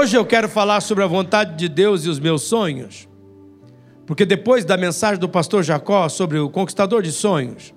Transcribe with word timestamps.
Hoje 0.00 0.16
eu 0.16 0.24
quero 0.24 0.48
falar 0.48 0.80
sobre 0.80 1.02
a 1.02 1.08
vontade 1.08 1.56
de 1.56 1.68
Deus 1.68 2.04
e 2.04 2.08
os 2.08 2.20
meus 2.20 2.42
sonhos, 2.42 3.08
porque 4.06 4.24
depois 4.24 4.64
da 4.64 4.76
mensagem 4.76 5.18
do 5.18 5.28
pastor 5.28 5.64
Jacó 5.64 6.08
sobre 6.08 6.38
o 6.38 6.48
conquistador 6.48 7.02
de 7.02 7.10
sonhos, 7.10 7.74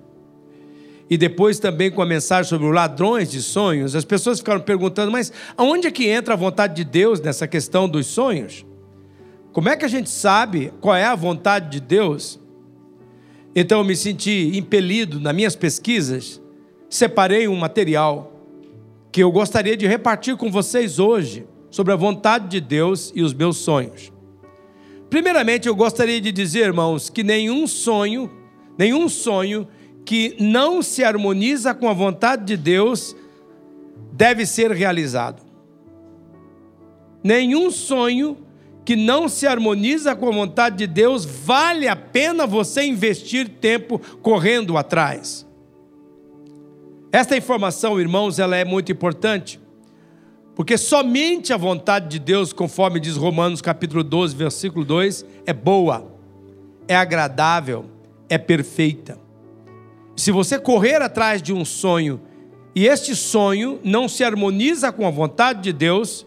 e 1.10 1.18
depois 1.18 1.58
também 1.58 1.90
com 1.90 2.00
a 2.00 2.06
mensagem 2.06 2.48
sobre 2.48 2.68
os 2.68 2.72
ladrões 2.72 3.28
de 3.28 3.42
sonhos, 3.42 3.96
as 3.96 4.04
pessoas 4.04 4.38
ficaram 4.38 4.60
perguntando, 4.60 5.10
mas 5.10 5.32
aonde 5.56 5.88
é 5.88 5.90
que 5.90 6.06
entra 6.06 6.34
a 6.34 6.36
vontade 6.36 6.76
de 6.76 6.84
Deus 6.84 7.20
nessa 7.20 7.48
questão 7.48 7.88
dos 7.88 8.06
sonhos? 8.06 8.64
Como 9.52 9.68
é 9.68 9.74
que 9.74 9.84
a 9.84 9.88
gente 9.88 10.08
sabe 10.08 10.72
qual 10.80 10.94
é 10.94 11.04
a 11.04 11.16
vontade 11.16 11.70
de 11.70 11.80
Deus? 11.80 12.38
Então 13.52 13.80
eu 13.80 13.84
me 13.84 13.96
senti 13.96 14.56
impelido 14.56 15.18
nas 15.18 15.34
minhas 15.34 15.56
pesquisas, 15.56 16.40
separei 16.88 17.48
um 17.48 17.56
material 17.56 18.32
que 19.10 19.24
eu 19.24 19.32
gostaria 19.32 19.76
de 19.76 19.88
repartir 19.88 20.36
com 20.36 20.52
vocês 20.52 21.00
hoje 21.00 21.50
sobre 21.72 21.92
a 21.92 21.96
vontade 21.96 22.48
de 22.48 22.60
Deus 22.60 23.10
e 23.16 23.22
os 23.22 23.34
meus 23.34 23.56
sonhos. 23.56 24.12
Primeiramente, 25.10 25.66
eu 25.66 25.74
gostaria 25.74 26.20
de 26.20 26.30
dizer, 26.30 26.66
irmãos, 26.66 27.10
que 27.10 27.24
nenhum 27.24 27.66
sonho, 27.66 28.30
nenhum 28.78 29.08
sonho 29.08 29.66
que 30.04 30.36
não 30.38 30.82
se 30.82 31.02
harmoniza 31.02 31.74
com 31.74 31.88
a 31.88 31.92
vontade 31.92 32.44
de 32.44 32.56
Deus 32.56 33.16
deve 34.12 34.46
ser 34.46 34.70
realizado. 34.70 35.42
Nenhum 37.24 37.70
sonho 37.70 38.36
que 38.84 38.94
não 38.96 39.28
se 39.28 39.46
harmoniza 39.46 40.14
com 40.14 40.28
a 40.28 40.32
vontade 40.32 40.76
de 40.76 40.86
Deus, 40.86 41.24
vale 41.24 41.88
a 41.88 41.96
pena 41.96 42.46
você 42.46 42.82
investir 42.82 43.48
tempo 43.48 44.00
correndo 44.20 44.76
atrás. 44.76 45.46
Esta 47.12 47.36
informação, 47.36 48.00
irmãos, 48.00 48.38
ela 48.38 48.56
é 48.56 48.64
muito 48.64 48.90
importante, 48.90 49.60
porque 50.62 50.78
somente 50.78 51.52
a 51.52 51.56
vontade 51.56 52.08
de 52.08 52.20
Deus, 52.20 52.52
conforme 52.52 53.00
diz 53.00 53.16
Romanos 53.16 53.60
capítulo 53.60 54.04
12, 54.04 54.36
versículo 54.36 54.84
2, 54.84 55.26
é 55.44 55.52
boa, 55.52 56.14
é 56.86 56.94
agradável, 56.94 57.86
é 58.28 58.38
perfeita. 58.38 59.18
Se 60.14 60.30
você 60.30 60.60
correr 60.60 61.02
atrás 61.02 61.42
de 61.42 61.52
um 61.52 61.64
sonho 61.64 62.20
e 62.76 62.86
este 62.86 63.16
sonho 63.16 63.80
não 63.82 64.08
se 64.08 64.22
harmoniza 64.22 64.92
com 64.92 65.04
a 65.04 65.10
vontade 65.10 65.62
de 65.62 65.72
Deus, 65.72 66.24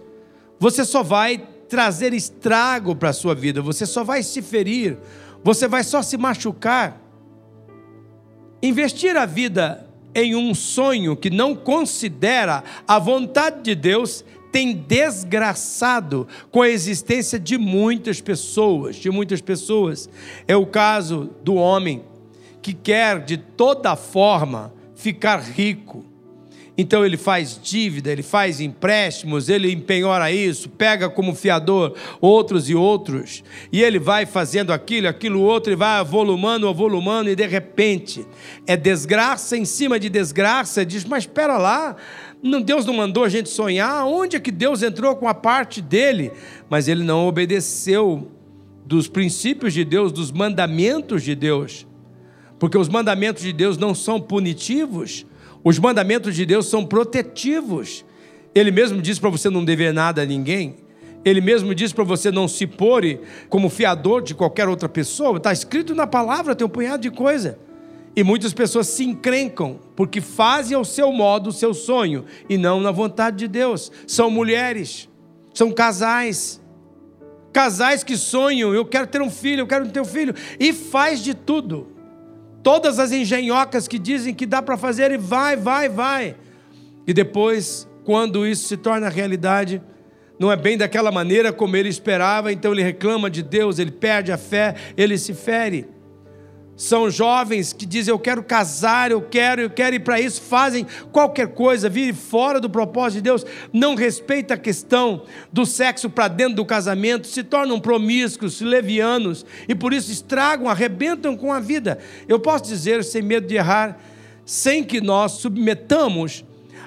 você 0.60 0.84
só 0.84 1.02
vai 1.02 1.38
trazer 1.70 2.14
estrago 2.14 2.94
para 2.94 3.12
a 3.12 3.14
sua 3.14 3.34
vida, 3.34 3.62
você 3.62 3.86
só 3.86 4.04
vai 4.04 4.22
se 4.22 4.42
ferir, 4.42 4.98
você 5.46 5.66
vai 5.66 5.82
só 5.82 6.02
se 6.02 6.18
machucar. 6.18 7.02
Investir 8.62 9.16
a 9.16 9.26
vida 9.26 9.85
em 10.16 10.34
um 10.34 10.56
sonho 10.56 11.16
que 11.16 11.30
não 11.30 11.54
considera 11.54 12.64
a 12.88 12.98
vontade 12.98 13.62
de 13.62 13.76
Deus 13.76 14.24
tem 14.52 14.74
desgraçado 14.74 16.26
com 16.50 16.62
a 16.62 16.70
existência 16.70 17.38
de 17.38 17.58
muitas 17.58 18.22
pessoas, 18.22 18.96
de 18.96 19.12
muitas 19.12 19.42
pessoas. 19.42 20.10
É 20.48 20.56
o 20.56 20.66
caso 20.66 21.30
do 21.44 21.56
homem 21.56 22.04
que 22.62 22.74
quer 22.74 23.20
de 23.20 23.36
toda 23.38 23.98
forma 23.98 24.74
ficar 24.96 25.40
rico 25.42 26.06
então 26.78 27.06
ele 27.06 27.16
faz 27.16 27.58
dívida, 27.62 28.12
ele 28.12 28.24
faz 28.24 28.60
empréstimos, 28.60 29.48
ele 29.48 29.72
empenhora 29.72 30.30
isso, 30.30 30.68
pega 30.68 31.10
como 31.10 31.34
fiador 31.34 31.96
outros 32.20 32.70
e 32.70 32.76
outros, 32.76 33.44
e 33.72 33.82
ele 33.82 33.98
vai 33.98 34.26
fazendo 34.26 34.74
aquilo, 34.74 35.08
aquilo 35.08 35.40
outro, 35.42 35.72
e 35.72 35.76
vai 35.76 36.00
avolumando, 36.00 36.68
avolumando, 36.68 37.30
e 37.30 37.36
de 37.36 37.48
repente 37.48 38.26
é 38.68 38.76
desgraça 38.76 39.56
em 39.56 39.64
cima 39.64 39.98
de 39.98 40.10
desgraça. 40.10 40.86
Diz, 40.86 41.06
mas 41.06 41.24
espera 41.24 41.58
lá, 41.58 41.96
Deus 42.66 42.86
não 42.86 42.94
mandou 42.94 43.24
a 43.24 43.30
gente 43.30 43.48
sonhar, 43.48 44.06
onde 44.06 44.36
é 44.36 44.40
que 44.40 44.52
Deus 44.52 44.84
entrou 44.84 45.16
com 45.16 45.30
a 45.30 45.34
parte 45.34 45.82
dele? 45.82 46.32
Mas 46.70 46.90
ele 46.90 47.04
não 47.04 47.26
obedeceu 47.26 48.30
dos 48.86 49.08
princípios 49.08 49.74
de 49.74 49.86
Deus, 49.86 50.12
dos 50.12 50.30
mandamentos 50.30 51.24
de 51.24 51.36
Deus, 51.36 51.88
porque 52.60 52.78
os 52.78 52.90
mandamentos 52.90 53.44
de 53.44 53.54
Deus 53.54 53.78
não 53.78 53.96
são 53.96 54.20
punitivos 54.20 55.26
os 55.66 55.80
mandamentos 55.80 56.36
de 56.36 56.46
Deus 56.46 56.68
são 56.68 56.86
protetivos. 56.86 58.06
Ele 58.54 58.70
mesmo 58.70 59.02
diz 59.02 59.18
para 59.18 59.32
você 59.32 59.50
não 59.50 59.66
dever 59.66 59.92
nada 59.92 60.22
a 60.22 60.26
ninguém. 60.26 60.76
Ele 61.26 61.42
mesmo 61.42 61.74
diz 61.74 61.92
para 61.92 62.04
você 62.04 62.30
não 62.30 62.48
se 62.48 62.68
pôr 62.68 63.02
como 63.50 63.68
fiador 63.68 64.22
de 64.22 64.36
qualquer 64.36 64.70
outra 64.70 64.88
pessoa. 64.88 65.38
Está 65.38 65.52
escrito 65.52 65.96
na 65.96 66.06
palavra, 66.06 66.56
tem 66.56 66.68
um 66.68 66.70
punhado 66.70 67.02
de 67.02 67.10
coisa. 67.10 67.58
E 68.16 68.24
muitas 68.24 68.54
pessoas 68.54 68.86
se 68.86 69.04
encrencam 69.06 69.80
porque 69.96 70.22
fazem 70.22 70.78
ao 70.78 70.86
seu 70.86 71.12
modo 71.12 71.50
o 71.50 71.52
seu 71.54 71.74
sonho 71.74 72.26
e 72.48 72.60
não 72.60 72.80
na 72.80 72.92
vontade 72.92 73.38
de 73.38 73.48
Deus. 73.48 73.92
São 74.06 74.30
mulheres, 74.30 75.10
são 75.52 75.72
casais. 75.72 76.62
Casais 77.52 78.04
que 78.04 78.16
sonham, 78.16 78.72
eu 78.72 78.86
quero 78.86 79.08
ter 79.08 79.22
um 79.22 79.32
filho, 79.32 79.62
eu 79.62 79.68
quero 79.68 79.90
ter 79.90 80.00
um 80.00 80.06
filho, 80.06 80.36
e 80.60 80.72
faz 80.72 81.24
de 81.24 81.34
tudo 81.34 81.95
todas 82.66 82.98
as 82.98 83.12
engenhocas 83.12 83.88
que 83.88 84.00
dizem 84.00 84.34
que 84.34 84.44
dá 84.44 84.60
para 84.60 84.76
fazer 84.76 85.12
e 85.12 85.18
vai, 85.18 85.56
vai, 85.56 85.88
vai. 85.88 86.36
E 87.06 87.14
depois, 87.14 87.88
quando 88.04 88.44
isso 88.44 88.68
se 88.68 88.76
torna 88.76 89.08
realidade, 89.08 89.80
não 90.40 90.52
é 90.52 90.56
bem 90.56 90.76
daquela 90.76 91.12
maneira 91.12 91.54
como 91.54 91.78
ele 91.78 91.90
esperava, 91.90 92.52
então 92.52 92.74
ele 92.74 92.82
reclama 92.82 93.30
de 93.30 93.44
Deus, 93.44 93.78
ele 93.78 93.92
perde 93.92 94.32
a 94.32 94.38
fé, 94.38 94.74
ele 94.98 95.16
se 95.16 95.32
fere. 95.32 95.88
São 96.76 97.10
jovens 97.10 97.72
que 97.72 97.86
dizem: 97.86 98.12
Eu 98.12 98.20
quero 98.20 98.44
casar, 98.44 99.10
eu 99.10 99.22
quero, 99.22 99.62
eu 99.62 99.70
quero, 99.70 99.96
e 99.96 100.00
para 100.00 100.20
isso 100.20 100.42
fazem 100.42 100.86
qualquer 101.12 101.48
coisa, 101.50 101.88
virem 101.88 102.14
fora 102.14 102.60
do 102.60 102.70
propósito 102.70 103.18
de 103.18 103.22
Deus, 103.22 103.46
não 103.72 103.96
respeita 103.96 104.56
a 104.56 104.58
questão 104.58 105.24
do 105.54 105.66
sexo 105.66 106.10
para 106.10 106.28
dentro 106.28 106.56
do 106.56 106.66
casamento, 106.66 107.28
se 107.28 107.44
tornam 107.44 107.80
promíscuos, 107.80 108.60
levianos, 108.60 109.46
e 109.70 109.74
por 109.74 109.94
isso 109.94 110.12
estragam, 110.12 110.70
arrebentam 110.70 111.38
com 111.38 111.54
a 111.54 111.62
vida. 111.62 111.98
Eu 112.28 112.40
posso 112.40 112.66
dizer, 112.66 113.04
sem 113.06 113.22
medo 113.22 113.48
de 113.48 113.56
errar, 113.56 113.98
sem 114.46 114.84
que 114.84 115.00
nós 115.00 115.34
submetamos 115.34 116.44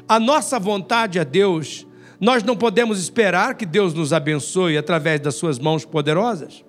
a 0.06 0.20
nossa 0.20 0.58
vontade 0.58 1.18
a 1.18 1.24
Deus, 1.24 1.86
nós 2.20 2.42
não 2.42 2.56
podemos 2.56 3.00
esperar 3.00 3.54
que 3.54 3.64
Deus 3.64 3.94
nos 3.94 4.12
abençoe 4.12 4.76
através 4.76 5.20
das 5.20 5.34
suas 5.34 5.58
mãos 5.58 5.84
poderosas. 5.84 6.64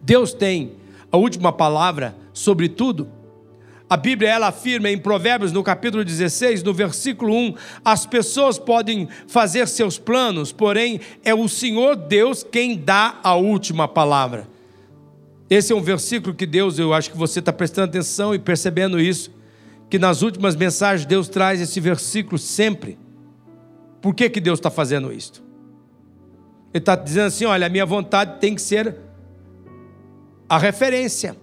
Deus 0.00 0.32
tem 0.32 0.72
a 1.16 1.18
última 1.18 1.50
palavra 1.50 2.14
sobre 2.32 2.68
tudo. 2.68 3.08
A 3.88 3.96
Bíblia 3.96 4.28
ela 4.28 4.48
afirma 4.48 4.90
em 4.90 4.98
Provérbios, 4.98 5.52
no 5.52 5.62
capítulo 5.62 6.04
16, 6.04 6.62
no 6.62 6.74
versículo 6.74 7.32
1, 7.32 7.54
as 7.84 8.04
pessoas 8.04 8.58
podem 8.58 9.08
fazer 9.26 9.66
seus 9.68 9.96
planos, 9.98 10.52
porém 10.52 11.00
é 11.24 11.34
o 11.34 11.48
Senhor 11.48 11.96
Deus 11.96 12.42
quem 12.42 12.76
dá 12.76 13.18
a 13.22 13.34
última 13.34 13.88
palavra. 13.88 14.46
Esse 15.48 15.72
é 15.72 15.76
um 15.76 15.80
versículo 15.80 16.34
que 16.34 16.44
Deus, 16.44 16.78
eu 16.78 16.92
acho 16.92 17.10
que 17.10 17.16
você 17.16 17.38
está 17.38 17.52
prestando 17.52 17.88
atenção 17.88 18.34
e 18.34 18.38
percebendo 18.38 19.00
isso, 19.00 19.30
que 19.88 19.98
nas 19.98 20.20
últimas 20.20 20.56
mensagens 20.56 21.06
Deus 21.06 21.28
traz 21.28 21.60
esse 21.60 21.80
versículo 21.80 22.38
sempre. 22.38 22.98
Por 24.02 24.14
que, 24.14 24.28
que 24.28 24.40
Deus 24.40 24.58
está 24.58 24.70
fazendo 24.70 25.12
isso? 25.12 25.42
Ele 26.74 26.82
está 26.82 26.96
dizendo 26.96 27.26
assim: 27.26 27.44
olha, 27.44 27.68
a 27.68 27.70
minha 27.70 27.86
vontade 27.86 28.40
tem 28.40 28.54
que 28.54 28.60
ser 28.60 29.05
a 30.48 30.58
referência. 30.58 31.36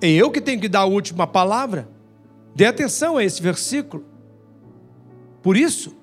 É 0.00 0.08
eu 0.08 0.30
que 0.30 0.40
tenho 0.40 0.60
que 0.60 0.68
dar 0.68 0.80
a 0.80 0.86
última 0.86 1.26
palavra. 1.26 1.88
Dê 2.54 2.66
atenção 2.66 3.16
a 3.16 3.24
esse 3.24 3.40
versículo. 3.42 4.04
Por 5.42 5.56
isso, 5.56 5.96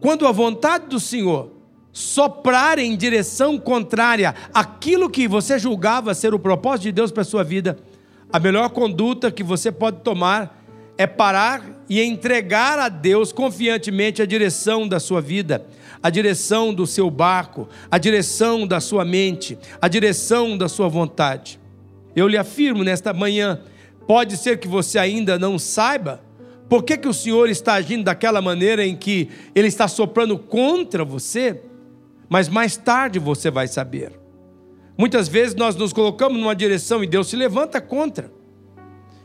quando 0.00 0.26
a 0.26 0.32
vontade 0.32 0.86
do 0.86 1.00
Senhor 1.00 1.52
soprar 1.92 2.78
em 2.78 2.96
direção 2.96 3.58
contrária 3.58 4.34
àquilo 4.54 5.10
que 5.10 5.26
você 5.26 5.58
julgava 5.58 6.14
ser 6.14 6.32
o 6.32 6.38
propósito 6.38 6.84
de 6.84 6.92
Deus 6.92 7.10
para 7.10 7.22
a 7.22 7.24
sua 7.24 7.42
vida, 7.42 7.78
a 8.32 8.38
melhor 8.38 8.70
conduta 8.70 9.30
que 9.30 9.42
você 9.42 9.72
pode 9.72 9.98
tomar 9.98 10.62
é 10.96 11.06
parar 11.06 11.82
e 11.88 12.00
entregar 12.00 12.78
a 12.78 12.88
Deus 12.88 13.32
confiantemente 13.32 14.22
a 14.22 14.26
direção 14.26 14.86
da 14.86 15.00
sua 15.00 15.20
vida 15.20 15.66
a 16.02 16.08
direção 16.08 16.72
do 16.72 16.86
seu 16.86 17.10
barco, 17.10 17.68
a 17.90 17.98
direção 17.98 18.66
da 18.66 18.80
sua 18.80 19.04
mente, 19.04 19.58
a 19.80 19.88
direção 19.88 20.56
da 20.56 20.68
sua 20.68 20.88
vontade. 20.88 21.60
Eu 22.16 22.26
lhe 22.26 22.38
afirmo 22.38 22.82
nesta 22.82 23.12
manhã, 23.12 23.60
pode 24.06 24.36
ser 24.36 24.58
que 24.58 24.66
você 24.66 24.98
ainda 24.98 25.38
não 25.38 25.58
saiba 25.58 26.22
por 26.68 26.84
que, 26.84 26.96
que 26.96 27.08
o 27.08 27.14
Senhor 27.14 27.48
está 27.48 27.74
agindo 27.74 28.04
daquela 28.04 28.40
maneira 28.40 28.86
em 28.86 28.96
que 28.96 29.28
Ele 29.54 29.68
está 29.68 29.88
soprando 29.88 30.38
contra 30.38 31.04
você, 31.04 31.62
mas 32.28 32.48
mais 32.48 32.76
tarde 32.76 33.18
você 33.18 33.50
vai 33.50 33.66
saber. 33.66 34.18
Muitas 34.96 35.28
vezes 35.28 35.54
nós 35.54 35.74
nos 35.74 35.92
colocamos 35.92 36.38
numa 36.38 36.54
direção 36.54 37.02
e 37.02 37.06
Deus 37.06 37.28
se 37.28 37.36
levanta 37.36 37.80
contra, 37.80 38.32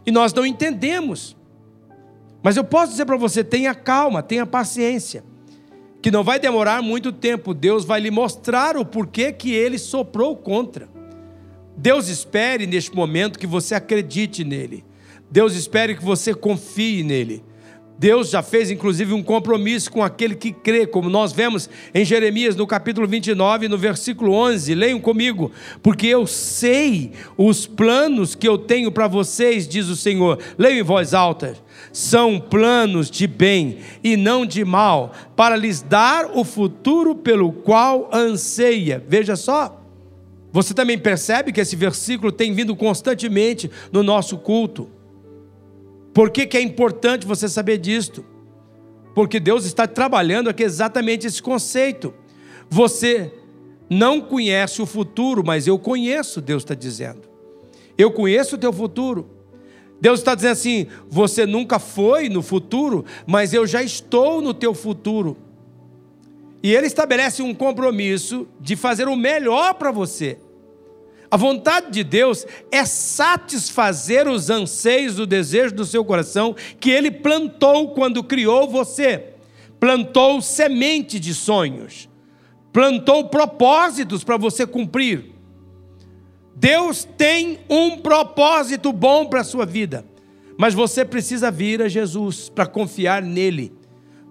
e 0.05 0.11
nós 0.11 0.33
não 0.33 0.45
entendemos. 0.45 1.37
Mas 2.43 2.57
eu 2.57 2.63
posso 2.63 2.91
dizer 2.91 3.05
para 3.05 3.17
você: 3.17 3.43
tenha 3.43 3.73
calma, 3.73 4.21
tenha 4.21 4.45
paciência 4.45 5.23
que 6.05 6.11
não 6.11 6.23
vai 6.23 6.37
demorar 6.37 6.83
muito 6.83 7.11
tempo, 7.11 7.51
Deus 7.51 7.83
vai 7.83 7.99
lhe 7.99 8.11
mostrar 8.11 8.77
o 8.77 8.85
porquê 8.85 9.31
que 9.31 9.51
ele 9.51 9.79
soprou 9.79 10.37
contra. 10.37 10.87
Deus 11.75 12.09
espere 12.09 12.67
neste 12.67 12.95
momento 12.95 13.39
que 13.39 13.47
você 13.47 13.73
acredite 13.73 14.43
nele. 14.43 14.85
Deus 15.31 15.55
espere 15.55 15.95
que 15.95 16.05
você 16.05 16.31
confie 16.31 17.01
nele. 17.01 17.43
Deus 17.97 18.29
já 18.29 18.43
fez 18.43 18.69
inclusive 18.69 19.13
um 19.13 19.23
compromisso 19.23 19.89
com 19.89 20.03
aquele 20.03 20.35
que 20.35 20.51
crê, 20.51 20.85
como 20.85 21.09
nós 21.09 21.31
vemos 21.31 21.69
em 21.93 22.03
Jeremias 22.03 22.55
no 22.55 22.67
capítulo 22.67 23.07
29, 23.07 23.69
no 23.69 23.77
versículo 23.77 24.33
11. 24.33 24.75
Leiam 24.75 24.99
comigo, 24.99 25.51
porque 25.81 26.07
eu 26.07 26.27
sei 26.27 27.13
os 27.37 27.65
planos 27.65 28.35
que 28.35 28.47
eu 28.47 28.57
tenho 28.57 28.91
para 28.91 29.07
vocês, 29.07 29.67
diz 29.67 29.87
o 29.87 29.95
Senhor. 29.95 30.39
Leiam 30.57 30.79
em 30.79 30.83
voz 30.83 31.13
alta. 31.13 31.55
São 31.93 32.39
planos 32.39 33.09
de 33.09 33.27
bem 33.27 33.77
e 34.03 34.17
não 34.17 34.45
de 34.45 34.65
mal, 34.65 35.13
para 35.35 35.55
lhes 35.55 35.81
dar 35.81 36.31
o 36.33 36.43
futuro 36.43 37.15
pelo 37.15 37.51
qual 37.51 38.09
anseia. 38.13 39.01
Veja 39.07 39.37
só. 39.37 39.81
Você 40.51 40.73
também 40.73 40.97
percebe 40.97 41.51
que 41.51 41.59
esse 41.59 41.75
versículo 41.75 42.31
tem 42.31 42.53
vindo 42.53 42.75
constantemente 42.75 43.69
no 43.91 44.03
nosso 44.03 44.37
culto. 44.37 44.89
Por 46.15 46.29
que, 46.29 46.47
que 46.47 46.55
é 46.55 46.61
importante 46.61 47.27
você 47.27 47.49
saber 47.49 47.77
disto? 47.77 48.23
Porque 49.13 49.37
Deus 49.37 49.65
está 49.65 49.85
trabalhando 49.85 50.49
aqui 50.49 50.63
exatamente 50.63 51.27
esse 51.27 51.43
conceito. 51.43 52.13
Você 52.69 53.33
não 53.89 54.21
conhece 54.21 54.81
o 54.81 54.85
futuro, 54.85 55.43
mas 55.45 55.67
eu 55.67 55.77
conheço, 55.77 56.39
Deus 56.39 56.63
está 56.63 56.73
dizendo. 56.73 57.23
Eu 57.97 58.11
conheço 58.11 58.55
o 58.55 58.57
teu 58.57 58.71
futuro. 58.71 59.29
Deus 59.99 60.21
está 60.21 60.33
dizendo 60.35 60.53
assim: 60.53 60.87
você 61.09 61.45
nunca 61.45 61.79
foi 61.79 62.29
no 62.29 62.41
futuro, 62.41 63.03
mas 63.27 63.53
eu 63.53 63.67
já 63.67 63.83
estou 63.83 64.41
no 64.41 64.53
teu 64.53 64.73
futuro. 64.73 65.35
E 66.63 66.73
Ele 66.73 66.87
estabelece 66.87 67.41
um 67.41 67.53
compromisso 67.53 68.47
de 68.57 68.77
fazer 68.77 69.09
o 69.09 69.17
melhor 69.17 69.73
para 69.73 69.91
você. 69.91 70.37
A 71.35 71.37
vontade 71.37 71.91
de 71.91 72.01
Deus 72.01 72.47
é 72.71 72.85
satisfazer 72.85 74.25
os 74.25 74.49
anseios, 74.49 75.19
o 75.19 75.25
desejo 75.25 75.75
do 75.75 75.83
seu 75.83 76.05
coração 76.05 76.55
que 76.79 76.89
ele 76.89 77.11
plantou 77.11 77.89
quando 77.89 78.23
criou 78.23 78.69
você. 78.69 79.33
Plantou 79.77 80.41
semente 80.41 81.19
de 81.19 81.33
sonhos, 81.33 82.07
plantou 82.71 83.27
propósitos 83.27 84.23
para 84.23 84.37
você 84.37 84.65
cumprir. 84.65 85.33
Deus 86.55 87.03
tem 87.17 87.59
um 87.69 87.97
propósito 87.97 88.93
bom 88.93 89.25
para 89.25 89.41
a 89.41 89.43
sua 89.43 89.65
vida, 89.65 90.05
mas 90.57 90.73
você 90.73 91.03
precisa 91.03 91.51
vir 91.51 91.81
a 91.81 91.89
Jesus 91.89 92.47
para 92.47 92.65
confiar 92.65 93.21
nele. 93.21 93.73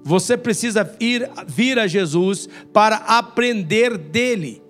Você 0.03 0.39
precisa 0.39 0.91
ir, 0.99 1.31
vir 1.47 1.79
a 1.79 1.87
Jesus 1.87 2.49
para 2.73 2.97
aprender 2.97 3.99
dele. 3.99 4.64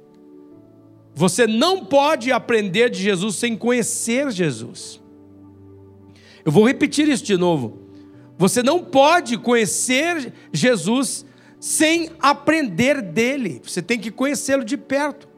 Você 1.14 1.46
não 1.46 1.84
pode 1.84 2.32
aprender 2.32 2.90
de 2.90 3.00
Jesus 3.00 3.36
sem 3.36 3.56
conhecer 3.56 4.30
Jesus. 4.30 5.00
Eu 6.44 6.50
vou 6.50 6.66
repetir 6.66 7.08
isso 7.08 7.24
de 7.24 7.36
novo. 7.36 7.78
Você 8.36 8.62
não 8.62 8.82
pode 8.82 9.38
conhecer 9.38 10.32
Jesus 10.52 11.24
sem 11.60 12.10
aprender 12.20 13.00
dele. 13.00 13.62
Você 13.62 13.80
tem 13.80 13.98
que 13.98 14.10
conhecê-lo 14.10 14.64
de 14.64 14.76
perto. 14.76 15.28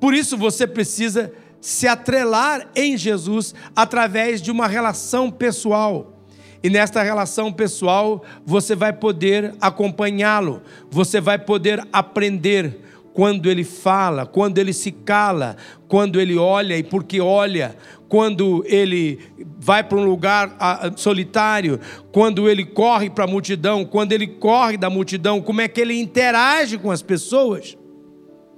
Por 0.00 0.14
isso 0.14 0.36
você 0.36 0.66
precisa 0.66 1.32
se 1.60 1.86
atrelar 1.86 2.70
em 2.74 2.96
Jesus 2.96 3.54
através 3.76 4.40
de 4.40 4.50
uma 4.50 4.66
relação 4.66 5.30
pessoal. 5.30 6.16
E 6.62 6.70
nesta 6.70 7.02
relação 7.02 7.52
pessoal, 7.52 8.22
você 8.44 8.74
vai 8.74 8.92
poder 8.92 9.54
acompanhá-lo, 9.60 10.62
você 10.90 11.20
vai 11.20 11.38
poder 11.38 11.82
aprender 11.92 12.80
quando 13.12 13.50
ele 13.50 13.64
fala, 13.64 14.24
quando 14.24 14.58
ele 14.58 14.72
se 14.72 14.92
cala, 14.92 15.56
quando 15.88 16.20
ele 16.20 16.36
olha 16.36 16.76
e 16.76 16.82
porque 16.82 17.20
olha, 17.20 17.76
quando 18.08 18.64
ele 18.66 19.18
vai 19.58 19.84
para 19.84 19.98
um 19.98 20.04
lugar 20.04 20.56
solitário, 20.96 21.78
quando 22.12 22.48
ele 22.48 22.64
corre 22.64 23.10
para 23.10 23.24
a 23.24 23.28
multidão, 23.28 23.84
quando 23.84 24.12
ele 24.12 24.26
corre 24.26 24.76
da 24.76 24.90
multidão, 24.90 25.40
como 25.40 25.60
é 25.60 25.68
que 25.68 25.80
ele 25.80 26.00
interage 26.00 26.78
com 26.78 26.90
as 26.90 27.02
pessoas. 27.02 27.76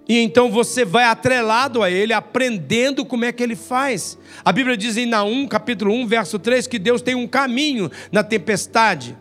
E 0.09 0.19
então 0.19 0.51
você 0.51 0.85
vai 0.85 1.05
atrelado 1.05 1.83
a 1.83 1.91
ele, 1.91 2.13
aprendendo 2.13 3.05
como 3.05 3.25
é 3.25 3.33
que 3.33 3.43
ele 3.43 3.57
faz. 3.57 4.19
A 4.45 4.53
Bíblia 4.53 4.77
diz 4.77 4.97
em 4.97 5.07
Naum, 5.07 5.47
capítulo 5.47 5.93
1, 5.95 6.07
verso 6.07 6.39
3, 6.39 6.67
que 6.67 6.79
Deus 6.79 7.03
tem 7.03 7.15
um 7.15 7.27
caminho 7.27 7.91
na 8.11 8.23
tempestade, 8.23 9.17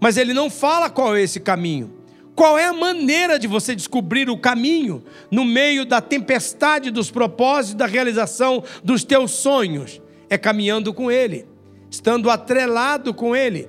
mas 0.00 0.16
ele 0.16 0.32
não 0.32 0.48
fala 0.48 0.88
qual 0.88 1.16
é 1.16 1.22
esse 1.22 1.40
caminho. 1.40 2.03
Qual 2.34 2.58
é 2.58 2.64
a 2.64 2.72
maneira 2.72 3.38
de 3.38 3.46
você 3.46 3.76
descobrir 3.76 4.28
o 4.28 4.36
caminho 4.36 5.04
no 5.30 5.44
meio 5.44 5.84
da 5.84 6.00
tempestade 6.00 6.90
dos 6.90 7.10
propósitos, 7.10 7.74
da 7.74 7.86
realização 7.86 8.64
dos 8.82 9.04
teus 9.04 9.30
sonhos? 9.30 10.02
É 10.28 10.36
caminhando 10.36 10.92
com 10.92 11.10
Ele, 11.10 11.46
estando 11.90 12.28
atrelado 12.28 13.14
com 13.14 13.36
Ele. 13.36 13.68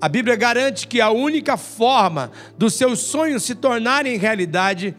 A 0.00 0.08
Bíblia 0.08 0.36
garante 0.36 0.86
que 0.86 1.00
a 1.00 1.10
única 1.10 1.56
forma 1.56 2.30
dos 2.56 2.74
seus 2.74 3.00
sonhos 3.00 3.42
se 3.42 3.56
tornarem 3.56 4.16
realidade 4.16 4.94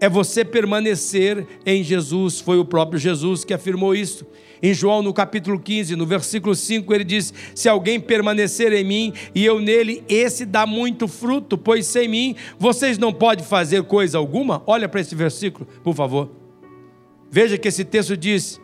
é 0.00 0.08
você 0.08 0.42
permanecer 0.42 1.46
em 1.66 1.82
Jesus. 1.84 2.40
Foi 2.40 2.58
o 2.58 2.64
próprio 2.64 2.98
Jesus 2.98 3.44
que 3.44 3.52
afirmou 3.52 3.94
isso. 3.94 4.26
Em 4.62 4.74
João, 4.74 5.02
no 5.02 5.12
capítulo 5.12 5.58
15, 5.58 5.94
no 5.94 6.04
versículo 6.04 6.54
5, 6.54 6.92
ele 6.92 7.04
diz: 7.04 7.32
Se 7.54 7.68
alguém 7.68 8.00
permanecer 8.00 8.72
em 8.72 8.84
mim 8.84 9.12
e 9.34 9.44
eu 9.44 9.60
nele, 9.60 10.02
esse 10.08 10.44
dá 10.44 10.66
muito 10.66 11.06
fruto, 11.06 11.56
pois 11.56 11.86
sem 11.86 12.08
mim 12.08 12.34
vocês 12.58 12.98
não 12.98 13.12
podem 13.12 13.44
fazer 13.44 13.84
coisa 13.84 14.18
alguma. 14.18 14.62
Olha 14.66 14.88
para 14.88 15.00
esse 15.00 15.14
versículo, 15.14 15.66
por 15.82 15.94
favor. 15.94 16.30
Veja 17.30 17.56
que 17.56 17.68
esse 17.68 17.84
texto 17.84 18.16
diz 18.16 18.60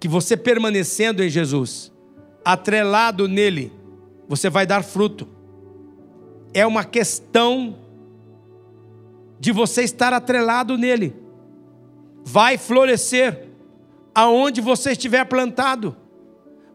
que 0.00 0.08
você 0.08 0.36
permanecendo 0.36 1.22
em 1.22 1.28
Jesus, 1.28 1.92
atrelado 2.44 3.28
nele, 3.28 3.72
você 4.28 4.48
vai 4.48 4.66
dar 4.66 4.82
fruto. 4.82 5.28
É 6.54 6.66
uma 6.66 6.84
questão 6.84 7.76
de 9.38 9.52
você 9.52 9.82
estar 9.82 10.12
atrelado 10.12 10.78
nele. 10.78 11.14
Vai 12.24 12.56
florescer 12.56 13.45
aonde 14.16 14.62
você 14.62 14.92
estiver 14.92 15.26
plantado. 15.26 15.94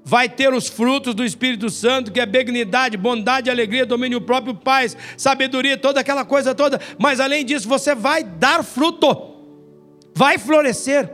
Vai 0.04 0.30
ter 0.30 0.54
os 0.54 0.68
frutos 0.68 1.16
do 1.16 1.26
Espírito 1.26 1.72
Santo, 1.72 2.12
que 2.12 2.20
é 2.20 2.26
benignidade, 2.26 2.96
bondade, 2.98 3.50
alegria, 3.50 3.84
domínio 3.84 4.22
próprio, 4.22 4.54
paz, 4.54 4.96
sabedoria, 5.18 5.76
toda 5.76 6.00
aquela 6.00 6.24
coisa 6.24 6.54
toda. 6.54 6.80
Mas 7.00 7.20
além 7.20 7.44
disso, 7.44 7.68
você 7.68 7.96
vai 7.96 8.24
dar 8.24 8.64
fruto, 8.64 9.34
vai 10.14 10.38
florescer. 10.38 11.12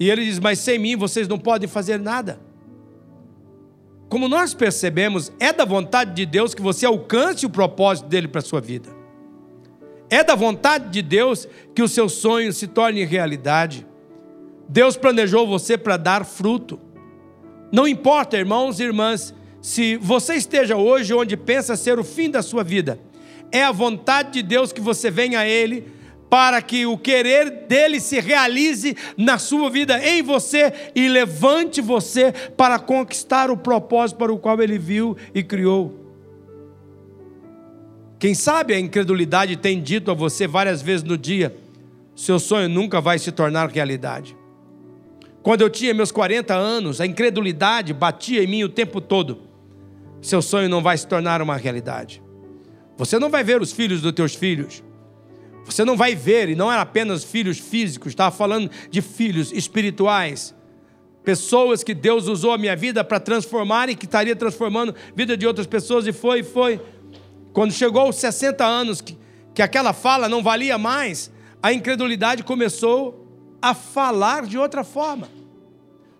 E 0.00 0.10
ele 0.10 0.24
diz: 0.24 0.40
Mas 0.40 0.58
sem 0.58 0.78
mim 0.80 0.96
vocês 0.96 1.28
não 1.28 1.38
podem 1.38 1.68
fazer 1.68 1.98
nada. 1.98 2.40
Como 4.08 4.28
nós 4.28 4.52
percebemos, 4.52 5.32
é 5.38 5.52
da 5.52 5.64
vontade 5.64 6.12
de 6.12 6.26
Deus 6.26 6.54
que 6.54 6.62
você 6.62 6.86
alcance 6.86 7.46
o 7.46 7.50
propósito 7.50 8.08
dele 8.08 8.28
para 8.28 8.40
a 8.40 8.44
sua 8.44 8.60
vida. 8.60 8.88
É 10.08 10.22
da 10.22 10.34
vontade 10.34 10.90
de 10.90 11.02
Deus 11.02 11.48
que 11.74 11.82
os 11.82 11.92
seus 11.92 12.12
sonhos 12.14 12.56
se 12.56 12.68
tornem 12.68 13.04
realidade. 13.04 13.86
Deus 14.68 14.96
planejou 14.96 15.46
você 15.46 15.76
para 15.78 15.96
dar 15.96 16.24
fruto. 16.24 16.80
Não 17.72 17.86
importa, 17.86 18.36
irmãos 18.36 18.80
e 18.80 18.84
irmãs, 18.84 19.34
se 19.60 19.96
você 19.96 20.34
esteja 20.34 20.76
hoje 20.76 21.12
onde 21.14 21.36
pensa 21.36 21.76
ser 21.76 21.98
o 21.98 22.04
fim 22.04 22.30
da 22.30 22.42
sua 22.42 22.62
vida, 22.62 22.98
é 23.52 23.62
a 23.62 23.72
vontade 23.72 24.32
de 24.32 24.42
Deus 24.42 24.72
que 24.72 24.80
você 24.80 25.10
venha 25.10 25.40
a 25.40 25.48
Ele 25.48 25.96
para 26.28 26.60
que 26.60 26.86
o 26.86 26.98
querer 26.98 27.66
dele 27.68 28.00
se 28.00 28.20
realize 28.20 28.96
na 29.16 29.38
sua 29.38 29.70
vida, 29.70 30.04
em 30.04 30.22
você, 30.22 30.72
e 30.94 31.08
levante 31.08 31.80
você 31.80 32.32
para 32.56 32.78
conquistar 32.78 33.50
o 33.50 33.56
propósito 33.56 34.18
para 34.18 34.32
o 34.32 34.38
qual 34.38 34.60
ele 34.60 34.78
viu 34.78 35.16
e 35.34 35.42
criou. 35.42 36.04
Quem 38.18 38.34
sabe 38.34 38.74
a 38.74 38.80
incredulidade 38.80 39.56
tem 39.56 39.80
dito 39.80 40.10
a 40.10 40.14
você 40.14 40.46
várias 40.46 40.82
vezes 40.82 41.04
no 41.04 41.16
dia: 41.16 41.56
seu 42.14 42.38
sonho 42.38 42.68
nunca 42.68 43.00
vai 43.00 43.18
se 43.18 43.30
tornar 43.30 43.68
realidade. 43.68 44.36
Quando 45.46 45.60
eu 45.60 45.70
tinha 45.70 45.94
meus 45.94 46.10
40 46.10 46.52
anos, 46.56 47.00
a 47.00 47.06
incredulidade 47.06 47.92
batia 47.92 48.42
em 48.42 48.48
mim 48.48 48.64
o 48.64 48.68
tempo 48.68 49.00
todo. 49.00 49.42
Seu 50.20 50.42
sonho 50.42 50.68
não 50.68 50.82
vai 50.82 50.98
se 50.98 51.06
tornar 51.06 51.40
uma 51.40 51.56
realidade. 51.56 52.20
Você 52.96 53.16
não 53.16 53.30
vai 53.30 53.44
ver 53.44 53.62
os 53.62 53.70
filhos 53.70 54.02
dos 54.02 54.10
teus 54.10 54.34
filhos. 54.34 54.82
Você 55.64 55.84
não 55.84 55.96
vai 55.96 56.16
ver, 56.16 56.48
e 56.48 56.56
não 56.56 56.72
era 56.72 56.82
apenas 56.82 57.22
filhos 57.22 57.60
físicos, 57.60 58.10
estava 58.10 58.34
falando 58.34 58.68
de 58.90 59.00
filhos 59.00 59.52
espirituais. 59.52 60.52
Pessoas 61.22 61.84
que 61.84 61.94
Deus 61.94 62.26
usou 62.26 62.50
a 62.50 62.58
minha 62.58 62.74
vida 62.74 63.04
para 63.04 63.20
transformar 63.20 63.88
e 63.88 63.94
que 63.94 64.06
estaria 64.06 64.34
transformando 64.34 64.96
a 64.98 65.14
vida 65.14 65.36
de 65.36 65.46
outras 65.46 65.68
pessoas, 65.68 66.08
e 66.08 66.12
foi, 66.12 66.42
foi. 66.42 66.80
Quando 67.52 67.72
chegou 67.72 68.02
aos 68.02 68.16
60 68.16 68.64
anos, 68.64 69.00
que, 69.00 69.16
que 69.54 69.62
aquela 69.62 69.92
fala 69.92 70.28
não 70.28 70.42
valia 70.42 70.76
mais, 70.76 71.30
a 71.62 71.72
incredulidade 71.72 72.42
começou 72.42 73.25
a 73.66 73.74
falar 73.74 74.46
de 74.46 74.56
outra 74.56 74.84
forma. 74.84 75.28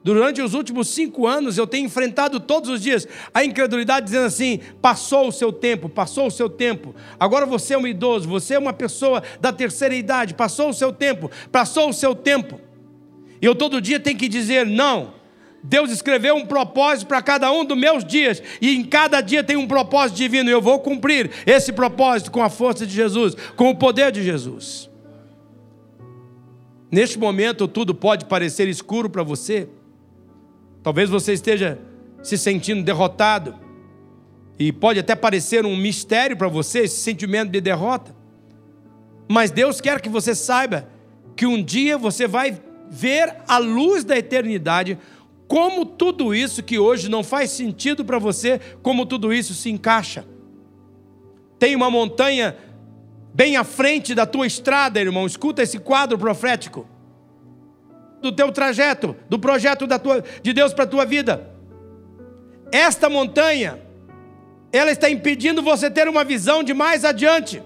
Durante 0.03 0.41
os 0.41 0.55
últimos 0.55 0.89
cinco 0.89 1.27
anos, 1.27 1.59
eu 1.59 1.67
tenho 1.67 1.87
enfrentado 1.87 2.41
todos 2.41 2.69
os 2.71 2.81
dias 2.81 3.07
a 3.33 3.45
incredulidade, 3.45 4.07
dizendo 4.07 4.27
assim: 4.27 4.61
passou 4.81 5.29
o 5.29 5.33
seu 5.33 5.53
tempo, 5.53 5.89
passou 5.89 6.27
o 6.27 6.31
seu 6.31 6.49
tempo. 6.49 6.95
Agora 7.19 7.47
você 7.47 7.75
é 7.75 7.79
um 7.79 7.87
idoso, 7.87 8.29
você 8.29 8.55
é 8.55 8.59
uma 8.59 8.73
pessoa 8.73 9.23
da 9.41 9.53
terceira 9.53 9.95
idade, 9.95 10.35
passou 10.35 10.71
o 10.71 10.75
seu 10.75 10.93
tempo, 10.93 11.31
passou 11.51 11.89
o 11.89 11.93
seu 11.93 12.15
tempo. 12.15 12.61
E 13.41 13.47
eu 13.47 13.55
todo 13.55 13.81
dia 13.81 14.01
tenho 14.01 14.19
que 14.19 14.29
dizer: 14.29 14.67
não, 14.67 15.15
Deus 15.63 15.91
escreveu 15.91 16.35
um 16.35 16.47
propósito 16.47 17.07
para 17.07 17.23
cada 17.23 17.51
um 17.53 17.65
dos 17.65 17.79
meus 17.79 18.05
dias, 18.05 18.43
e 18.61 18.77
em 18.77 18.85
cada 18.85 19.21
dia 19.21 19.43
tem 19.43 19.57
um 19.57 19.69
propósito 19.69 20.17
divino, 20.17 20.49
e 20.49 20.53
eu 20.53 20.63
vou 20.63 20.81
cumprir 20.81 21.31
esse 21.45 21.73
propósito 21.73 22.31
com 22.31 22.43
a 22.43 22.51
força 22.51 22.87
de 22.87 22.95
Jesus, 22.95 23.37
com 23.57 23.71
o 23.71 23.77
poder 23.77 24.11
de 24.11 24.23
Jesus. 24.23 24.89
Neste 26.91 27.19
momento, 27.19 27.67
tudo 27.67 27.95
pode 27.95 28.27
parecer 28.27 28.69
escuro 28.69 29.11
para 29.11 29.23
você. 29.23 29.69
Talvez 30.83 31.11
você 31.11 31.33
esteja 31.33 31.79
se 32.23 32.39
sentindo 32.39 32.83
derrotado, 32.83 33.67
e 34.59 34.73
pode 34.73 34.99
até 34.99 35.15
parecer 35.15 35.67
um 35.67 35.77
mistério 35.77 36.37
para 36.37 36.49
você 36.49 36.81
esse 36.81 37.01
sentimento 37.01 37.51
de 37.51 37.61
derrota. 37.61 38.15
Mas 39.29 39.51
Deus 39.51 39.81
quer 39.81 40.01
que 40.01 40.09
você 40.09 40.35
saiba 40.35 40.89
que 41.35 41.47
um 41.47 41.63
dia 41.63 41.99
você 41.99 42.27
vai 42.27 42.61
ver 42.89 43.37
a 43.47 43.59
luz 43.59 44.05
da 44.05 44.17
eternidade, 44.17 44.99
como 45.47 45.85
tudo 45.85 46.35
isso 46.35 46.63
que 46.63 46.79
hoje 46.79 47.09
não 47.11 47.23
faz 47.23 47.51
sentido 47.51 48.05
para 48.05 48.19
você, 48.19 48.61
como 48.83 49.05
tudo 49.05 49.33
isso 49.33 49.53
se 49.53 49.71
encaixa. 49.71 50.25
Tem 51.59 51.77
uma 51.77 51.91
montanha 51.91 52.57
bem 53.37 53.55
à 53.55 53.65
frente 53.65 54.15
da 54.15 54.25
tua 54.25 54.47
estrada, 54.47 54.99
irmão. 54.99 55.27
Escuta 55.27 55.63
esse 55.63 55.79
quadro 55.79 56.17
profético 56.17 56.89
do 58.23 58.33
teu 58.33 58.51
trajeto, 58.51 59.15
do 59.29 59.39
projeto 59.39 59.87
da 59.87 59.99
tua, 59.99 60.25
de 60.43 60.55
Deus 60.55 60.73
para 60.73 60.85
a 60.85 60.87
tua 60.87 61.05
vida. 61.05 61.51
Esta 62.73 63.11
montanha, 63.11 63.79
ela 64.73 64.91
está 64.91 65.11
impedindo 65.11 65.63
você 65.63 65.91
ter 65.91 66.09
uma 66.09 66.25
visão 66.25 66.63
de 66.63 66.73
mais 66.73 67.05
adiante. 67.05 67.63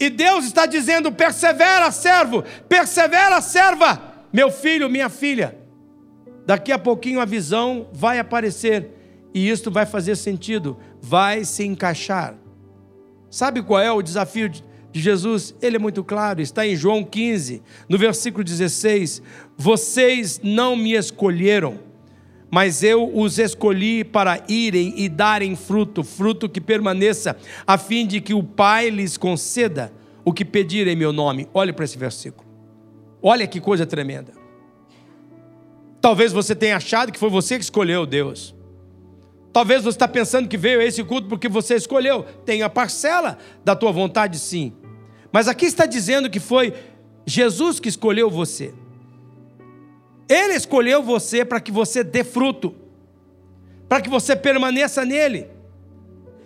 E 0.00 0.10
Deus 0.10 0.44
está 0.44 0.66
dizendo: 0.66 1.12
persevera, 1.12 1.92
servo, 1.92 2.42
persevera, 2.68 3.40
serva, 3.40 4.02
meu 4.32 4.50
filho, 4.50 4.90
minha 4.90 5.08
filha. 5.08 5.56
Daqui 6.44 6.72
a 6.72 6.78
pouquinho 6.78 7.20
a 7.20 7.24
visão 7.24 7.88
vai 7.92 8.18
aparecer 8.18 8.90
e 9.32 9.48
isto 9.48 9.70
vai 9.70 9.86
fazer 9.86 10.16
sentido, 10.16 10.76
vai 11.00 11.44
se 11.44 11.64
encaixar. 11.64 12.34
Sabe 13.30 13.62
qual 13.62 13.80
é 13.80 13.92
o 13.92 14.02
desafio 14.02 14.48
de 14.48 14.62
Jesus? 15.00 15.54
Ele 15.60 15.76
é 15.76 15.78
muito 15.78 16.02
claro, 16.02 16.40
está 16.40 16.66
em 16.66 16.74
João 16.74 17.04
15, 17.04 17.62
no 17.88 17.98
versículo 17.98 18.42
16: 18.42 19.22
Vocês 19.56 20.40
não 20.42 20.74
me 20.74 20.94
escolheram, 20.94 21.78
mas 22.50 22.82
eu 22.82 23.10
os 23.14 23.38
escolhi 23.38 24.02
para 24.02 24.42
irem 24.48 24.94
e 24.96 25.08
darem 25.08 25.54
fruto, 25.54 26.02
fruto 26.02 26.48
que 26.48 26.60
permaneça, 26.60 27.36
a 27.66 27.76
fim 27.76 28.06
de 28.06 28.20
que 28.20 28.32
o 28.32 28.42
Pai 28.42 28.88
lhes 28.88 29.16
conceda 29.16 29.92
o 30.24 30.32
que 30.32 30.44
pedirem 30.44 30.94
em 30.94 30.96
meu 30.96 31.12
nome. 31.12 31.48
Olhe 31.52 31.72
para 31.72 31.84
esse 31.84 31.98
versículo. 31.98 32.48
Olha 33.22 33.46
que 33.46 33.60
coisa 33.60 33.84
tremenda. 33.84 34.32
Talvez 36.00 36.32
você 36.32 36.54
tenha 36.54 36.76
achado 36.76 37.12
que 37.12 37.18
foi 37.18 37.28
você 37.28 37.56
que 37.58 37.64
escolheu 37.64 38.06
Deus. 38.06 38.54
Talvez 39.52 39.82
você 39.82 39.96
está 39.96 40.06
pensando 40.06 40.48
que 40.48 40.56
veio 40.56 40.80
a 40.80 40.84
esse 40.84 41.02
culto 41.02 41.28
porque 41.28 41.48
você 41.48 41.74
escolheu. 41.74 42.24
Tem 42.44 42.62
a 42.62 42.68
parcela 42.68 43.38
da 43.64 43.74
tua 43.74 43.90
vontade, 43.90 44.38
sim. 44.38 44.72
Mas 45.32 45.48
aqui 45.48 45.66
está 45.66 45.86
dizendo 45.86 46.30
que 46.30 46.40
foi 46.40 46.74
Jesus 47.26 47.80
que 47.80 47.88
escolheu 47.88 48.30
você. 48.30 48.72
Ele 50.28 50.54
escolheu 50.54 51.02
você 51.02 51.44
para 51.44 51.60
que 51.60 51.72
você 51.72 52.04
dê 52.04 52.22
fruto, 52.22 52.74
para 53.88 54.00
que 54.00 54.10
você 54.10 54.36
permaneça 54.36 55.04
nele. 55.04 55.46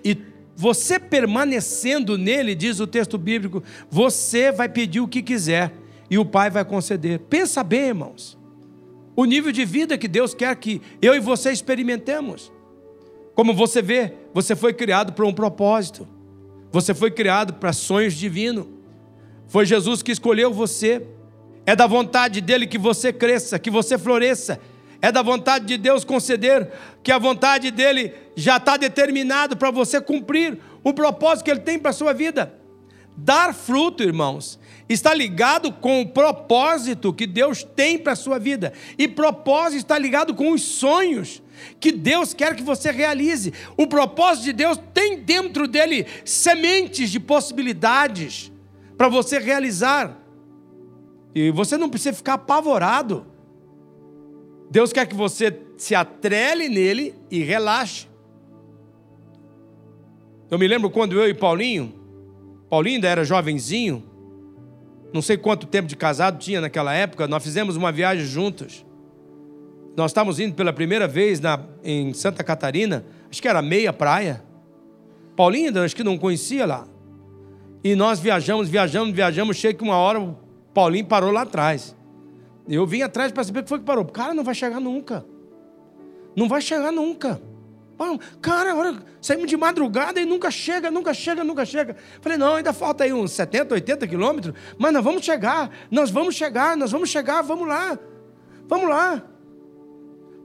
E 0.05 0.17
você 0.55 0.99
permanecendo 1.01 2.17
nele, 2.17 2.55
diz 2.55 2.79
o 2.79 2.87
texto 2.87 3.19
bíblico, 3.19 3.63
você 3.91 4.53
vai 4.53 4.69
pedir 4.69 5.01
o 5.01 5.09
que 5.09 5.23
quiser 5.23 5.73
e 6.09 6.19
o 6.19 6.25
Pai 6.25 6.51
vai 6.51 6.65
conceder. 6.65 7.19
Pensa 7.19 7.65
bem, 7.65 7.89
irmãos. 7.89 8.39
O 9.17 9.25
nível 9.25 9.51
de 9.51 9.65
vida 9.65 9.99
que 9.99 10.07
Deus 10.07 10.35
quer 10.35 10.55
que 10.57 10.81
eu 11.01 11.15
e 11.15 11.21
você 11.21 11.51
experimentemos. 11.51 12.52
Como 13.43 13.55
você 13.55 13.83
vê, 13.83 14.13
você 14.33 14.55
foi 14.55 14.73
criado 14.73 15.15
para 15.15 15.27
um 15.27 15.33
propósito. 15.33 16.07
Você 16.71 16.95
foi 16.95 17.11
criado 17.11 17.55
para 17.55 17.73
sonhos 17.73 18.15
divinos. 18.15 18.69
Foi 19.49 19.67
Jesus 19.67 20.01
que 20.01 20.13
escolheu 20.13 20.53
você. 20.53 21.05
É 21.67 21.75
da 21.75 21.89
vontade 21.89 22.41
dele 22.41 22.69
que 22.69 22.79
você 22.79 23.13
cresça, 23.13 23.59
que 23.59 23.69
você 23.69 23.99
floresça. 23.99 24.61
É 25.01 25.11
da 25.11 25.23
vontade 25.23 25.65
de 25.65 25.77
Deus 25.77 26.05
conceder 26.05 26.71
que 27.03 27.11
a 27.11 27.19
vontade 27.19 27.73
dele 27.73 28.15
já 28.37 28.59
está 28.59 28.77
determinado 28.77 29.57
para 29.57 29.73
você 29.73 30.01
cumprir 30.01 30.61
o 30.85 30.95
propósito 30.95 31.47
que 31.47 31.51
ele 31.51 31.59
tem 31.59 31.81
para 31.81 31.91
a 31.91 31.95
sua 31.95 32.13
vida. 32.13 32.55
Dar 33.17 33.53
fruto, 33.53 34.05
irmãos, 34.05 34.57
está 34.89 35.13
ligado 35.13 35.73
com 35.73 36.01
o 36.01 36.09
propósito 36.09 37.13
que 37.13 37.27
Deus 37.27 37.65
tem 37.65 37.99
para 37.99 38.13
a 38.13 38.17
sua 38.17 38.39
vida. 38.39 38.73
E 38.97 39.09
propósito 39.09 39.79
está 39.79 39.99
ligado 39.99 40.33
com 40.33 40.53
os 40.53 40.63
sonhos 40.63 41.42
que 41.79 41.93
Deus 41.93 42.35
quer 42.35 42.55
que 42.57 42.63
você 42.63 42.91
realize. 42.91 43.53
O 43.77 43.87
propósito 43.87 44.45
de 44.45 44.53
Deus 44.53 44.79
tem 44.93 45.19
dentro 45.21 45.67
dele 45.67 46.07
sementes 46.25 47.11
de 47.11 47.21
possibilidades 47.21 48.53
para 48.97 49.09
você 49.09 49.39
realizar. 49.39 50.19
E 51.35 51.51
você 51.51 51.77
não 51.77 51.89
precisa 51.89 52.17
ficar 52.17 52.35
apavorado. 52.35 53.27
Deus 54.71 54.93
quer 54.93 55.07
que 55.07 55.15
você 55.15 55.59
se 55.77 55.95
atrele 55.95 56.69
nele 56.69 57.15
e 57.31 57.43
relaxe. 57.43 58.07
Eu 60.51 60.59
me 60.59 60.69
lembro 60.69 60.91
quando 60.91 61.19
eu 61.19 61.29
e 61.29 61.35
Paulinho, 61.35 61.95
Paulinho 62.69 62.97
ainda 62.97 63.09
era 63.09 63.25
jovenzinho, 63.25 64.05
não 65.13 65.21
sei 65.21 65.37
quanto 65.37 65.67
tempo 65.67 65.89
de 65.89 65.97
casado 65.97 66.39
tinha 66.39 66.61
naquela 66.61 66.95
época, 66.95 67.27
nós 67.27 67.43
fizemos 67.43 67.77
uma 67.77 67.91
viagem 67.91 68.25
juntos. 68.25 68.85
Nós 69.97 70.11
estávamos 70.11 70.41
indo 70.41 70.55
pela 70.55 70.73
primeira 70.73 71.07
vez 71.07 71.39
na, 71.41 71.61
em 71.85 72.15
Santa 72.15 72.43
Catarina, 72.43 73.05
acho 73.31 73.43
que 73.43 73.49
era 73.49 73.61
meia 73.61 73.93
praia. 73.93 74.43
Paulinho 75.37 75.83
acho 75.83 75.95
que 75.95 76.05
não 76.05 76.17
conhecia 76.17 76.65
lá. 76.65 76.87
E 77.85 77.95
nós 77.95 78.21
viajamos, 78.21 78.69
viajamos, 78.69 79.15
viajamos, 79.15 79.57
chega 79.57 79.79
que 79.79 79.85
uma 79.85 79.97
hora 79.97 80.21
o 80.21 80.37
Paulinho 80.73 81.07
parou 81.07 81.31
lá 81.31 81.43
atrás. 81.43 81.97
Eu 82.69 82.87
vim 82.87 83.03
atrás 83.03 83.33
para 83.33 83.43
saber 83.43 83.61
o 83.61 83.63
que 83.65 83.69
foi 83.69 83.79
que 83.79 83.85
parou. 83.85 84.05
Cara, 84.05 84.33
não 84.33 84.45
vai 84.45 84.55
chegar 84.55 84.81
nunca. 84.81 85.25
Não 86.37 86.49
vai 86.49 86.61
chegar 86.61 86.93
nunca. 86.93 87.41
Cara, 88.41 88.73
agora 88.73 88.97
saímos 89.21 89.49
de 89.49 89.57
madrugada 89.57 90.21
e 90.21 90.25
nunca 90.25 90.51
chega, 90.51 90.91
nunca 90.91 91.15
chega, 91.15 91.45
nunca 91.45 91.65
chega. 91.65 91.97
Falei, 92.21 92.37
não, 92.37 92.57
ainda 92.57 92.73
falta 92.73 93.05
aí 93.05 93.13
uns 93.13 93.33
70, 93.33 93.75
80 93.75 94.09
quilômetros, 94.09 94.55
mas 94.77 94.93
nós 94.93 95.05
vamos 95.05 95.25
chegar, 95.25 95.71
nós 95.91 96.11
vamos 96.11 96.35
chegar, 96.35 96.77
nós 96.77 96.91
vamos 96.91 97.11
chegar, 97.11 97.43
vamos 97.43 97.69
lá, 97.69 97.97
vamos 98.67 98.89
lá. 98.89 99.23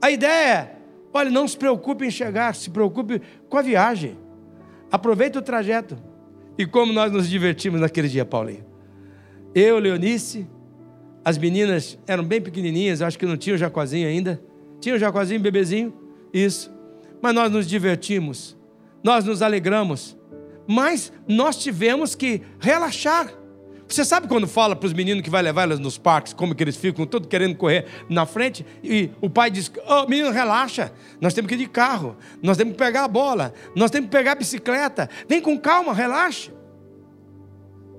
A 0.00 0.10
ideia 0.10 0.48
é, 0.48 0.76
olha, 1.12 1.30
não 1.30 1.46
se 1.46 1.56
preocupe 1.56 2.04
em 2.04 2.10
chegar, 2.10 2.54
se 2.54 2.70
preocupe 2.70 3.20
com 3.48 3.56
a 3.56 3.62
viagem. 3.62 4.16
Aproveite 4.90 5.38
o 5.38 5.42
trajeto. 5.42 5.98
E 6.56 6.66
como 6.66 6.92
nós 6.92 7.12
nos 7.12 7.28
divertimos 7.28 7.80
naquele 7.80 8.08
dia, 8.08 8.24
Paulinho. 8.24 8.64
Eu, 9.54 9.78
Leonice, 9.78 10.46
as 11.24 11.38
meninas 11.38 11.98
eram 12.06 12.24
bem 12.24 12.40
pequenininhas, 12.40 13.02
acho 13.02 13.18
que 13.18 13.26
não 13.26 13.36
tinha 13.36 13.54
o 13.54 13.58
Jacozinho 13.58 14.08
ainda. 14.08 14.40
Tinha 14.80 14.94
o 14.94 14.98
Jacozinho, 14.98 15.40
bebezinho? 15.40 15.92
Isso 16.32 16.78
mas 17.20 17.34
nós 17.34 17.50
nos 17.50 17.66
divertimos, 17.66 18.56
nós 19.02 19.24
nos 19.24 19.42
alegramos, 19.42 20.16
mas 20.66 21.12
nós 21.26 21.56
tivemos 21.56 22.14
que 22.14 22.42
relaxar. 22.60 23.32
Você 23.88 24.04
sabe 24.04 24.28
quando 24.28 24.46
fala 24.46 24.76
para 24.76 24.86
os 24.86 24.92
meninos 24.92 25.22
que 25.22 25.30
vai 25.30 25.40
levar 25.40 25.62
elas 25.62 25.78
nos 25.78 25.96
parques, 25.96 26.34
como 26.34 26.54
que 26.54 26.62
eles 26.62 26.76
ficam 26.76 27.06
todos 27.06 27.26
querendo 27.26 27.56
correr 27.56 27.86
na 28.08 28.26
frente, 28.26 28.64
e 28.84 29.10
o 29.20 29.30
pai 29.30 29.50
diz: 29.50 29.72
oh, 29.86 30.06
menino, 30.06 30.30
relaxa, 30.30 30.92
nós 31.20 31.32
temos 31.32 31.48
que 31.48 31.54
ir 31.54 31.58
de 31.58 31.66
carro, 31.66 32.16
nós 32.42 32.56
temos 32.58 32.72
que 32.72 32.78
pegar 32.78 33.04
a 33.04 33.08
bola, 33.08 33.54
nós 33.74 33.90
temos 33.90 34.10
que 34.10 34.16
pegar 34.16 34.32
a 34.32 34.34
bicicleta, 34.34 35.08
vem 35.26 35.40
com 35.40 35.58
calma, 35.58 35.94
relaxe. 35.94 36.57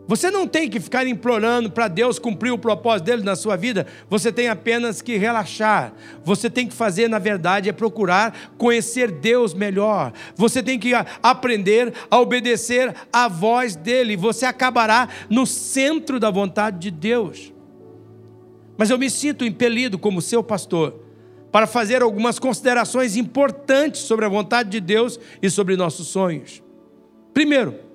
Você 0.10 0.32
não 0.32 0.48
tem 0.48 0.68
que 0.68 0.80
ficar 0.80 1.06
implorando 1.06 1.70
para 1.70 1.88
Deus 1.88 2.18
cumprir 2.18 2.51
o 2.51 2.58
propósito 2.58 3.06
dele 3.06 3.22
na 3.22 3.36
sua 3.36 3.56
vida, 3.56 3.86
você 4.10 4.32
tem 4.32 4.50
apenas 4.50 5.04
que 5.04 5.18
relaxar. 5.18 5.94
Você 6.24 6.50
tem 6.50 6.66
que 6.66 6.74
fazer, 6.74 7.08
na 7.08 7.20
verdade, 7.20 7.70
é 7.70 7.72
procurar 7.72 8.56
conhecer 8.58 9.12
Deus 9.12 9.54
melhor. 9.54 10.12
Você 10.36 10.63
tem 10.63 10.80
que 10.80 10.94
aprender 11.22 11.94
a 12.10 12.20
obedecer 12.20 12.92
à 13.13 13.28
voz 13.28 13.75
dele. 13.75 14.18
Você 14.18 14.48
acabará 14.48 15.08
no 15.30 15.46
centro 15.46 16.20
da 16.20 16.32
vontade 16.32 16.80
de 16.80 16.89
Deus. 16.89 17.54
Mas 18.80 18.89
eu 18.89 18.98
me 18.98 19.12
sinto 19.12 19.46
impelido, 19.46 20.00
como 20.00 20.24
seu 20.24 20.42
pastor, 20.42 21.04
para 21.51 21.68
fazer 21.68 22.01
algumas 22.01 22.39
considerações 22.39 23.16
importantes 23.16 24.01
sobre 24.01 24.25
a 24.25 24.30
vontade 24.30 24.70
de 24.70 24.80
Deus 24.80 25.20
e 25.39 25.51
sobre 25.51 25.75
nossos 25.75 26.08
sonhos. 26.08 26.63
Primeiro, 27.32 27.88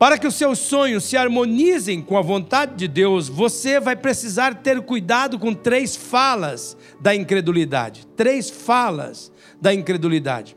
para 0.00 0.16
que 0.16 0.26
os 0.26 0.34
seus 0.34 0.58
sonhos 0.58 1.04
se 1.04 1.14
harmonizem 1.14 2.00
com 2.00 2.16
a 2.16 2.22
vontade 2.22 2.74
de 2.74 2.88
Deus, 2.88 3.28
você 3.28 3.78
vai 3.78 3.94
precisar 3.94 4.54
ter 4.62 4.80
cuidado 4.80 5.38
com 5.38 5.52
três 5.52 5.94
falas 5.94 6.74
da 6.98 7.14
incredulidade. 7.14 8.06
Três 8.16 8.48
falas 8.48 9.30
da 9.60 9.74
incredulidade. 9.74 10.56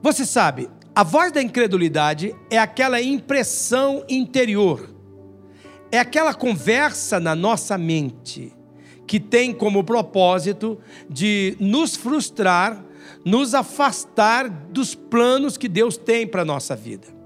Você 0.00 0.24
sabe, 0.24 0.70
a 0.94 1.02
voz 1.02 1.32
da 1.32 1.42
incredulidade 1.42 2.32
é 2.48 2.58
aquela 2.58 3.02
impressão 3.02 4.04
interior, 4.08 4.88
é 5.90 5.98
aquela 5.98 6.32
conversa 6.32 7.18
na 7.18 7.34
nossa 7.34 7.76
mente 7.76 8.54
que 9.04 9.18
tem 9.18 9.52
como 9.52 9.82
propósito 9.82 10.78
de 11.08 11.56
nos 11.58 11.96
frustrar, 11.96 12.84
nos 13.24 13.52
afastar 13.52 14.48
dos 14.48 14.94
planos 14.94 15.56
que 15.56 15.66
Deus 15.66 15.96
tem 15.96 16.24
para 16.24 16.42
a 16.42 16.44
nossa 16.44 16.76
vida. 16.76 17.19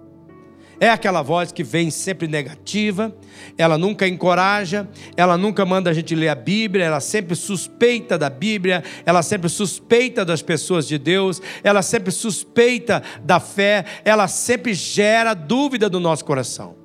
É 0.80 0.88
aquela 0.88 1.22
voz 1.22 1.52
que 1.52 1.62
vem 1.62 1.90
sempre 1.90 2.26
negativa, 2.26 3.14
ela 3.56 3.78
nunca 3.78 4.08
encoraja, 4.08 4.88
ela 5.16 5.38
nunca 5.38 5.64
manda 5.64 5.90
a 5.90 5.92
gente 5.92 6.14
ler 6.14 6.28
a 6.28 6.34
Bíblia, 6.34 6.84
ela 6.84 7.00
sempre 7.00 7.36
suspeita 7.36 8.18
da 8.18 8.28
Bíblia, 8.28 8.82
ela 9.06 9.22
sempre 9.22 9.48
suspeita 9.48 10.24
das 10.24 10.42
pessoas 10.42 10.86
de 10.86 10.98
Deus, 10.98 11.40
ela 11.62 11.82
sempre 11.82 12.10
suspeita 12.10 13.02
da 13.22 13.38
fé, 13.38 13.84
ela 14.04 14.26
sempre 14.26 14.74
gera 14.74 15.32
dúvida 15.32 15.88
no 15.88 16.00
nosso 16.00 16.24
coração. 16.24 16.76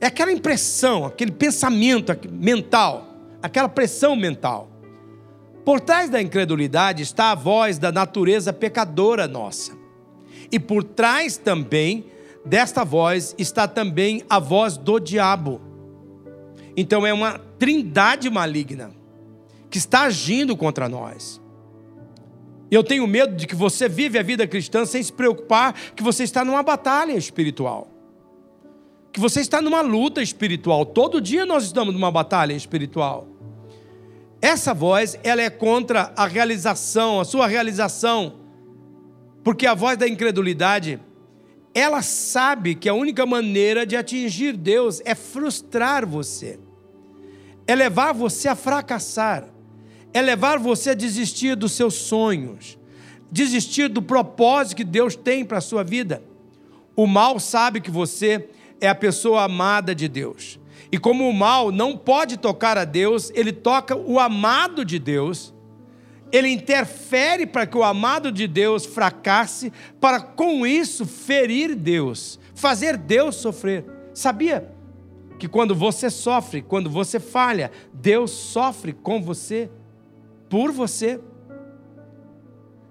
É 0.00 0.06
aquela 0.06 0.32
impressão, 0.32 1.04
aquele 1.04 1.30
pensamento 1.30 2.16
mental, 2.32 3.06
aquela 3.42 3.68
pressão 3.68 4.16
mental. 4.16 4.70
Por 5.64 5.78
trás 5.78 6.08
da 6.08 6.20
incredulidade 6.20 7.02
está 7.02 7.32
a 7.32 7.34
voz 7.34 7.78
da 7.78 7.92
natureza 7.92 8.52
pecadora 8.52 9.28
nossa. 9.28 9.78
E 10.50 10.58
por 10.58 10.82
trás 10.82 11.36
também 11.36 12.06
desta 12.44 12.84
voz 12.84 13.34
está 13.38 13.68
também 13.68 14.22
a 14.28 14.38
voz 14.38 14.76
do 14.76 14.98
diabo. 14.98 15.60
Então 16.76 17.06
é 17.06 17.12
uma 17.12 17.38
trindade 17.58 18.30
maligna 18.30 18.92
que 19.68 19.78
está 19.78 20.02
agindo 20.02 20.56
contra 20.56 20.88
nós. 20.88 21.40
Eu 22.70 22.84
tenho 22.84 23.06
medo 23.06 23.34
de 23.34 23.46
que 23.46 23.54
você 23.54 23.88
vive 23.88 24.18
a 24.18 24.22
vida 24.22 24.46
cristã 24.46 24.86
sem 24.86 25.02
se 25.02 25.12
preocupar 25.12 25.74
que 25.94 26.02
você 26.02 26.22
está 26.22 26.44
numa 26.44 26.62
batalha 26.62 27.12
espiritual. 27.12 27.88
Que 29.12 29.18
você 29.18 29.40
está 29.40 29.60
numa 29.60 29.80
luta 29.80 30.22
espiritual. 30.22 30.86
Todo 30.86 31.20
dia 31.20 31.44
nós 31.44 31.64
estamos 31.64 31.92
numa 31.92 32.12
batalha 32.12 32.52
espiritual. 32.52 33.26
Essa 34.40 34.72
voz, 34.72 35.18
ela 35.24 35.42
é 35.42 35.50
contra 35.50 36.12
a 36.16 36.26
realização, 36.26 37.20
a 37.20 37.24
sua 37.24 37.48
realização. 37.48 38.34
Porque 39.42 39.66
a 39.66 39.74
voz 39.74 39.98
da 39.98 40.08
incredulidade 40.08 41.00
ela 41.80 42.02
sabe 42.02 42.74
que 42.74 42.88
a 42.88 42.94
única 42.94 43.24
maneira 43.24 43.86
de 43.86 43.96
atingir 43.96 44.54
Deus 44.56 45.00
é 45.04 45.14
frustrar 45.14 46.06
você, 46.06 46.60
é 47.66 47.74
levar 47.74 48.12
você 48.12 48.48
a 48.48 48.54
fracassar, 48.54 49.48
é 50.12 50.20
levar 50.20 50.58
você 50.58 50.90
a 50.90 50.94
desistir 50.94 51.56
dos 51.56 51.72
seus 51.72 51.94
sonhos, 51.94 52.78
desistir 53.32 53.88
do 53.88 54.02
propósito 54.02 54.76
que 54.76 54.84
Deus 54.84 55.16
tem 55.16 55.42
para 55.42 55.58
a 55.58 55.62
sua 55.62 55.82
vida. 55.82 56.22
O 56.94 57.06
mal 57.06 57.40
sabe 57.40 57.80
que 57.80 57.90
você 57.90 58.48
é 58.78 58.88
a 58.88 58.94
pessoa 58.94 59.44
amada 59.44 59.94
de 59.94 60.06
Deus. 60.06 60.60
E 60.92 60.98
como 60.98 61.28
o 61.28 61.32
mal 61.32 61.72
não 61.72 61.96
pode 61.96 62.36
tocar 62.36 62.76
a 62.76 62.84
Deus, 62.84 63.30
ele 63.34 63.52
toca 63.52 63.96
o 63.96 64.18
amado 64.18 64.84
de 64.84 64.98
Deus 64.98 65.54
ele 66.32 66.48
interfere 66.48 67.46
para 67.46 67.66
que 67.66 67.76
o 67.76 67.84
amado 67.84 68.30
de 68.30 68.46
Deus 68.46 68.86
fracasse, 68.86 69.72
para 70.00 70.20
com 70.20 70.66
isso 70.66 71.04
ferir 71.04 71.74
Deus, 71.74 72.38
fazer 72.54 72.96
Deus 72.96 73.36
sofrer. 73.36 73.84
Sabia 74.14 74.70
que 75.38 75.48
quando 75.48 75.74
você 75.74 76.10
sofre, 76.10 76.62
quando 76.62 76.90
você 76.90 77.18
falha, 77.18 77.70
Deus 77.92 78.30
sofre 78.30 78.92
com 78.92 79.22
você, 79.22 79.70
por 80.48 80.70
você? 80.70 81.20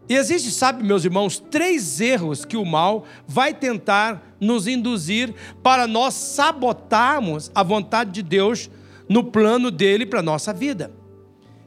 E 0.09 0.15
existe, 0.15 0.49
sabe, 0.49 0.83
meus 0.83 1.05
irmãos, 1.05 1.37
três 1.37 2.01
erros 2.01 2.43
que 2.43 2.57
o 2.57 2.65
mal 2.65 3.05
vai 3.27 3.53
tentar 3.53 4.35
nos 4.39 4.65
induzir 4.65 5.35
para 5.61 5.85
nós 5.85 6.15
sabotarmos 6.15 7.51
a 7.53 7.61
vontade 7.61 8.11
de 8.11 8.23
Deus 8.23 8.71
no 9.07 9.23
plano 9.23 9.69
dele 9.69 10.07
para 10.07 10.21
a 10.21 10.23
nossa 10.23 10.51
vida. 10.51 10.98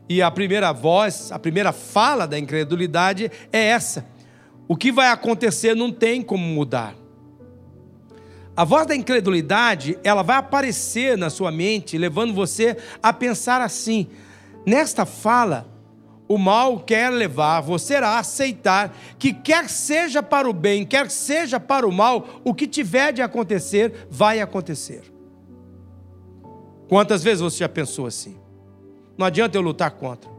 E 0.08 0.20
a 0.20 0.30
primeira 0.30 0.72
voz, 0.72 1.30
a 1.32 1.38
primeira 1.38 1.72
fala 1.72 2.26
da 2.26 2.38
incredulidade 2.38 3.30
é 3.52 3.66
essa: 3.66 4.06
o 4.68 4.76
que 4.76 4.92
vai 4.92 5.08
acontecer 5.08 5.74
não 5.74 5.90
tem 5.90 6.22
como 6.22 6.44
mudar. 6.44 6.94
A 8.54 8.64
voz 8.64 8.86
da 8.86 8.94
incredulidade, 8.94 9.98
ela 10.04 10.22
vai 10.22 10.36
aparecer 10.36 11.16
na 11.16 11.30
sua 11.30 11.50
mente, 11.50 11.96
levando 11.96 12.34
você 12.34 12.76
a 13.02 13.12
pensar 13.12 13.60
assim: 13.62 14.08
nesta 14.66 15.06
fala, 15.06 15.66
o 16.28 16.36
mal 16.36 16.80
quer 16.80 17.10
levar 17.10 17.60
você 17.60 17.96
a 17.96 18.18
aceitar 18.18 18.94
que, 19.18 19.32
quer 19.32 19.68
seja 19.68 20.22
para 20.22 20.48
o 20.48 20.52
bem, 20.52 20.84
quer 20.84 21.10
seja 21.10 21.58
para 21.58 21.86
o 21.86 21.92
mal, 21.92 22.40
o 22.44 22.54
que 22.54 22.66
tiver 22.66 23.12
de 23.12 23.22
acontecer, 23.22 24.06
vai 24.10 24.40
acontecer. 24.40 25.02
Quantas 26.88 27.22
vezes 27.22 27.40
você 27.40 27.58
já 27.58 27.68
pensou 27.68 28.06
assim? 28.06 28.41
Não 29.16 29.26
adianta 29.26 29.56
eu 29.56 29.62
lutar 29.62 29.90
contra. 29.90 30.30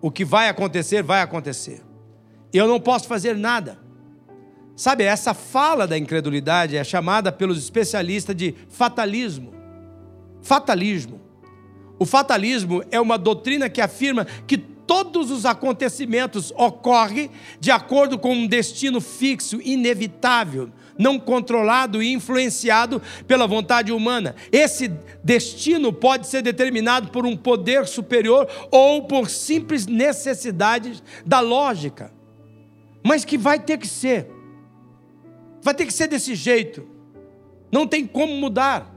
O 0.00 0.10
que 0.10 0.24
vai 0.24 0.48
acontecer, 0.48 1.02
vai 1.02 1.20
acontecer. 1.20 1.82
Eu 2.52 2.66
não 2.66 2.80
posso 2.80 3.06
fazer 3.06 3.36
nada. 3.36 3.78
Sabe, 4.74 5.04
essa 5.04 5.34
fala 5.34 5.86
da 5.86 5.96
incredulidade 5.98 6.76
é 6.76 6.82
chamada 6.82 7.30
pelos 7.30 7.58
especialistas 7.58 8.34
de 8.34 8.54
fatalismo. 8.68 9.52
Fatalismo. 10.40 11.20
O 11.98 12.04
fatalismo 12.04 12.82
é 12.90 13.00
uma 13.00 13.16
doutrina 13.16 13.68
que 13.68 13.80
afirma 13.80 14.24
que 14.46 14.71
todos 14.92 15.30
os 15.30 15.46
acontecimentos 15.46 16.52
ocorrem 16.54 17.30
de 17.58 17.70
acordo 17.70 18.18
com 18.18 18.34
um 18.34 18.46
destino 18.46 19.00
fixo, 19.00 19.58
inevitável, 19.64 20.68
não 20.98 21.18
controlado 21.18 22.02
e 22.02 22.12
influenciado 22.12 23.00
pela 23.26 23.46
vontade 23.46 23.90
humana. 23.90 24.34
Esse 24.52 24.92
destino 25.24 25.94
pode 25.94 26.26
ser 26.26 26.42
determinado 26.42 27.08
por 27.08 27.24
um 27.24 27.34
poder 27.34 27.86
superior 27.86 28.46
ou 28.70 29.04
por 29.04 29.30
simples 29.30 29.86
necessidades 29.86 31.02
da 31.24 31.40
lógica, 31.40 32.12
mas 33.02 33.24
que 33.24 33.38
vai 33.38 33.58
ter 33.58 33.78
que 33.78 33.88
ser. 33.88 34.28
Vai 35.62 35.72
ter 35.72 35.86
que 35.86 35.94
ser 35.94 36.06
desse 36.06 36.34
jeito. 36.34 36.86
Não 37.72 37.86
tem 37.86 38.06
como 38.06 38.34
mudar. 38.34 38.94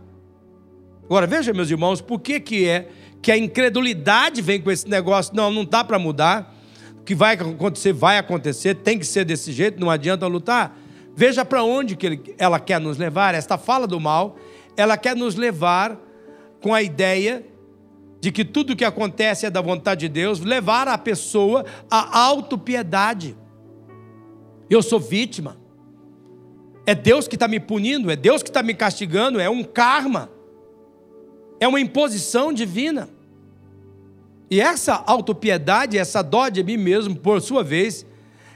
Agora 1.05 1.25
veja, 1.25 1.53
meus 1.53 1.71
irmãos, 1.71 2.01
por 2.01 2.19
que, 2.19 2.37
que 2.41 2.67
é 2.67 2.89
que 3.25 3.31
a 3.31 3.37
incredulidade 3.39 4.39
vem 4.39 4.61
com 4.61 4.69
esse 4.69 4.87
negócio? 4.87 5.35
Não, 5.35 5.49
não 5.49 5.65
dá 5.65 5.83
para 5.83 5.97
mudar. 5.97 6.55
O 6.99 7.03
que 7.03 7.15
vai 7.15 7.33
acontecer, 7.33 7.91
vai 7.91 8.19
acontecer, 8.19 8.75
tem 8.75 8.99
que 8.99 9.05
ser 9.05 9.25
desse 9.25 9.51
jeito, 9.51 9.79
não 9.79 9.89
adianta 9.89 10.27
lutar. 10.27 10.77
Veja 11.15 11.43
para 11.43 11.63
onde 11.63 11.95
que 11.95 12.05
ele, 12.05 12.35
ela 12.37 12.59
quer 12.59 12.79
nos 12.79 12.99
levar. 12.99 13.33
Esta 13.33 13.57
fala 13.57 13.87
do 13.87 13.99
mal, 13.99 14.37
ela 14.77 14.95
quer 14.95 15.15
nos 15.15 15.33
levar 15.33 15.99
com 16.61 16.71
a 16.71 16.83
ideia 16.83 17.43
de 18.21 18.31
que 18.31 18.45
tudo 18.45 18.75
que 18.75 18.85
acontece 18.85 19.47
é 19.47 19.49
da 19.49 19.59
vontade 19.59 20.01
de 20.01 20.09
Deus, 20.09 20.39
levar 20.39 20.87
a 20.87 20.95
pessoa 20.95 21.65
à 21.89 22.19
autopiedade. 22.19 23.35
Eu 24.69 24.83
sou 24.83 24.99
vítima. 24.99 25.57
É 26.85 26.93
Deus 26.93 27.27
que 27.27 27.35
está 27.35 27.47
me 27.47 27.59
punindo, 27.59 28.11
é 28.11 28.15
Deus 28.15 28.43
que 28.43 28.49
está 28.51 28.61
me 28.61 28.75
castigando, 28.75 29.39
é 29.39 29.49
um 29.49 29.63
karma, 29.63 30.29
é 31.59 31.67
uma 31.67 31.79
imposição 31.79 32.53
divina. 32.53 33.14
E 34.49 34.61
essa 34.61 35.03
autopiedade, 35.05 35.97
essa 35.97 36.21
dó 36.21 36.49
de 36.49 36.63
mim 36.63 36.77
mesmo, 36.77 37.15
por 37.15 37.41
sua 37.41 37.63
vez, 37.63 38.05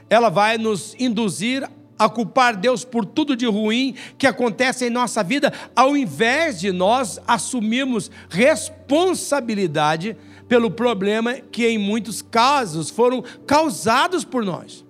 ela 0.08 0.28
vai 0.28 0.56
nos 0.56 0.94
induzir 0.98 1.68
a 1.98 2.08
culpar 2.08 2.56
Deus 2.56 2.82
por 2.84 3.04
tudo 3.04 3.36
de 3.36 3.46
ruim 3.46 3.94
que 4.16 4.26
acontece 4.26 4.86
em 4.86 4.90
nossa 4.90 5.22
vida, 5.22 5.52
ao 5.76 5.94
invés 5.96 6.58
de 6.58 6.72
nós 6.72 7.20
assumirmos 7.26 8.10
responsabilidade 8.30 10.16
pelo 10.48 10.70
problema 10.70 11.34
que 11.34 11.66
em 11.66 11.76
muitos 11.76 12.22
casos 12.22 12.88
foram 12.88 13.22
causados 13.46 14.24
por 14.24 14.44
nós. 14.44 14.84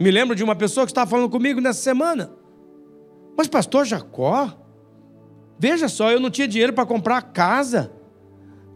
Me 0.00 0.10
lembro 0.10 0.34
de 0.34 0.42
uma 0.42 0.56
pessoa 0.56 0.84
que 0.84 0.90
estava 0.90 1.10
falando 1.10 1.30
comigo 1.30 1.60
nessa 1.60 1.80
semana. 1.80 2.30
Mas, 3.36 3.46
pastor 3.46 3.84
Jacó, 3.84 4.52
veja 5.58 5.88
só, 5.88 6.10
eu 6.10 6.18
não 6.18 6.30
tinha 6.30 6.48
dinheiro 6.48 6.72
para 6.72 6.84
comprar 6.84 7.22
casa. 7.22 7.92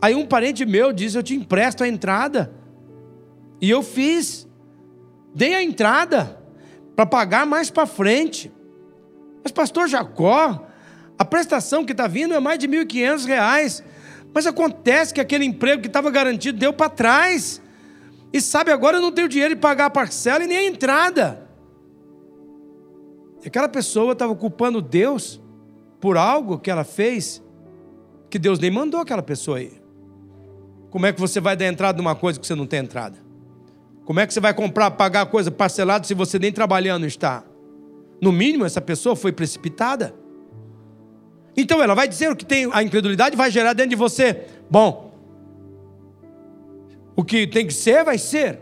Aí 0.03 0.17
um 0.17 0.27
parente 0.27 0.67
meu 0.67 0.93
disse: 0.93 1.17
Eu 1.17 1.23
te 1.23 1.33
empresto 1.33 1.85
a 1.85 1.89
entrada. 1.89 2.53
E 3.61 3.71
eu 3.71 3.85
fiz. 3.85 4.49
Dei 5.33 5.55
a 5.55 5.63
entrada 5.63 6.43
para 6.97 7.07
pagar 7.07 7.47
mais 7.47 7.71
para 7.71 7.87
frente. 7.87 8.53
Mas, 9.43 9.53
pastor 9.53 9.89
Jacó, 9.89 10.67
a 11.17 11.25
prestação 11.25 11.85
que 11.85 11.93
está 11.93 12.09
vindo 12.09 12.35
é 12.35 12.41
mais 12.41 12.59
de 12.59 12.67
R$ 12.67 12.85
1.500. 12.85 13.85
Mas 14.35 14.47
acontece 14.47 15.15
que 15.15 15.21
aquele 15.21 15.45
emprego 15.45 15.81
que 15.81 15.87
estava 15.87 16.11
garantido 16.11 16.59
deu 16.59 16.73
para 16.73 16.91
trás. 16.91 17.63
E 18.33 18.41
sabe, 18.41 18.73
agora 18.73 18.97
eu 18.97 19.03
não 19.03 19.13
tenho 19.13 19.29
dinheiro 19.29 19.55
de 19.55 19.61
pagar 19.61 19.87
a 19.87 19.91
parcela 19.91 20.43
e 20.43 20.47
nem 20.49 20.57
a 20.59 20.65
entrada. 20.65 21.49
E 23.45 23.49
aquela 23.49 23.69
pessoa 23.69 24.13
estava 24.13 24.35
culpando 24.35 24.83
Deus 24.83 25.41
por 26.01 26.17
algo 26.17 26.59
que 26.59 26.71
ela 26.71 26.85
fez 26.85 27.43
que 28.29 28.39
Deus 28.39 28.59
nem 28.59 28.71
mandou 28.71 29.01
aquela 29.01 29.23
pessoa 29.23 29.59
aí. 29.59 29.82
Como 30.93 31.07
é 31.07 31.13
que 31.13 31.19
você 31.19 31.41
vai 31.41 31.57
dar 31.57 31.67
entrada 31.67 31.97
numa 31.97 32.15
coisa 32.15 32.39
que 32.39 32.47
você 32.47 32.55
não 32.55 32.67
tem 32.67 32.81
entrada? 32.81 33.19
Como 34.05 34.21
é 34.21 34.27
que 34.27 34.35
você 34.35 34.41
vai 34.41 34.53
comprar, 34.53 34.91
pagar 34.91 35.25
coisa 35.25 35.51
parcelada 35.51 36.05
se 36.05 36.13
você 36.13 36.39
nem 36.39 36.53
trabalhando 36.53 37.07
está? 37.07 37.43
No 38.21 38.31
mínimo, 38.31 38.67
essa 38.67 38.81
pessoa 38.81 39.17
foi 39.17 39.33
precipitada. 39.33 40.15
Então 41.57 41.83
ela 41.83 41.95
vai 41.95 42.07
dizer 42.07 42.31
o 42.31 42.37
que 42.37 42.45
tem 42.45 42.69
a 42.71 42.83
incredulidade 42.83 43.35
vai 43.35 43.51
gerar 43.51 43.73
dentro 43.73 43.89
de 43.89 43.97
você. 43.97 44.45
Bom, 44.71 45.15
o 47.17 47.25
que 47.25 47.47
tem 47.47 47.67
que 47.67 47.73
ser, 47.73 48.05
vai 48.05 48.19
ser. 48.19 48.61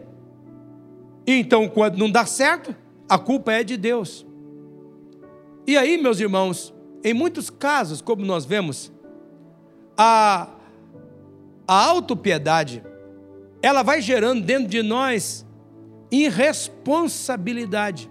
E 1.26 1.34
então, 1.34 1.68
quando 1.68 1.98
não 1.98 2.08
dá 2.08 2.24
certo, 2.24 2.74
a 3.08 3.18
culpa 3.18 3.52
é 3.52 3.64
de 3.64 3.76
Deus. 3.76 4.24
E 5.66 5.76
aí, 5.76 5.98
meus 5.98 6.20
irmãos, 6.20 6.72
em 7.02 7.12
muitos 7.12 7.50
casos, 7.50 8.00
como 8.00 8.24
nós 8.24 8.44
vemos, 8.44 8.92
a, 9.96 10.48
a 11.70 11.84
autopiedade, 11.84 12.82
ela 13.62 13.84
vai 13.84 14.02
gerando 14.02 14.42
dentro 14.42 14.66
de 14.66 14.82
nós 14.82 15.46
irresponsabilidade. 16.10 18.10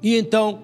E 0.00 0.16
então, 0.16 0.62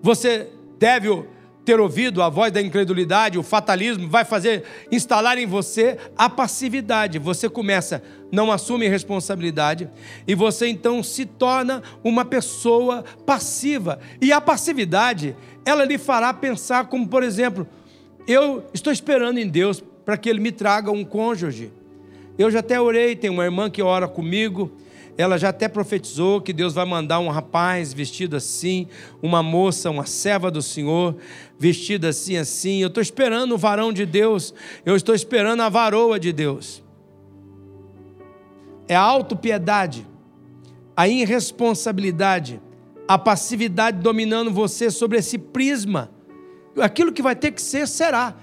você 0.00 0.48
deve 0.78 1.24
ter 1.64 1.80
ouvido 1.80 2.22
a 2.22 2.28
voz 2.28 2.52
da 2.52 2.62
incredulidade, 2.62 3.36
o 3.36 3.42
fatalismo, 3.42 4.08
vai 4.08 4.24
fazer 4.24 4.62
instalar 4.92 5.36
em 5.36 5.44
você 5.44 5.98
a 6.16 6.30
passividade. 6.30 7.18
Você 7.18 7.48
começa, 7.48 8.00
não 8.30 8.52
assume 8.52 8.86
responsabilidade 8.86 9.90
e 10.28 10.36
você 10.36 10.68
então 10.68 11.02
se 11.02 11.26
torna 11.26 11.82
uma 12.04 12.24
pessoa 12.24 13.04
passiva. 13.26 13.98
E 14.20 14.32
a 14.32 14.40
passividade, 14.40 15.34
ela 15.66 15.84
lhe 15.84 15.98
fará 15.98 16.32
pensar 16.32 16.86
como, 16.86 17.08
por 17.08 17.24
exemplo, 17.24 17.66
eu 18.24 18.64
estou 18.72 18.92
esperando 18.92 19.38
em 19.38 19.48
Deus 19.48 19.82
para 20.04 20.16
que 20.16 20.28
ele 20.28 20.40
me 20.40 20.52
traga 20.52 20.90
um 20.90 21.04
cônjuge. 21.04 21.72
Eu 22.36 22.50
já 22.50 22.58
até 22.58 22.80
orei, 22.80 23.14
tem 23.14 23.30
uma 23.30 23.44
irmã 23.44 23.70
que 23.70 23.80
ora 23.80 24.08
comigo, 24.08 24.72
ela 25.16 25.38
já 25.38 25.50
até 25.50 25.68
profetizou 25.68 26.40
que 26.40 26.52
Deus 26.52 26.74
vai 26.74 26.84
mandar 26.84 27.20
um 27.20 27.28
rapaz 27.28 27.92
vestido 27.92 28.36
assim, 28.36 28.88
uma 29.22 29.42
moça, 29.42 29.90
uma 29.90 30.06
serva 30.06 30.50
do 30.50 30.60
Senhor, 30.60 31.16
vestida 31.56 32.08
assim, 32.08 32.36
assim. 32.36 32.82
Eu 32.82 32.88
estou 32.88 33.00
esperando 33.00 33.54
o 33.54 33.58
varão 33.58 33.92
de 33.92 34.04
Deus, 34.04 34.52
eu 34.84 34.96
estou 34.96 35.14
esperando 35.14 35.60
a 35.60 35.68
varoa 35.68 36.18
de 36.18 36.32
Deus. 36.32 36.82
É 38.88 38.96
a 38.96 39.00
autopiedade, 39.00 40.04
a 40.96 41.06
irresponsabilidade, 41.06 42.60
a 43.06 43.16
passividade 43.16 43.98
dominando 44.00 44.50
você 44.50 44.90
sobre 44.90 45.18
esse 45.18 45.38
prisma. 45.38 46.10
Aquilo 46.80 47.12
que 47.12 47.22
vai 47.22 47.36
ter 47.36 47.52
que 47.52 47.62
ser, 47.62 47.86
será. 47.86 48.34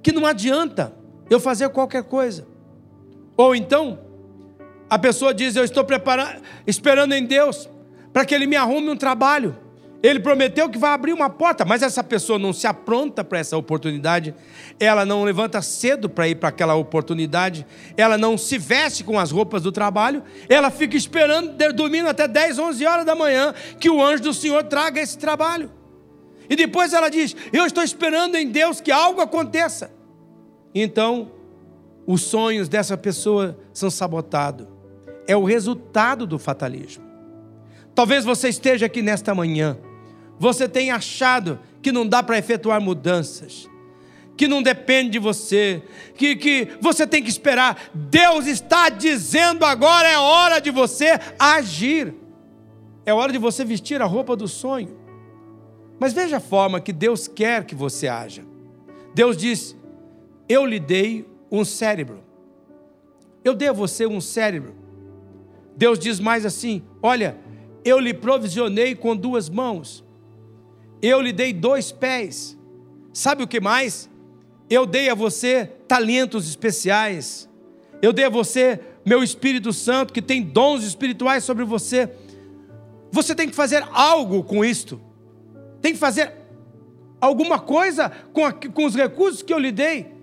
Que 0.00 0.12
não 0.12 0.24
adianta 0.24 0.99
eu 1.30 1.40
fazer 1.40 1.68
qualquer 1.70 2.02
coisa. 2.02 2.46
Ou 3.36 3.54
então, 3.54 3.98
a 4.90 4.98
pessoa 4.98 5.32
diz: 5.32 5.56
Eu 5.56 5.64
estou 5.64 5.84
preparando, 5.84 6.42
esperando 6.66 7.14
em 7.14 7.24
Deus 7.24 7.68
para 8.12 8.24
que 8.24 8.34
Ele 8.34 8.46
me 8.46 8.56
arrume 8.56 8.90
um 8.90 8.96
trabalho. 8.96 9.56
Ele 10.02 10.18
prometeu 10.18 10.68
que 10.70 10.78
vai 10.78 10.92
abrir 10.92 11.12
uma 11.12 11.28
porta, 11.28 11.62
mas 11.62 11.82
essa 11.82 12.02
pessoa 12.02 12.38
não 12.38 12.54
se 12.54 12.66
apronta 12.66 13.22
para 13.22 13.38
essa 13.38 13.54
oportunidade, 13.58 14.34
ela 14.78 15.04
não 15.04 15.24
levanta 15.24 15.60
cedo 15.60 16.08
para 16.08 16.26
ir 16.26 16.36
para 16.36 16.48
aquela 16.48 16.74
oportunidade, 16.74 17.66
ela 17.98 18.16
não 18.16 18.38
se 18.38 18.56
veste 18.56 19.04
com 19.04 19.18
as 19.18 19.30
roupas 19.30 19.62
do 19.62 19.70
trabalho, 19.70 20.22
ela 20.48 20.70
fica 20.70 20.96
esperando, 20.96 21.54
dormindo 21.74 22.08
até 22.08 22.26
10, 22.26 22.58
11 22.58 22.86
horas 22.86 23.04
da 23.04 23.14
manhã, 23.14 23.54
que 23.78 23.90
o 23.90 24.02
anjo 24.02 24.22
do 24.22 24.32
Senhor 24.32 24.64
traga 24.64 25.02
esse 25.02 25.18
trabalho. 25.18 25.70
E 26.48 26.56
depois 26.56 26.94
ela 26.94 27.10
diz: 27.10 27.36
Eu 27.52 27.66
estou 27.66 27.84
esperando 27.84 28.36
em 28.36 28.48
Deus 28.48 28.80
que 28.80 28.90
algo 28.90 29.20
aconteça. 29.20 29.99
Então, 30.74 31.30
os 32.06 32.22
sonhos 32.22 32.68
dessa 32.68 32.96
pessoa 32.96 33.58
são 33.72 33.90
sabotados 33.90 34.66
é 35.30 35.36
o 35.36 35.44
resultado 35.44 36.26
do 36.26 36.40
fatalismo. 36.40 37.04
Talvez 37.94 38.24
você 38.24 38.48
esteja 38.48 38.86
aqui 38.86 39.00
nesta 39.00 39.32
manhã, 39.32 39.78
você 40.40 40.68
tenha 40.68 40.96
achado 40.96 41.60
que 41.80 41.92
não 41.92 42.04
dá 42.04 42.20
para 42.20 42.36
efetuar 42.36 42.80
mudanças, 42.80 43.70
que 44.36 44.48
não 44.48 44.60
depende 44.60 45.10
de 45.10 45.18
você, 45.20 45.84
que, 46.16 46.34
que 46.34 46.68
você 46.80 47.06
tem 47.06 47.22
que 47.22 47.30
esperar. 47.30 47.90
Deus 47.94 48.48
está 48.48 48.88
dizendo 48.88 49.64
agora 49.64 50.08
é 50.08 50.18
hora 50.18 50.60
de 50.60 50.72
você 50.72 51.20
agir, 51.38 52.12
é 53.06 53.14
hora 53.14 53.30
de 53.30 53.38
você 53.38 53.64
vestir 53.64 54.02
a 54.02 54.06
roupa 54.06 54.34
do 54.34 54.48
sonho. 54.48 54.98
Mas 56.00 56.12
veja 56.12 56.38
a 56.38 56.40
forma 56.40 56.80
que 56.80 56.92
Deus 56.92 57.28
quer 57.28 57.64
que 57.64 57.74
você 57.76 58.08
haja. 58.08 58.42
Deus 59.14 59.36
diz: 59.36 59.76
Eu 60.50 60.66
lhe 60.66 60.78
dei 60.78 61.26
um 61.50 61.64
cérebro. 61.64 62.22
Eu 63.42 63.54
dei 63.54 63.68
a 63.68 63.72
você 63.72 64.06
um 64.06 64.20
cérebro 64.20 64.80
Deus 65.80 65.98
diz 65.98 66.20
mais 66.20 66.44
assim: 66.44 66.82
Olha, 67.02 67.38
eu 67.82 67.98
lhe 67.98 68.12
provisionei 68.12 68.94
com 68.94 69.16
duas 69.16 69.48
mãos, 69.48 70.04
eu 71.00 71.22
lhe 71.22 71.32
dei 71.32 71.54
dois 71.54 71.90
pés. 71.90 72.54
Sabe 73.14 73.42
o 73.42 73.48
que 73.48 73.60
mais? 73.62 74.10
Eu 74.68 74.84
dei 74.84 75.08
a 75.08 75.14
você 75.14 75.64
talentos 75.88 76.46
especiais, 76.46 77.48
eu 78.02 78.12
dei 78.12 78.26
a 78.26 78.28
você 78.28 78.78
meu 79.06 79.22
Espírito 79.22 79.72
Santo, 79.72 80.12
que 80.12 80.20
tem 80.20 80.42
dons 80.42 80.84
espirituais 80.84 81.44
sobre 81.44 81.64
você. 81.64 82.10
Você 83.10 83.34
tem 83.34 83.48
que 83.48 83.54
fazer 83.54 83.82
algo 83.90 84.44
com 84.44 84.62
isto, 84.62 85.00
tem 85.80 85.94
que 85.94 85.98
fazer 85.98 86.30
alguma 87.18 87.58
coisa 87.58 88.10
com, 88.34 88.44
a, 88.44 88.52
com 88.52 88.84
os 88.84 88.94
recursos 88.94 89.40
que 89.40 89.54
eu 89.54 89.58
lhe 89.58 89.72
dei. 89.72 90.19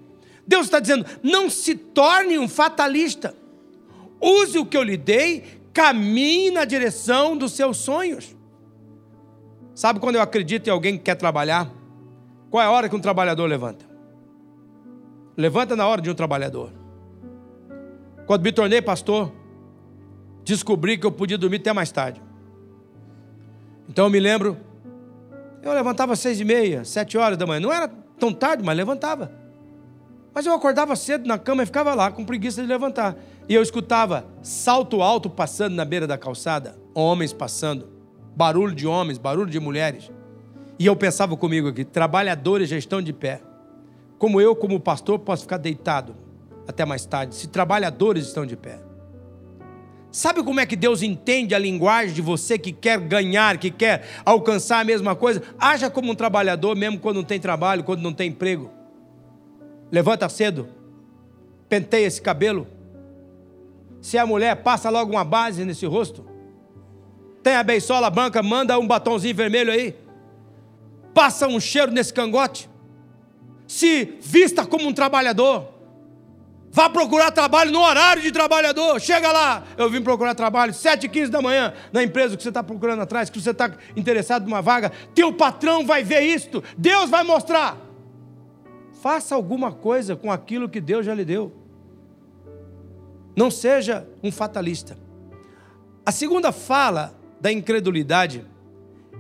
Deus 0.48 0.66
está 0.66 0.80
dizendo: 0.80 1.06
não 1.22 1.50
se 1.50 1.76
torne 1.76 2.40
um 2.40 2.48
fatalista. 2.48 3.36
Use 4.22 4.58
o 4.58 4.66
que 4.66 4.78
eu 4.78 4.84
lhe 4.84 4.98
dei, 4.98 5.44
caminhe 5.74 6.50
na 6.50 6.66
direção 6.66 7.38
dos 7.38 7.52
seus 7.52 7.78
sonhos. 7.78 8.36
Sabe 9.76 10.00
quando 10.00 10.16
eu 10.16 10.22
acredito 10.22 10.68
em 10.68 10.72
alguém 10.72 10.98
que 10.98 11.04
quer 11.04 11.16
trabalhar? 11.16 11.72
Qual 12.50 12.64
é 12.64 12.66
a 12.66 12.72
hora 12.72 12.90
que 12.90 12.96
um 12.96 13.00
trabalhador 13.00 13.46
levanta? 13.46 13.86
Levanta 15.36 15.76
na 15.76 15.86
hora 15.86 16.02
de 16.02 16.10
um 16.10 16.16
trabalhador. 16.16 16.72
Quando 18.26 18.42
me 18.42 18.52
tornei 18.52 18.82
pastor, 18.82 19.32
descobri 20.44 20.98
que 20.98 21.06
eu 21.06 21.12
podia 21.12 21.38
dormir 21.38 21.58
até 21.58 21.72
mais 21.74 21.92
tarde. 21.92 22.20
Então 23.88 24.06
eu 24.06 24.10
me 24.10 24.20
lembro, 24.20 24.58
eu 25.62 25.72
levantava 25.74 26.14
às 26.14 26.20
seis 26.20 26.40
e 26.40 26.44
meia, 26.44 26.84
sete 26.84 27.18
horas 27.18 27.38
da 27.38 27.46
manhã. 27.46 27.60
Não 27.60 27.72
era 27.72 27.88
tão 28.18 28.34
tarde, 28.34 28.64
mas 28.64 28.76
levantava. 28.76 29.32
Mas 30.38 30.46
eu 30.46 30.54
acordava 30.54 30.96
cedo 30.96 31.28
na 31.28 31.40
cama 31.40 31.64
e 31.64 31.66
ficava 31.66 31.96
lá 31.96 32.12
com 32.12 32.24
preguiça 32.24 32.62
de 32.62 32.68
levantar. 32.68 33.16
E 33.50 33.56
eu 33.56 33.62
escutava 33.64 34.24
salto 34.44 35.02
alto 35.02 35.32
passando 35.32 35.74
na 35.74 35.84
beira 35.84 36.06
da 36.06 36.16
calçada, 36.16 36.78
homens 36.94 37.34
passando, 37.34 37.90
barulho 38.36 38.76
de 38.76 38.86
homens, 38.86 39.18
barulho 39.18 39.50
de 39.50 39.60
mulheres. 39.60 40.12
E 40.78 40.86
eu 40.86 40.96
pensava 40.96 41.36
comigo 41.36 41.70
aqui: 41.70 41.84
trabalhadores 41.84 42.70
já 42.70 42.78
estão 42.78 43.02
de 43.02 43.12
pé. 43.12 43.42
Como 44.20 44.40
eu, 44.40 44.56
como 44.56 44.80
pastor, 44.80 45.18
posso 45.18 45.42
ficar 45.42 45.58
deitado 45.58 46.16
até 46.68 46.86
mais 46.86 47.04
tarde, 47.04 47.34
se 47.34 47.48
trabalhadores 47.48 48.28
estão 48.28 48.46
de 48.46 48.56
pé. 48.56 48.78
Sabe 50.12 50.44
como 50.44 50.60
é 50.60 50.68
que 50.68 50.76
Deus 50.76 51.02
entende 51.02 51.56
a 51.56 51.60
linguagem 51.60 52.14
de 52.14 52.22
você 52.22 52.60
que 52.60 52.72
quer 52.72 53.00
ganhar, 53.00 53.58
que 53.58 53.72
quer 53.72 54.08
alcançar 54.24 54.82
a 54.82 54.84
mesma 54.84 55.16
coisa? 55.16 55.42
Haja 55.58 55.90
como 55.90 56.12
um 56.12 56.16
trabalhador, 56.16 56.76
mesmo 56.76 57.00
quando 57.00 57.16
não 57.16 57.24
tem 57.24 57.40
trabalho, 57.40 57.84
quando 57.84 58.04
não 58.04 58.14
tem 58.14 58.30
emprego. 58.30 58.77
Levanta 59.92 60.28
cedo, 60.30 60.68
penteia 61.70 62.06
esse 62.06 62.22
cabelo, 62.22 62.68
se 64.02 64.18
é 64.18 64.24
mulher, 64.24 64.56
passa 64.58 64.90
logo 64.90 65.12
uma 65.12 65.24
base 65.24 65.66
nesse 65.66 65.86
rosto. 65.86 66.26
Tem 67.44 67.56
a 67.56 67.64
beisola 67.64 68.10
branca, 68.10 68.44
manda 68.44 68.78
um 68.78 68.88
batonzinho 68.88 69.36
vermelho 69.36 69.72
aí. 69.72 69.96
Passa 71.14 71.48
um 71.48 71.60
cheiro 71.60 71.92
nesse 71.92 72.14
cangote. 72.14 72.70
Se 73.66 74.18
vista 74.22 74.66
como 74.66 74.88
um 74.88 74.94
trabalhador. 74.94 75.74
Vá 76.70 76.90
procurar 76.90 77.32
trabalho 77.32 77.72
no 77.72 77.82
horário 77.82 78.22
de 78.22 78.32
trabalhador. 78.32 79.00
Chega 79.02 79.32
lá. 79.32 79.64
Eu 79.78 79.90
vim 79.90 80.02
procurar 80.02 80.36
trabalho, 80.36 80.74
7 80.74 81.08
h 81.08 81.30
da 81.30 81.42
manhã, 81.42 81.74
na 81.92 82.04
empresa 82.04 82.38
que 82.38 82.44
você 82.44 82.50
está 82.50 82.62
procurando 82.62 83.02
atrás, 83.02 83.30
que 83.30 83.42
você 83.42 83.52
está 83.52 83.72
interessado 83.96 84.44
numa 84.44 84.62
vaga. 84.62 84.92
Teu 85.16 85.34
patrão 85.34 85.86
vai 85.86 86.04
ver 86.04 86.22
isto. 86.22 86.64
Deus 86.78 87.10
vai 87.10 87.24
mostrar. 87.24 87.87
Faça 89.02 89.36
alguma 89.36 89.72
coisa 89.72 90.16
com 90.16 90.32
aquilo 90.32 90.70
que 90.70 90.82
Deus 90.82 91.06
já 91.06 91.14
lhe 91.14 91.24
deu. 91.24 91.52
Não 93.36 93.52
seja 93.52 94.08
um 94.24 94.32
fatalista. 94.32 94.98
A 96.06 96.12
segunda 96.12 96.52
fala 96.52 97.16
da 97.40 97.52
incredulidade, 97.52 98.44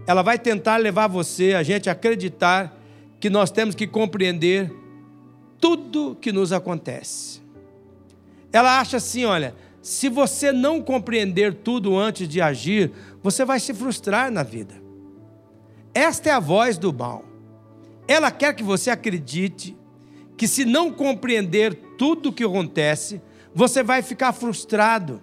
ela 0.07 0.21
vai 0.21 0.39
tentar 0.39 0.77
levar 0.77 1.07
você, 1.07 1.53
a 1.53 1.61
gente, 1.61 1.89
a 1.89 1.91
acreditar 1.91 2.75
que 3.19 3.29
nós 3.29 3.51
temos 3.51 3.75
que 3.75 3.85
compreender 3.85 4.73
tudo 5.59 6.17
que 6.19 6.31
nos 6.31 6.51
acontece. 6.51 7.41
Ela 8.51 8.79
acha 8.79 8.97
assim: 8.97 9.25
olha, 9.25 9.53
se 9.81 10.09
você 10.09 10.51
não 10.51 10.81
compreender 10.81 11.53
tudo 11.53 11.97
antes 11.97 12.27
de 12.27 12.41
agir, 12.41 12.91
você 13.21 13.45
vai 13.45 13.59
se 13.59 13.73
frustrar 13.73 14.31
na 14.31 14.43
vida. 14.43 14.73
Esta 15.93 16.29
é 16.29 16.31
a 16.31 16.39
voz 16.39 16.77
do 16.77 16.91
mal. 16.91 17.23
Ela 18.07 18.31
quer 18.31 18.53
que 18.53 18.63
você 18.63 18.89
acredite 18.89 19.77
que, 20.37 20.47
se 20.47 20.63
não 20.63 20.91
compreender 20.91 21.73
tudo 21.97 22.29
o 22.29 22.33
que 22.33 22.43
acontece, 22.43 23.21
você 23.53 23.83
vai 23.83 24.01
ficar 24.01 24.31
frustrado. 24.33 25.21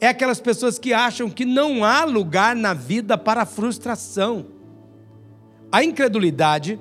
É 0.00 0.08
aquelas 0.08 0.40
pessoas 0.40 0.78
que 0.78 0.92
acham 0.92 1.30
que 1.30 1.44
não 1.44 1.84
há 1.84 2.04
lugar 2.04 2.54
na 2.54 2.74
vida 2.74 3.16
para 3.16 3.46
frustração. 3.46 4.46
A 5.70 5.82
incredulidade, 5.82 6.78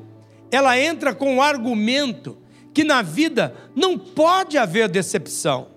ela 0.51 0.79
entra 0.79 1.13
com 1.13 1.38
o 1.38 1.41
argumento 1.41 2.38
que 2.73 2.83
na 2.83 3.01
vida 3.01 3.55
não 3.75 3.97
pode 3.97 4.57
haver 4.57 4.88
decepção. 4.88 5.69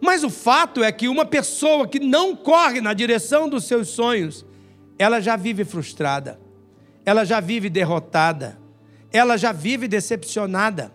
Mas 0.00 0.22
o 0.22 0.30
fato 0.30 0.82
é 0.82 0.90
que 0.92 1.08
uma 1.08 1.24
pessoa 1.24 1.86
que 1.86 1.98
não 1.98 2.34
corre 2.34 2.80
na 2.80 2.94
direção 2.94 3.48
dos 3.48 3.64
seus 3.64 3.88
sonhos, 3.88 4.46
ela 4.98 5.20
já 5.20 5.36
vive 5.36 5.64
frustrada, 5.64 6.40
ela 7.04 7.24
já 7.24 7.40
vive 7.40 7.68
derrotada, 7.68 8.58
ela 9.12 9.36
já 9.36 9.52
vive 9.52 9.88
decepcionada. 9.88 10.92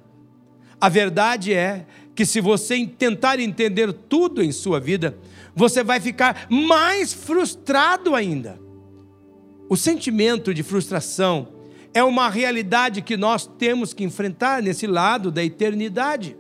A 0.80 0.90
verdade 0.90 1.54
é 1.54 1.86
que 2.16 2.26
se 2.26 2.42
você 2.42 2.86
tentar 2.86 3.40
entender 3.40 3.92
tudo 3.92 4.44
em 4.44 4.52
sua 4.52 4.80
vida, 4.80 5.18
você 5.56 5.84
vai 5.84 6.00
ficar 6.00 6.48
mais 6.50 7.14
frustrado 7.14 8.16
ainda. 8.16 8.60
O 9.70 9.76
sentimento 9.76 10.54
de 10.54 10.62
frustração 10.62 11.48
é 11.94 12.04
uma 12.04 12.30
realidade 12.30 13.02
que 13.02 13.16
nós 13.16 13.46
temos 13.46 13.94
que 13.94 14.04
enfrentar 14.04 14.62
nesse 14.62 14.88
lado 14.88 15.32
da 15.32 15.44
eternidade. 15.44 16.36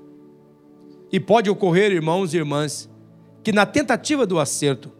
E 1.11 1.19
pode 1.19 1.49
ocorrer, 1.49 1.91
irmãos 1.91 2.33
e 2.33 2.37
irmãs, 2.37 2.89
que 3.43 3.51
na 3.51 3.65
tentativa 3.65 4.25
do 4.25 4.39
acerto, 4.39 4.91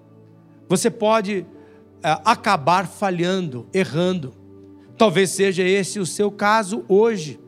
você 0.70 0.90
pode 0.90 1.46
é, 2.04 2.22
acabar 2.24 2.88
falhando, 2.88 3.68
errando. 3.74 4.34
Talvez 4.98 5.32
seja 5.32 5.64
esse 5.64 6.00
o 6.00 6.06
seu 6.06 6.32
caso 6.32 6.86
hoje. 6.88 7.40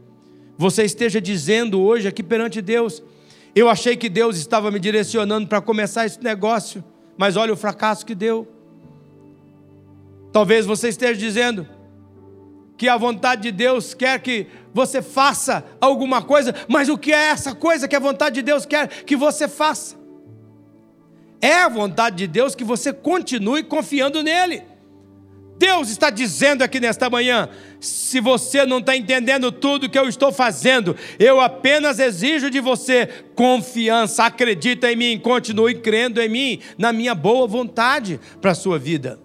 Você 0.58 0.84
esteja 0.84 1.22
dizendo 1.22 1.82
hoje 1.82 2.08
aqui 2.08 2.24
perante 2.24 2.62
Deus: 2.62 3.04
Eu 3.56 3.70
achei 3.70 3.96
que 3.96 4.10
Deus 4.10 4.38
estava 4.38 4.72
me 4.72 4.80
direcionando 4.80 5.48
para 5.48 5.62
começar 5.62 6.06
esse 6.06 6.22
negócio, 6.24 6.84
mas 7.18 7.36
olha 7.36 7.54
o 7.54 7.58
fracasso 7.58 8.06
que 8.06 8.16
deu. 8.16 8.48
Talvez 10.32 10.66
você 10.66 10.90
esteja 10.90 11.20
dizendo 11.20 11.68
que 12.78 12.90
a 12.90 12.98
vontade 12.98 13.44
de 13.44 13.52
Deus 13.52 13.94
quer 13.94 14.20
que 14.20 14.48
você 14.74 15.02
faça 15.02 15.64
alguma 15.80 16.22
coisa, 16.22 16.54
mas 16.68 16.90
o 16.90 16.98
que 16.98 17.14
é 17.14 17.30
essa 17.30 17.56
coisa 17.56 17.88
que 17.88 17.96
a 17.96 18.00
vontade 18.00 18.36
de 18.36 18.42
Deus 18.42 18.66
quer 18.66 18.88
que 19.06 19.16
você 19.16 19.48
faça? 19.48 19.96
É 21.42 21.62
a 21.62 21.70
vontade 21.70 22.18
de 22.18 22.28
Deus 22.28 22.56
que 22.56 22.64
você 22.64 22.92
continue 22.92 23.64
confiando 23.64 24.22
nele. 24.24 24.64
Deus 25.58 25.90
está 25.90 26.10
dizendo 26.10 26.64
aqui 26.64 26.80
nesta 26.80 27.10
manhã: 27.10 27.50
se 27.80 28.20
você 28.20 28.66
não 28.66 28.80
está 28.80 28.96
entendendo 28.96 29.52
tudo 29.52 29.90
que 29.90 29.98
eu 29.98 30.08
estou 30.08 30.32
fazendo, 30.32 30.96
eu 31.18 31.40
apenas 31.40 32.00
exijo 32.00 32.50
de 32.50 32.60
você 32.60 33.08
confiança, 33.36 34.26
acredita 34.26 34.92
em 34.92 34.96
mim, 34.96 35.20
continue 35.20 35.76
crendo 35.76 36.22
em 36.22 36.30
mim, 36.30 36.60
na 36.78 36.92
minha 36.92 37.16
boa 37.16 37.48
vontade 37.48 38.20
para 38.42 38.52
a 38.52 38.56
sua 38.56 38.78
vida. 38.78 39.20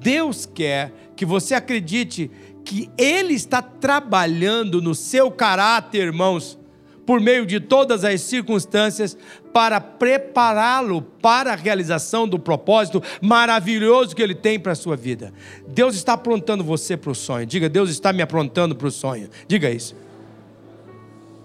Deus 0.00 0.44
quer 0.44 0.92
que 1.14 1.24
você 1.24 1.54
acredite 1.54 2.30
que 2.64 2.90
Ele 2.98 3.34
está 3.34 3.62
trabalhando 3.62 4.82
no 4.82 4.94
seu 4.94 5.30
caráter, 5.30 6.06
irmãos, 6.06 6.58
por 7.06 7.20
meio 7.20 7.44
de 7.44 7.60
todas 7.60 8.04
as 8.04 8.20
circunstâncias, 8.20 9.16
para 9.52 9.80
prepará-lo 9.80 11.02
para 11.02 11.52
a 11.52 11.56
realização 11.56 12.26
do 12.26 12.38
propósito 12.38 13.02
maravilhoso 13.20 14.16
que 14.16 14.22
Ele 14.22 14.34
tem 14.34 14.58
para 14.58 14.72
a 14.72 14.76
sua 14.76 14.96
vida. 14.96 15.32
Deus 15.68 15.94
está 15.94 16.14
aprontando 16.14 16.64
você 16.64 16.96
para 16.96 17.10
o 17.10 17.14
sonho. 17.14 17.46
Diga, 17.46 17.68
Deus 17.68 17.90
está 17.90 18.12
me 18.12 18.22
aprontando 18.22 18.74
para 18.74 18.88
o 18.88 18.90
sonho. 18.90 19.28
Diga 19.46 19.70
isso. 19.70 19.94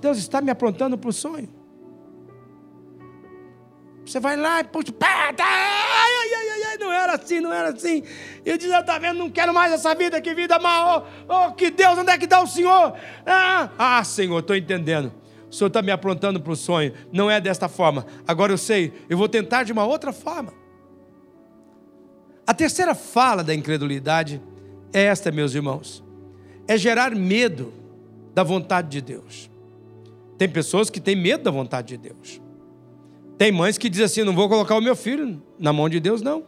Deus 0.01 0.17
está 0.17 0.41
me 0.41 0.51
aprontando 0.51 0.97
para 0.97 1.09
o 1.09 1.13
sonho. 1.13 1.49
Você 4.05 4.21
vai 4.21 4.37
lá 4.37 4.61
e 4.61 4.63
puxa, 4.63 4.93
pá, 4.93 5.33
tá, 5.33 5.43
ai, 5.43 6.11
ai, 6.33 6.49
ai, 6.49 6.63
ai, 6.69 6.77
não 6.77 6.93
era 6.93 7.15
assim, 7.15 7.41
não 7.41 7.51
era 7.51 7.69
assim. 7.69 8.03
E 8.45 8.49
eu 8.49 8.57
dizia, 8.57 8.81
tá 8.81 8.97
vendo, 8.97 9.17
não 9.17 9.29
quero 9.29 9.53
mais 9.53 9.73
essa 9.73 9.93
vida, 9.93 10.21
que 10.21 10.33
vida 10.33 10.57
mal. 10.59 11.09
Oh, 11.27 11.47
oh, 11.47 11.51
que 11.51 11.69
Deus, 11.69 11.99
onde 11.99 12.11
é 12.11 12.17
que 12.17 12.23
está 12.23 12.39
o 12.41 12.47
Senhor? 12.47 12.93
Ah, 13.25 13.69
ah 13.77 14.03
Senhor, 14.05 14.39
estou 14.39 14.55
entendendo. 14.55 15.11
O 15.49 15.55
Senhor 15.55 15.67
está 15.67 15.81
me 15.81 15.91
aprontando 15.91 16.39
para 16.41 16.51
o 16.51 16.55
sonho. 16.55 16.93
Não 17.11 17.31
é 17.31 17.39
desta 17.39 17.69
forma. 17.69 18.05
Agora 18.27 18.51
eu 18.51 18.57
sei, 18.57 18.93
eu 19.09 19.17
vou 19.17 19.29
tentar 19.29 19.63
de 19.63 19.71
uma 19.71 19.85
outra 19.85 20.11
forma. 20.11 20.53
A 22.45 22.53
terceira 22.53 22.95
fala 22.95 23.43
da 23.43 23.53
incredulidade 23.53 24.41
é 24.93 25.03
esta, 25.03 25.31
meus 25.31 25.53
irmãos: 25.53 26.03
é 26.67 26.77
gerar 26.77 27.15
medo 27.15 27.73
da 28.33 28.43
vontade 28.43 28.89
de 28.89 29.01
Deus. 29.01 29.49
Tem 30.37 30.47
pessoas 30.47 30.89
que 30.89 30.99
têm 30.99 31.15
medo 31.15 31.43
da 31.43 31.51
vontade 31.51 31.89
de 31.89 31.97
Deus. 31.97 32.41
Tem 33.37 33.51
mães 33.51 33.77
que 33.77 33.89
dizem 33.89 34.05
assim: 34.05 34.23
não 34.23 34.33
vou 34.33 34.47
colocar 34.47 34.75
o 34.75 34.81
meu 34.81 34.95
filho 34.95 35.41
na 35.59 35.73
mão 35.73 35.89
de 35.89 35.99
Deus, 35.99 36.21
não. 36.21 36.43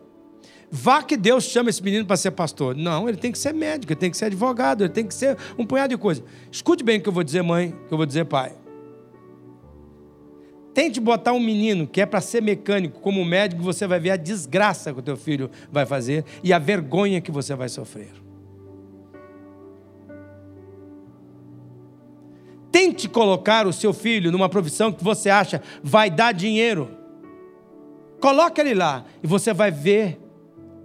Vá 0.72 1.02
que 1.02 1.18
Deus 1.18 1.46
chama 1.46 1.70
esse 1.70 1.84
menino 1.84 2.06
para 2.06 2.16
ser 2.16 2.32
pastor. 2.32 2.76
Não, 2.76 3.10
ele 3.10 3.18
tem 3.18 3.32
que 3.32 3.40
ser 3.40 3.54
médico, 3.54 3.92
ele 3.92 4.00
tem 4.00 4.12
que 4.12 4.18
ser 4.18 4.26
advogado, 4.26 4.84
ele 4.84 4.94
tem 4.94 5.06
que 5.06 5.14
ser 5.14 5.36
um 5.58 5.66
punhado 5.66 5.90
de 5.90 5.98
coisas. 5.98 6.24
Escute 6.52 6.84
bem 6.84 7.00
o 7.00 7.02
que 7.02 7.10
eu 7.10 7.14
vou 7.14 7.24
dizer, 7.24 7.42
mãe, 7.42 7.70
o 7.70 7.88
que 7.88 7.94
eu 7.94 7.98
vou 7.98 8.06
dizer, 8.06 8.26
pai. 8.26 8.54
Tente 10.80 11.02
botar 11.02 11.34
um 11.34 11.42
menino 11.42 11.86
que 11.86 12.00
é 12.00 12.06
para 12.06 12.22
ser 12.22 12.42
mecânico 12.42 13.02
como 13.02 13.26
médico, 13.26 13.62
você 13.62 13.86
vai 13.86 14.00
ver 14.00 14.12
a 14.12 14.15
desgraça 14.15 14.94
que 14.94 15.00
o 15.00 15.02
teu 15.02 15.18
filho 15.18 15.52
vai 15.70 15.86
fazer 15.86 16.24
e 16.42 16.54
a 16.54 16.58
vergonha 16.58 17.20
que 17.20 17.34
você 17.34 17.54
vai 17.54 17.68
sofrer. 17.68 18.13
Tente 22.72 23.10
colocar 23.10 23.68
o 23.68 23.74
seu 23.74 23.92
filho 23.92 24.32
numa 24.32 24.48
profissão 24.48 24.89
que 24.89 25.04
você 25.04 25.30
acha 25.30 25.62
vai 25.84 26.10
dar 26.10 26.32
dinheiro. 26.32 26.89
Coloque 28.22 28.62
ele 28.62 28.74
lá 28.74 29.04
e 29.22 29.28
você 29.28 29.54
vai 29.54 29.72
ver 29.72 30.18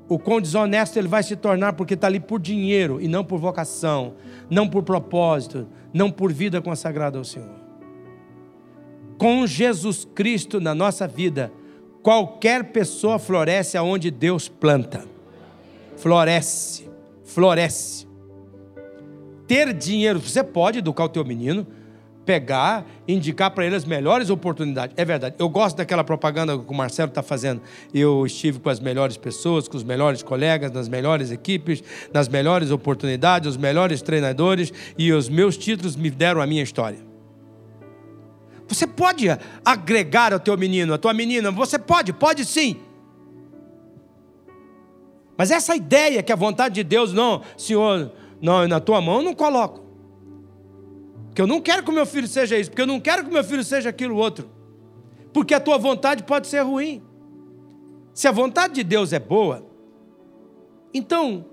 o 0.09 0.19
quão 0.19 0.41
desonesto 0.41 0.99
ele 0.99 1.07
vai 1.07 1.23
se 1.23 1.37
tornar 1.37 1.75
porque 1.75 1.95
está 1.95 2.09
ali 2.09 2.19
por 2.19 2.41
dinheiro 2.41 3.01
e 3.01 3.07
não 3.07 3.23
por 3.25 3.39
vocação, 3.39 4.15
não 4.51 4.69
por 4.69 4.83
propósito, 4.83 5.69
não 5.93 6.11
por 6.11 6.33
vida 6.33 6.61
consagrada 6.61 7.17
ao 7.17 7.25
Senhor. 7.25 7.64
Com 9.19 9.47
Jesus 9.47 10.07
Cristo 10.15 10.61
na 10.61 10.75
nossa 10.75 11.07
vida, 11.07 11.53
qualquer 12.03 12.65
pessoa 12.73 13.19
floresce 13.19 13.77
aonde 13.77 14.11
Deus 14.11 14.49
planta. 14.49 15.05
Floresce, 15.97 16.89
floresce. 17.25 18.07
Ter 19.47 19.73
dinheiro, 19.73 20.19
você 20.19 20.43
pode 20.43 20.79
educar 20.79 21.05
o 21.05 21.09
teu 21.09 21.25
menino, 21.25 21.67
pegar, 22.25 22.87
indicar 23.07 23.51
para 23.51 23.67
ele 23.67 23.77
as 23.77 23.85
melhores 23.85 24.31
oportunidades. 24.31 24.95
É 24.97 25.05
verdade. 25.05 25.37
Eu 25.39 25.49
gosto 25.49 25.77
daquela 25.77 26.03
propaganda 26.03 26.59
que 26.59 26.71
o 26.71 26.75
Marcelo 26.75 27.11
está 27.11 27.23
fazendo. 27.23 27.61
Eu 27.93 28.27
estive 28.27 28.59
com 28.59 28.71
as 28.71 28.81
melhores 28.81 29.17
pessoas, 29.17 29.69
com 29.69 29.77
os 29.77 29.85
melhores 29.85 30.23
colegas, 30.23 30.73
nas 30.73 30.89
melhores 30.89 31.31
equipes, 31.31 31.83
nas 32.13 32.29
melhores 32.29 32.71
oportunidades, 32.71 33.51
os 33.51 33.57
melhores 33.57 34.03
treinadores 34.03 34.73
e 34.99 35.13
os 35.13 35.29
meus 35.29 35.57
títulos 35.57 35.97
me 35.97 36.11
deram 36.11 36.41
a 36.41 36.47
minha 36.47 36.63
história. 36.63 37.14
Você 38.69 38.87
pode 38.87 39.27
agregar 39.65 40.33
ao 40.33 40.41
teu 40.41 40.57
menino, 40.57 40.95
à 40.95 40.99
tua 40.99 41.13
menina, 41.13 41.51
você 41.51 41.79
pode, 41.79 42.13
pode 42.13 42.45
sim. 42.45 42.77
Mas 45.37 45.51
essa 45.51 45.75
ideia 45.75 46.23
que 46.23 46.33
a 46.33 46.37
vontade 46.37 46.77
de 46.77 46.85
Deus, 46.85 47.13
não, 47.13 47.43
Senhor, 47.57 48.13
não, 48.41 48.67
na 48.67 48.81
tua 48.81 49.01
mão 49.01 49.17
eu 49.17 49.23
não 49.23 49.35
coloco. 49.35 49.85
Porque 51.27 51.43
eu 51.43 51.47
não 51.47 51.61
quero 51.61 51.83
que 51.83 51.91
o 51.91 51.95
meu 51.95 52.07
filho 52.07 52.29
seja 52.29 52.59
isso, 52.59 52.71
porque 52.71 52.83
eu 52.83 52.87
não 52.87 53.01
quero 53.01 53.25
que 53.25 53.31
o 53.31 53.33
meu 53.33 53.45
filho 53.45 53.65
seja 53.65 53.89
aquilo 53.89 54.17
outro. 54.17 54.49
Porque 55.33 55.53
a 55.53 55.61
tua 55.61 55.77
vontade 55.77 56.23
pode 56.23 56.47
ser 56.47 56.61
ruim. 56.61 57.03
Se 58.13 58.29
a 58.29 58.33
vontade 58.33 58.75
de 58.75 58.85
Deus 58.85 59.13
é 59.13 59.19
boa, 59.19 59.67
então, 60.93 61.45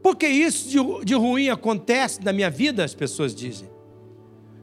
por 0.00 0.14
que 0.14 0.28
isso 0.28 0.68
de, 0.68 1.04
de 1.04 1.14
ruim 1.14 1.48
acontece 1.48 2.22
na 2.22 2.32
minha 2.32 2.48
vida, 2.48 2.84
as 2.84 2.94
pessoas 2.94 3.34
dizem? 3.34 3.68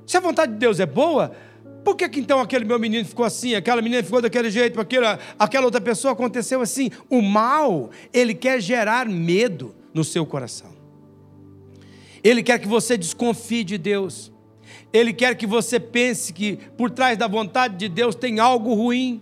Se 0.06 0.18
a 0.18 0.20
vontade 0.20 0.54
de 0.54 0.58
Deus 0.60 0.80
é 0.80 0.86
boa, 0.86 1.36
por 1.84 1.96
que, 1.96 2.10
que 2.10 2.20
então 2.20 2.40
aquele 2.40 2.66
meu 2.66 2.80
menino 2.80 3.06
ficou 3.06 3.26
assim, 3.26 3.54
aquela 3.54 3.82
menina 3.82 4.04
ficou 4.04 4.22
daquele 4.22 4.50
jeito, 4.50 4.82
aquela, 4.82 5.20
aquela 5.38 5.66
outra 5.66 5.80
pessoa 5.80 6.14
aconteceu 6.14 6.62
assim? 6.62 6.90
O 7.10 7.22
mal, 7.22 7.92
ele 8.12 8.34
quer 8.34 8.60
gerar 8.60 9.08
medo 9.08 9.76
no 9.94 10.04
seu 10.04 10.26
coração. 10.26 10.74
Ele 12.24 12.42
quer 12.42 12.58
que 12.58 12.68
você 12.68 12.98
desconfie 12.98 13.64
de 13.64 13.78
Deus. 13.78 14.32
Ele 14.92 15.14
quer 15.14 15.36
que 15.36 15.46
você 15.46 15.80
pense 15.80 16.34
que 16.34 16.58
por 16.76 16.90
trás 16.90 17.18
da 17.18 17.28
vontade 17.28 17.78
de 17.78 17.88
Deus 17.88 18.16
tem 18.16 18.40
algo 18.40 18.74
ruim. 18.74 19.22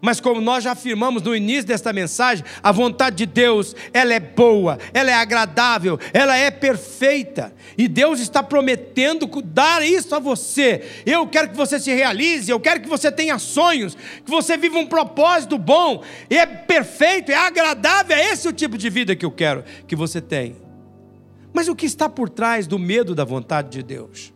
Mas 0.00 0.20
como 0.20 0.40
nós 0.40 0.62
já 0.62 0.72
afirmamos 0.72 1.22
no 1.22 1.34
início 1.34 1.66
desta 1.66 1.92
mensagem, 1.92 2.44
a 2.62 2.70
vontade 2.70 3.16
de 3.16 3.26
Deus, 3.26 3.74
ela 3.92 4.14
é 4.14 4.20
boa, 4.20 4.78
ela 4.94 5.10
é 5.10 5.14
agradável, 5.14 5.98
ela 6.12 6.36
é 6.36 6.50
perfeita. 6.50 7.52
E 7.76 7.88
Deus 7.88 8.20
está 8.20 8.42
prometendo 8.42 9.28
dar 9.42 9.84
isso 9.84 10.14
a 10.14 10.20
você. 10.20 10.84
Eu 11.04 11.26
quero 11.26 11.50
que 11.50 11.56
você 11.56 11.80
se 11.80 11.92
realize, 11.92 12.50
eu 12.50 12.60
quero 12.60 12.80
que 12.80 12.88
você 12.88 13.10
tenha 13.10 13.38
sonhos, 13.38 13.96
que 14.24 14.30
você 14.30 14.56
viva 14.56 14.78
um 14.78 14.86
propósito 14.86 15.58
bom. 15.58 16.04
E 16.30 16.36
é 16.36 16.46
perfeito, 16.46 17.32
é 17.32 17.36
agradável, 17.36 18.16
é 18.16 18.30
esse 18.30 18.46
o 18.46 18.52
tipo 18.52 18.78
de 18.78 18.88
vida 18.88 19.16
que 19.16 19.26
eu 19.26 19.32
quero 19.32 19.64
que 19.86 19.96
você 19.96 20.20
tenha. 20.20 20.56
Mas 21.52 21.66
o 21.66 21.74
que 21.74 21.86
está 21.86 22.08
por 22.08 22.28
trás 22.28 22.68
do 22.68 22.78
medo 22.78 23.16
da 23.16 23.24
vontade 23.24 23.70
de 23.70 23.82
Deus? 23.82 24.32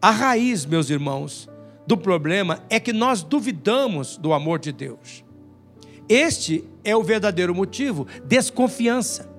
A 0.00 0.10
raiz, 0.10 0.64
meus 0.64 0.88
irmãos, 0.88 1.48
do 1.86 1.96
problema 1.96 2.62
é 2.68 2.80
que 2.80 2.92
nós 2.92 3.22
duvidamos 3.22 4.16
do 4.16 4.32
amor 4.32 4.58
de 4.58 4.72
Deus. 4.72 5.24
Este 6.08 6.64
é 6.84 6.96
o 6.96 7.02
verdadeiro 7.02 7.54
motivo, 7.54 8.06
desconfiança. 8.24 9.34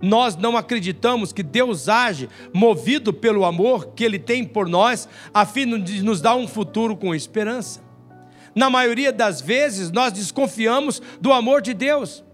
nós 0.00 0.34
não 0.34 0.56
acreditamos 0.56 1.32
que 1.32 1.44
Deus 1.44 1.88
age 1.88 2.28
movido 2.52 3.12
pelo 3.12 3.44
amor 3.44 3.92
que 3.94 4.02
Ele 4.02 4.18
tem 4.18 4.44
por 4.44 4.68
nós, 4.68 5.08
a 5.32 5.46
fim 5.46 5.80
de 5.80 6.02
nos 6.02 6.20
dar 6.20 6.34
um 6.34 6.48
futuro 6.48 6.96
com 6.96 7.14
esperança. 7.14 7.80
Na 8.52 8.68
maioria 8.68 9.12
das 9.12 9.40
vezes, 9.40 9.92
nós 9.92 10.12
desconfiamos 10.12 11.00
do 11.20 11.32
amor 11.32 11.62
de 11.62 11.72
Deus. 11.72 12.24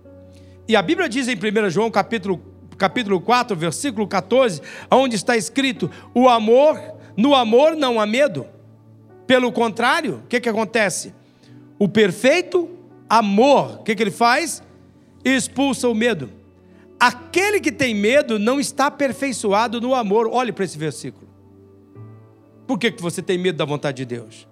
E 0.66 0.74
a 0.74 0.80
Bíblia 0.80 1.10
diz 1.10 1.28
em 1.28 1.36
1 1.36 1.68
João 1.68 1.90
capítulo, 1.90 2.40
capítulo 2.78 3.20
4, 3.20 3.54
versículo 3.54 4.08
14, 4.08 4.62
onde 4.90 5.14
está 5.14 5.36
escrito: 5.36 5.90
o 6.14 6.26
amor, 6.26 6.80
no 7.16 7.34
amor 7.34 7.76
não 7.76 8.00
há 8.00 8.06
medo. 8.06 8.46
Pelo 9.28 9.52
contrário, 9.52 10.22
o 10.24 10.26
que, 10.26 10.40
que 10.40 10.48
acontece? 10.48 11.12
O 11.78 11.86
perfeito 11.86 12.66
amor, 13.06 13.80
o 13.80 13.82
que, 13.82 13.94
que 13.94 14.02
ele 14.02 14.10
faz? 14.10 14.62
Expulsa 15.22 15.86
o 15.86 15.94
medo. 15.94 16.30
Aquele 16.98 17.60
que 17.60 17.70
tem 17.70 17.94
medo 17.94 18.38
não 18.38 18.58
está 18.58 18.86
aperfeiçoado 18.86 19.82
no 19.82 19.94
amor. 19.94 20.26
Olhe 20.32 20.50
para 20.50 20.64
esse 20.64 20.78
versículo. 20.78 21.28
Por 22.66 22.78
que, 22.78 22.90
que 22.90 23.02
você 23.02 23.20
tem 23.20 23.36
medo 23.36 23.58
da 23.58 23.66
vontade 23.66 23.98
de 23.98 24.06
Deus? 24.06 24.48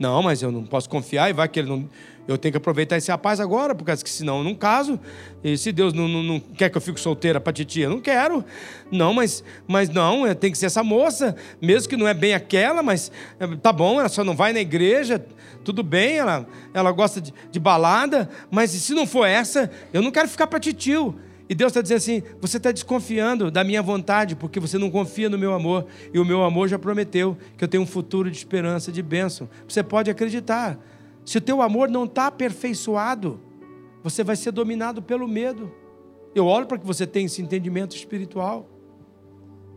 Não, 0.00 0.22
mas 0.22 0.40
eu 0.40 0.50
não 0.50 0.64
posso 0.64 0.88
confiar 0.88 1.28
e 1.28 1.34
vai 1.34 1.46
que 1.46 1.58
ele 1.60 1.68
não. 1.68 1.86
Eu 2.26 2.38
tenho 2.38 2.52
que 2.52 2.56
aproveitar 2.56 2.96
esse 2.96 3.10
rapaz 3.10 3.38
agora, 3.38 3.74
porque 3.74 3.94
senão 4.06 4.38
eu 4.38 4.44
não 4.44 4.54
caso. 4.54 4.98
E 5.44 5.58
se 5.58 5.72
Deus 5.72 5.92
não, 5.92 6.08
não, 6.08 6.22
não 6.22 6.40
quer 6.40 6.70
que 6.70 6.76
eu 6.78 6.80
fique 6.80 6.98
solteira 6.98 7.38
para 7.38 7.52
titia, 7.52 7.84
eu 7.84 7.90
não 7.90 8.00
quero. 8.00 8.42
Não, 8.90 9.12
mas, 9.12 9.44
mas 9.68 9.90
não, 9.90 10.34
tem 10.34 10.50
que 10.50 10.56
ser 10.56 10.66
essa 10.66 10.82
moça, 10.82 11.36
mesmo 11.60 11.86
que 11.86 11.98
não 11.98 12.08
é 12.08 12.14
bem 12.14 12.32
aquela, 12.32 12.82
mas 12.82 13.12
é, 13.38 13.46
tá 13.56 13.74
bom, 13.74 14.00
ela 14.00 14.08
só 14.08 14.24
não 14.24 14.34
vai 14.34 14.54
na 14.54 14.60
igreja, 14.60 15.22
tudo 15.62 15.82
bem, 15.82 16.16
ela, 16.16 16.46
ela 16.72 16.92
gosta 16.92 17.20
de, 17.20 17.34
de 17.50 17.60
balada, 17.60 18.26
mas 18.50 18.70
se 18.70 18.94
não 18.94 19.06
for 19.06 19.26
essa, 19.26 19.70
eu 19.92 20.00
não 20.00 20.10
quero 20.10 20.28
ficar 20.28 20.46
para 20.46 20.58
titio. 20.58 21.14
E 21.50 21.54
Deus 21.54 21.70
está 21.70 21.82
dizendo 21.82 21.96
assim: 21.96 22.22
você 22.40 22.58
está 22.58 22.70
desconfiando 22.70 23.50
da 23.50 23.64
minha 23.64 23.82
vontade, 23.82 24.36
porque 24.36 24.60
você 24.60 24.78
não 24.78 24.88
confia 24.88 25.28
no 25.28 25.36
meu 25.36 25.52
amor. 25.52 25.84
E 26.14 26.18
o 26.20 26.24
meu 26.24 26.44
amor 26.44 26.68
já 26.68 26.78
prometeu 26.78 27.36
que 27.58 27.64
eu 27.64 27.68
tenho 27.68 27.82
um 27.82 27.86
futuro 27.86 28.30
de 28.30 28.36
esperança, 28.36 28.92
de 28.92 29.02
bênção. 29.02 29.48
Você 29.66 29.82
pode 29.82 30.08
acreditar. 30.08 30.78
Se 31.24 31.38
o 31.38 31.40
teu 31.40 31.60
amor 31.60 31.90
não 31.90 32.04
está 32.04 32.28
aperfeiçoado, 32.28 33.40
você 34.00 34.22
vai 34.22 34.36
ser 34.36 34.52
dominado 34.52 35.02
pelo 35.02 35.26
medo. 35.26 35.74
Eu 36.36 36.46
olho 36.46 36.66
para 36.66 36.78
que 36.78 36.86
você 36.86 37.04
tenha 37.04 37.26
esse 37.26 37.42
entendimento 37.42 37.96
espiritual. 37.96 38.68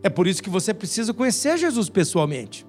É 0.00 0.08
por 0.08 0.28
isso 0.28 0.40
que 0.40 0.50
você 0.50 0.72
precisa 0.72 1.12
conhecer 1.12 1.58
Jesus 1.58 1.88
pessoalmente. 1.88 2.64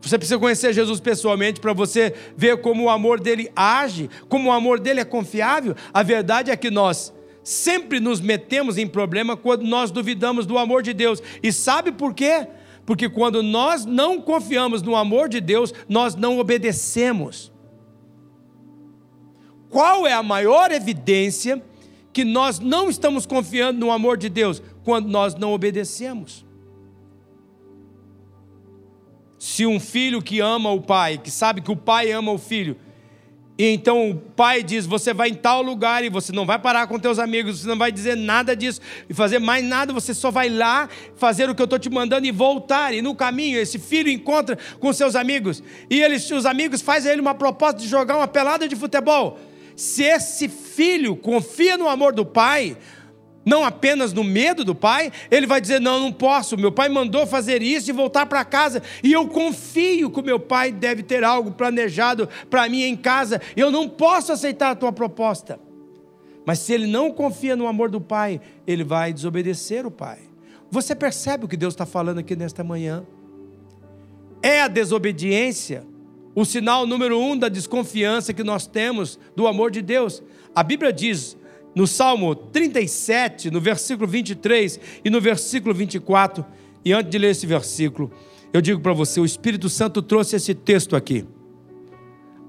Você 0.00 0.16
precisa 0.16 0.38
conhecer 0.38 0.72
Jesus 0.72 1.00
pessoalmente 1.00 1.58
para 1.58 1.72
você 1.72 2.14
ver 2.36 2.60
como 2.60 2.84
o 2.84 2.88
amor 2.88 3.18
dele 3.18 3.50
age, 3.56 4.08
como 4.28 4.48
o 4.48 4.52
amor 4.52 4.78
dele 4.78 5.00
é 5.00 5.04
confiável. 5.04 5.74
A 5.92 6.04
verdade 6.04 6.52
é 6.52 6.56
que 6.56 6.70
nós 6.70 7.12
sempre 7.42 8.00
nos 8.00 8.20
metemos 8.20 8.78
em 8.78 8.86
problema 8.86 9.36
quando 9.36 9.62
nós 9.62 9.90
duvidamos 9.90 10.46
do 10.46 10.58
amor 10.58 10.82
de 10.82 10.92
Deus. 10.92 11.22
E 11.42 11.52
sabe 11.52 11.92
por 11.92 12.14
quê? 12.14 12.46
Porque 12.84 13.08
quando 13.08 13.42
nós 13.42 13.84
não 13.84 14.20
confiamos 14.20 14.82
no 14.82 14.96
amor 14.96 15.28
de 15.28 15.40
Deus, 15.40 15.72
nós 15.88 16.14
não 16.14 16.38
obedecemos. 16.38 17.52
Qual 19.68 20.06
é 20.06 20.12
a 20.12 20.22
maior 20.22 20.72
evidência 20.72 21.62
que 22.12 22.24
nós 22.24 22.58
não 22.58 22.90
estamos 22.90 23.24
confiando 23.24 23.78
no 23.78 23.92
amor 23.92 24.16
de 24.16 24.28
Deus? 24.28 24.60
Quando 24.82 25.08
nós 25.08 25.34
não 25.34 25.52
obedecemos. 25.52 26.44
Se 29.38 29.64
um 29.64 29.78
filho 29.78 30.20
que 30.20 30.40
ama 30.40 30.70
o 30.70 30.82
pai, 30.82 31.16
que 31.16 31.30
sabe 31.30 31.60
que 31.60 31.70
o 31.70 31.76
pai 31.76 32.10
ama 32.10 32.32
o 32.32 32.38
filho, 32.38 32.76
e 33.60 33.74
então 33.74 34.08
o 34.08 34.14
pai 34.14 34.62
diz: 34.62 34.86
Você 34.86 35.12
vai 35.12 35.28
em 35.28 35.34
tal 35.34 35.60
lugar 35.60 36.02
e 36.02 36.08
você 36.08 36.32
não 36.32 36.46
vai 36.46 36.58
parar 36.58 36.86
com 36.86 36.98
teus 36.98 37.18
amigos, 37.18 37.60
você 37.60 37.68
não 37.68 37.76
vai 37.76 37.92
dizer 37.92 38.16
nada 38.16 38.56
disso 38.56 38.80
e 39.06 39.12
fazer 39.12 39.38
mais 39.38 39.62
nada, 39.62 39.92
você 39.92 40.14
só 40.14 40.30
vai 40.30 40.48
lá 40.48 40.88
fazer 41.14 41.50
o 41.50 41.54
que 41.54 41.60
eu 41.60 41.64
estou 41.64 41.78
te 41.78 41.90
mandando 41.90 42.26
e 42.26 42.32
voltar. 42.32 42.94
E 42.94 43.02
no 43.02 43.14
caminho, 43.14 43.58
esse 43.58 43.78
filho 43.78 44.08
encontra 44.08 44.56
com 44.78 44.90
seus 44.94 45.14
amigos 45.14 45.62
e 45.90 46.00
eles, 46.00 46.30
os 46.30 46.46
amigos 46.46 46.80
fazem 46.80 47.10
a 47.10 47.12
ele 47.12 47.20
uma 47.20 47.34
proposta 47.34 47.78
de 47.78 47.86
jogar 47.86 48.16
uma 48.16 48.26
pelada 48.26 48.66
de 48.66 48.74
futebol. 48.74 49.38
Se 49.76 50.04
esse 50.04 50.48
filho 50.48 51.14
confia 51.14 51.76
no 51.76 51.86
amor 51.86 52.14
do 52.14 52.24
pai, 52.24 52.78
não 53.50 53.64
apenas 53.64 54.12
no 54.12 54.22
medo 54.22 54.64
do 54.64 54.74
pai, 54.74 55.10
ele 55.28 55.44
vai 55.44 55.60
dizer: 55.60 55.80
Não, 55.80 55.98
não 55.98 56.12
posso. 56.12 56.56
Meu 56.56 56.70
pai 56.70 56.88
mandou 56.88 57.26
fazer 57.26 57.60
isso 57.60 57.90
e 57.90 57.92
voltar 57.92 58.26
para 58.26 58.44
casa, 58.44 58.80
e 59.02 59.12
eu 59.12 59.26
confio 59.26 60.08
que 60.08 60.20
o 60.20 60.24
meu 60.24 60.38
pai 60.38 60.70
deve 60.70 61.02
ter 61.02 61.24
algo 61.24 61.50
planejado 61.50 62.28
para 62.48 62.68
mim 62.68 62.82
em 62.82 62.96
casa. 62.96 63.42
Eu 63.56 63.70
não 63.70 63.88
posso 63.88 64.30
aceitar 64.30 64.70
a 64.70 64.76
tua 64.76 64.92
proposta. 64.92 65.58
Mas 66.46 66.60
se 66.60 66.72
ele 66.72 66.86
não 66.86 67.12
confia 67.12 67.56
no 67.56 67.66
amor 67.66 67.90
do 67.90 68.00
pai, 68.00 68.40
ele 68.66 68.84
vai 68.84 69.12
desobedecer 69.12 69.84
o 69.84 69.90
pai. 69.90 70.20
Você 70.70 70.94
percebe 70.94 71.44
o 71.44 71.48
que 71.48 71.56
Deus 71.56 71.74
está 71.74 71.84
falando 71.84 72.18
aqui 72.18 72.36
nesta 72.36 72.62
manhã? 72.62 73.04
É 74.42 74.62
a 74.62 74.68
desobediência 74.68 75.84
o 76.34 76.44
sinal 76.44 76.86
número 76.86 77.18
um 77.18 77.36
da 77.36 77.48
desconfiança 77.48 78.32
que 78.32 78.44
nós 78.44 78.66
temos 78.66 79.18
do 79.34 79.46
amor 79.46 79.70
de 79.70 79.82
Deus. 79.82 80.22
A 80.54 80.62
Bíblia 80.62 80.92
diz 80.92 81.36
no 81.74 81.86
Salmo 81.86 82.34
37, 82.34 83.50
no 83.50 83.60
versículo 83.60 84.08
23 84.08 84.80
e 85.04 85.10
no 85.10 85.20
versículo 85.20 85.74
24. 85.74 86.44
E 86.84 86.92
antes 86.92 87.10
de 87.10 87.18
ler 87.18 87.30
esse 87.30 87.46
versículo, 87.46 88.10
eu 88.52 88.60
digo 88.60 88.80
para 88.80 88.92
você: 88.92 89.20
o 89.20 89.24
Espírito 89.24 89.68
Santo 89.68 90.02
trouxe 90.02 90.36
esse 90.36 90.54
texto 90.54 90.96
aqui. 90.96 91.24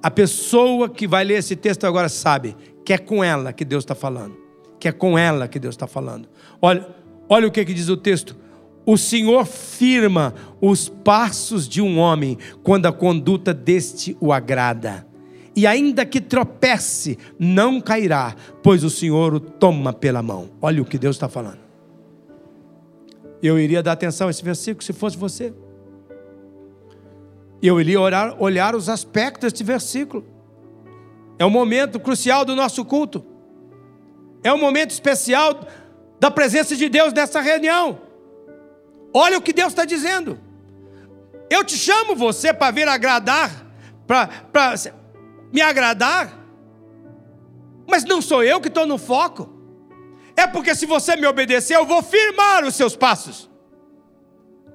A 0.02 0.10
pessoa 0.10 0.90
que 0.90 1.08
vai 1.08 1.24
ler 1.24 1.36
esse 1.36 1.56
texto 1.56 1.86
agora 1.86 2.10
sabe 2.10 2.56
que 2.84 2.94
é 2.94 2.98
com 2.98 3.24
ela 3.24 3.54
que 3.54 3.64
Deus 3.64 3.84
está 3.84 3.94
falando. 3.94 4.36
Que 4.80 4.88
é 4.88 4.92
com 4.92 5.18
ela 5.18 5.48
que 5.48 5.60
Deus 5.60 5.76
está 5.76 5.86
falando. 5.86 6.28
Olha, 6.60 6.88
olha 7.30 7.48
o 7.48 7.52
que, 7.52 7.64
que 7.64 7.74
diz 7.74 7.88
o 7.88 7.98
texto. 7.98 8.36
O 8.84 8.98
Senhor 8.98 9.46
firma 9.46 10.34
os 10.60 10.90
passos 10.90 11.70
de 11.70 11.80
um 11.82 12.00
homem 12.00 12.36
quando 12.64 12.88
a 12.88 12.92
conduta 12.92 13.54
deste 13.54 14.18
o 14.20 14.34
agrada 14.34 15.06
e 15.56 15.68
ainda 15.68 16.06
que 16.06 16.22
tropece, 16.22 17.18
não 17.38 17.82
cairá, 17.82 18.36
pois 18.64 18.84
o 18.84 18.90
Senhor 18.90 19.34
o 19.34 19.40
toma 19.40 19.92
pela 19.92 20.22
mão. 20.22 20.50
Olha 20.62 20.82
o 20.82 20.86
que 20.86 20.98
Deus 20.98 21.16
está 21.16 21.28
falando. 21.28 21.60
Eu 23.44 23.60
iria 23.60 23.84
dar 23.84 23.94
atenção 23.94 24.28
a 24.28 24.32
esse 24.32 24.44
versículo 24.44 24.84
se 24.84 24.94
fosse 24.94 25.18
você. 25.18 25.54
Eu 27.62 27.80
iria 27.82 28.00
orar, 28.00 28.42
olhar 28.42 28.76
os 28.76 28.88
aspectos 28.88 29.52
deste 29.52 29.64
versículo. 29.64 30.26
É 31.38 31.46
um 31.46 31.50
momento 31.50 32.00
crucial 32.00 32.46
do 32.46 32.56
nosso 32.56 32.86
culto. 32.86 33.26
É 34.44 34.54
um 34.54 34.58
momento 34.58 34.92
especial 34.92 35.68
da 36.20 36.32
presença 36.32 36.76
de 36.76 36.88
Deus 36.88 37.14
nessa 37.14 37.42
reunião. 37.42 38.00
Olha 39.14 39.38
o 39.38 39.42
que 39.42 39.52
Deus 39.52 39.70
está 39.70 39.86
dizendo. 39.86 40.40
Eu 41.50 41.64
te 41.64 41.76
chamo 41.76 42.16
você 42.16 42.54
para 42.54 42.72
vir 42.72 42.88
agradar, 42.88 43.68
para 44.08 44.30
me 45.52 45.62
agradar, 45.62 46.40
mas 47.88 48.06
não 48.06 48.22
sou 48.22 48.44
eu 48.44 48.62
que 48.62 48.68
estou 48.68 48.86
no 48.86 48.98
foco. 48.98 49.50
É 50.36 50.48
porque 50.48 50.74
se 50.74 50.86
você 50.86 51.16
me 51.16 51.28
obedecer, 51.28 51.76
eu 51.76 51.86
vou 51.86 52.02
firmar 52.02 52.64
os 52.64 52.76
seus 52.76 52.96
passos. 52.96 53.50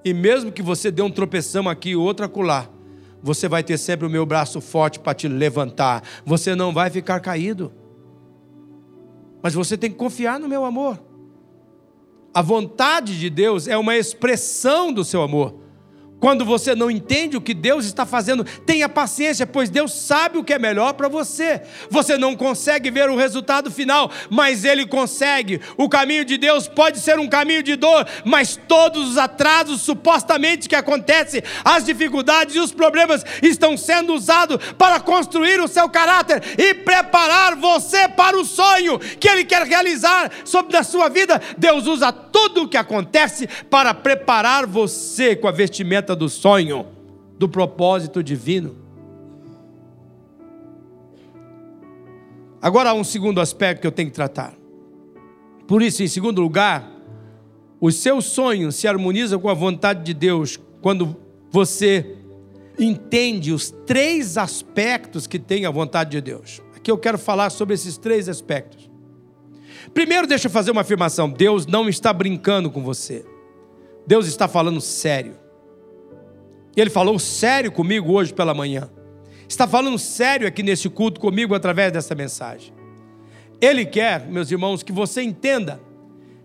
E 0.04 0.12
mesmo 0.12 0.52
que 0.52 0.62
você 0.62 0.90
dê 0.90 1.02
um 1.02 1.10
tropeção 1.10 1.68
aqui 1.68 1.90
e 1.90 1.96
outro 1.96 2.24
acolá, 2.24 2.68
você 3.22 3.48
vai 3.48 3.64
ter 3.64 3.78
sempre 3.78 4.06
o 4.06 4.10
meu 4.10 4.24
braço 4.24 4.60
forte 4.60 5.00
para 5.00 5.14
te 5.14 5.26
levantar. 5.26 6.02
Você 6.24 6.54
não 6.54 6.72
vai 6.72 6.90
ficar 6.90 7.18
caído. 7.20 7.72
Mas 9.42 9.54
você 9.54 9.76
tem 9.76 9.90
que 9.90 9.96
confiar 9.96 10.38
no 10.38 10.48
meu 10.48 10.64
amor. 10.64 11.02
A 12.32 12.42
vontade 12.42 13.18
de 13.18 13.30
Deus 13.30 13.66
é 13.66 13.76
uma 13.76 13.96
expressão 13.96 14.92
do 14.92 15.02
seu 15.02 15.22
amor. 15.22 15.65
Quando 16.18 16.46
você 16.46 16.74
não 16.74 16.90
entende 16.90 17.36
o 17.36 17.40
que 17.40 17.52
Deus 17.52 17.84
está 17.84 18.06
fazendo, 18.06 18.42
tenha 18.64 18.88
paciência, 18.88 19.46
pois 19.46 19.68
Deus 19.68 19.92
sabe 19.92 20.38
o 20.38 20.44
que 20.44 20.54
é 20.54 20.58
melhor 20.58 20.94
para 20.94 21.08
você. 21.08 21.60
Você 21.90 22.16
não 22.16 22.34
consegue 22.34 22.90
ver 22.90 23.10
o 23.10 23.16
resultado 23.16 23.70
final, 23.70 24.10
mas 24.30 24.64
Ele 24.64 24.86
consegue. 24.86 25.60
O 25.76 25.88
caminho 25.88 26.24
de 26.24 26.38
Deus 26.38 26.68
pode 26.68 27.00
ser 27.00 27.18
um 27.18 27.28
caminho 27.28 27.62
de 27.62 27.76
dor, 27.76 28.06
mas 28.24 28.58
todos 28.66 29.10
os 29.10 29.18
atrasos 29.18 29.82
supostamente 29.82 30.68
que 30.68 30.74
acontecem, 30.74 31.42
as 31.62 31.84
dificuldades 31.84 32.54
e 32.54 32.60
os 32.60 32.72
problemas 32.72 33.24
estão 33.42 33.76
sendo 33.76 34.14
usados 34.14 34.58
para 34.78 34.98
construir 34.98 35.60
o 35.60 35.68
seu 35.68 35.88
caráter 35.88 36.42
e 36.58 36.72
preparar 36.74 37.56
você 37.56 38.08
para 38.08 38.38
o 38.38 38.44
sonho 38.44 38.98
que 38.98 39.28
Ele 39.28 39.44
quer 39.44 39.66
realizar 39.66 40.30
sobre 40.46 40.78
a 40.78 40.82
sua 40.82 41.10
vida. 41.10 41.40
Deus 41.58 41.86
usa 41.86 42.10
tudo 42.10 42.62
o 42.62 42.68
que 42.68 42.76
acontece 42.76 43.46
para 43.68 43.92
preparar 43.92 44.66
você 44.66 45.36
com 45.36 45.46
a 45.46 45.52
vestimenta 45.52 46.05
do 46.14 46.28
sonho, 46.28 46.86
do 47.38 47.48
propósito 47.48 48.22
divino. 48.22 48.76
Agora 52.60 52.90
há 52.90 52.94
um 52.94 53.04
segundo 53.04 53.40
aspecto 53.40 53.80
que 53.80 53.86
eu 53.86 53.92
tenho 53.92 54.08
que 54.08 54.14
tratar. 54.14 54.54
Por 55.66 55.82
isso, 55.82 56.02
em 56.02 56.08
segundo 56.08 56.40
lugar, 56.40 56.90
os 57.80 57.96
seus 57.96 58.26
sonhos 58.26 58.76
se 58.76 58.88
harmonizam 58.88 59.38
com 59.38 59.48
a 59.48 59.54
vontade 59.54 60.04
de 60.04 60.14
Deus 60.14 60.58
quando 60.80 61.16
você 61.50 62.16
entende 62.78 63.52
os 63.52 63.70
três 63.86 64.36
aspectos 64.36 65.26
que 65.26 65.38
tem 65.38 65.66
a 65.66 65.70
vontade 65.70 66.10
de 66.10 66.20
Deus. 66.20 66.60
Aqui 66.74 66.90
eu 66.90 66.98
quero 66.98 67.18
falar 67.18 67.50
sobre 67.50 67.74
esses 67.74 67.96
três 67.96 68.28
aspectos. 68.28 68.90
Primeiro, 69.92 70.26
deixa 70.26 70.46
eu 70.46 70.50
fazer 70.50 70.70
uma 70.70 70.82
afirmação: 70.82 71.28
Deus 71.28 71.66
não 71.66 71.88
está 71.88 72.12
brincando 72.12 72.70
com 72.70 72.82
você. 72.82 73.24
Deus 74.06 74.26
está 74.26 74.46
falando 74.46 74.80
sério. 74.80 75.36
Ele 76.76 76.90
falou 76.90 77.18
sério 77.18 77.72
comigo 77.72 78.12
hoje 78.12 78.34
pela 78.34 78.52
manhã. 78.52 78.90
Está 79.48 79.66
falando 79.66 79.98
sério 79.98 80.46
aqui 80.46 80.62
nesse 80.62 80.88
culto 80.90 81.18
comigo 81.18 81.54
através 81.54 81.92
dessa 81.92 82.14
mensagem. 82.14 82.72
Ele 83.60 83.86
quer, 83.86 84.26
meus 84.26 84.50
irmãos, 84.50 84.82
que 84.82 84.92
você 84.92 85.22
entenda 85.22 85.80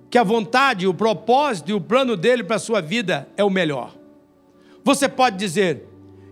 que 0.09 0.17
a 0.17 0.23
vontade, 0.23 0.88
o 0.88 0.93
propósito 0.93 1.71
e 1.71 1.73
o 1.73 1.82
plano 1.82 2.15
dele 2.15 2.43
para 2.43 2.55
a 2.55 2.59
sua 2.59 2.82
vida 2.82 3.27
é 3.36 3.43
o 3.43 3.49
melhor. 3.49 3.95
Você 4.84 5.09
pode 5.09 5.38
dizer: 5.38 5.84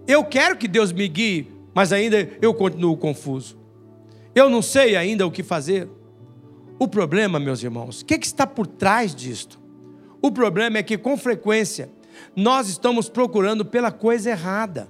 Eu 0.07 0.23
quero 0.23 0.55
que 0.55 0.67
Deus 0.67 0.91
me 0.91 1.07
guie, 1.07 1.51
mas 1.73 1.91
ainda 1.91 2.29
eu 2.41 2.53
continuo 2.53 2.95
confuso. 2.95 3.57
Eu 4.33 4.49
não 4.49 4.61
sei 4.61 4.95
ainda 4.95 5.25
o 5.27 5.31
que 5.31 5.43
fazer. 5.43 5.89
O 6.77 6.87
problema, 6.87 7.39
meus 7.39 7.61
irmãos, 7.61 8.01
o 8.01 8.05
que, 8.05 8.17
que 8.17 8.25
está 8.25 8.47
por 8.47 8.65
trás 8.65 9.13
disto? 9.13 9.59
O 10.21 10.31
problema 10.31 10.77
é 10.77 10.83
que, 10.83 10.97
com 10.97 11.17
frequência, 11.17 11.89
nós 12.35 12.69
estamos 12.69 13.09
procurando 13.09 13.65
pela 13.65 13.91
coisa 13.91 14.29
errada. 14.29 14.89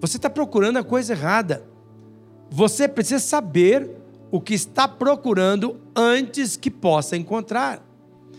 Você 0.00 0.16
está 0.16 0.28
procurando 0.28 0.78
a 0.78 0.84
coisa 0.84 1.12
errada. 1.12 1.64
Você 2.50 2.88
precisa 2.88 3.20
saber 3.20 3.90
o 4.30 4.40
que 4.40 4.54
está 4.54 4.88
procurando 4.88 5.80
antes 5.94 6.56
que 6.56 6.70
possa 6.70 7.16
encontrar. 7.16 7.82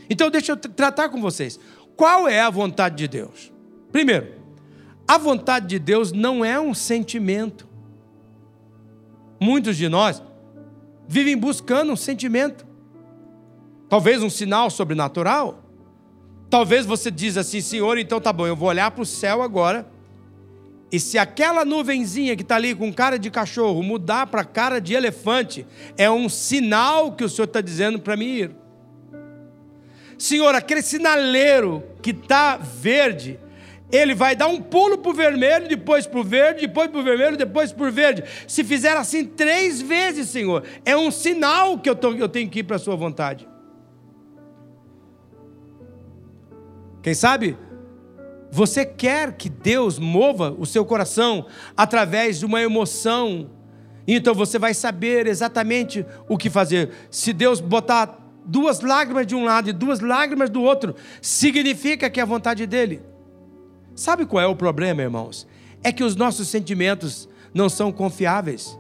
Então, 0.10 0.30
deixa 0.30 0.51
eu 0.51 0.58
tratar 0.58 1.10
com 1.10 1.22
vocês. 1.22 1.60
Qual 1.95 2.28
é 2.28 2.41
a 2.41 2.49
vontade 2.49 2.95
de 2.95 3.08
Deus? 3.08 3.51
Primeiro, 3.91 4.34
a 5.08 5.18
vontade 5.18 5.68
de 5.68 5.80
Deus 5.80 6.12
não 6.12 6.43
é 6.43 6.60
um 6.60 6.74
sentimento. 6.74 7.68
Muitos 9.39 9.78
de 9.78 9.88
nós 9.88 10.22
vivem 11.08 11.38
buscando 11.38 11.91
um 11.91 11.95
sentimento, 11.95 12.66
talvez 13.88 14.24
um 14.24 14.30
sinal 14.30 14.70
sobrenatural. 14.70 15.62
Talvez 16.54 16.86
você 16.86 17.10
diz 17.10 17.36
assim, 17.36 17.62
Senhor, 17.62 17.97
então 17.97 18.22
tá 18.22 18.32
bom, 18.32 18.45
eu 18.45 18.56
vou 18.56 18.70
olhar 18.70 18.91
para 18.91 19.01
o 19.01 19.06
céu 19.08 19.41
agora 19.41 19.88
e 20.91 20.99
se 20.99 21.18
aquela 21.18 21.66
nuvenzinha 21.66 22.36
que 22.36 22.43
está 22.43 22.58
ali 22.58 22.76
com 22.76 22.93
cara 22.93 23.18
de 23.18 23.32
cachorro 23.32 23.82
mudar 23.82 24.28
para 24.28 24.43
cara 24.43 24.80
de 24.80 24.93
elefante, 24.93 25.66
é 25.97 26.12
um 26.12 26.30
sinal 26.30 27.14
que 27.14 27.24
o 27.24 27.28
Senhor 27.28 27.45
está 27.45 27.60
dizendo 27.60 27.97
para 27.97 28.16
mim 28.16 28.28
ir. 28.28 28.51
Senhor, 30.16 30.54
aquele 30.54 30.84
sinaleiro 30.84 31.84
que 32.04 32.12
está 32.12 32.58
verde, 32.58 33.39
ele 33.91 34.14
vai 34.14 34.36
dar 34.36 34.45
um 34.45 34.62
pulo 34.62 34.99
para 34.99 35.10
o 35.10 35.16
vermelho, 35.16 35.68
depois 35.68 36.06
para 36.06 36.20
o 36.20 36.24
verde, 36.24 36.68
depois 36.68 36.88
para 36.88 36.99
o 36.99 37.04
vermelho, 37.04 37.36
depois 37.36 37.72
para 37.72 37.88
o 37.88 37.91
verde. 37.91 38.26
Se 38.47 38.64
fizer 38.64 38.95
assim 38.95 39.26
três 39.26 39.82
vezes, 39.82 40.30
Senhor, 40.30 40.64
é 40.86 40.95
um 40.95 41.10
sinal 41.10 41.80
que 41.80 41.89
eu, 41.89 41.95
tô, 41.95 42.14
eu 42.14 42.30
tenho 42.30 42.47
que 42.47 42.60
ir 42.60 42.64
para 42.64 42.76
a 42.76 42.80
Sua 42.80 42.95
vontade. 42.95 43.51
Quem 47.04 47.14
sabe 47.14 47.56
você 48.54 48.86
quer 48.86 49.34
que 49.34 49.49
Deus 49.49 49.97
mova 49.97 50.56
o 50.58 50.64
seu 50.64 50.86
coração 50.86 51.47
através 51.76 52.38
de 52.38 52.45
uma 52.45 52.62
emoção. 52.62 53.49
Então 54.08 54.36
você 54.36 54.60
vai 54.60 54.76
saber 54.76 55.26
exatamente 55.26 56.06
o 56.30 56.38
que 56.38 56.51
fazer. 56.51 56.91
Se 57.10 57.34
Deus 57.34 57.60
botar 57.60 58.16
duas 58.45 58.82
lágrimas 58.82 59.26
de 59.26 59.34
um 59.34 59.43
lado 59.43 59.72
e 59.72 59.74
duas 59.74 60.01
lágrimas 60.01 60.51
do 60.51 60.62
outro, 60.62 60.95
significa 61.20 62.12
que 62.12 62.20
é 62.20 62.24
a 62.24 62.28
vontade 62.28 62.68
dele. 62.68 63.01
Sabe 63.95 64.24
qual 64.24 64.43
é 64.43 64.47
o 64.47 64.56
problema, 64.56 65.01
irmãos? 65.01 65.47
É 65.84 65.91
que 65.91 66.04
os 66.04 66.16
nossos 66.16 66.47
sentimentos 66.47 67.28
não 67.56 67.70
são 67.70 67.91
confiáveis. 67.91 68.78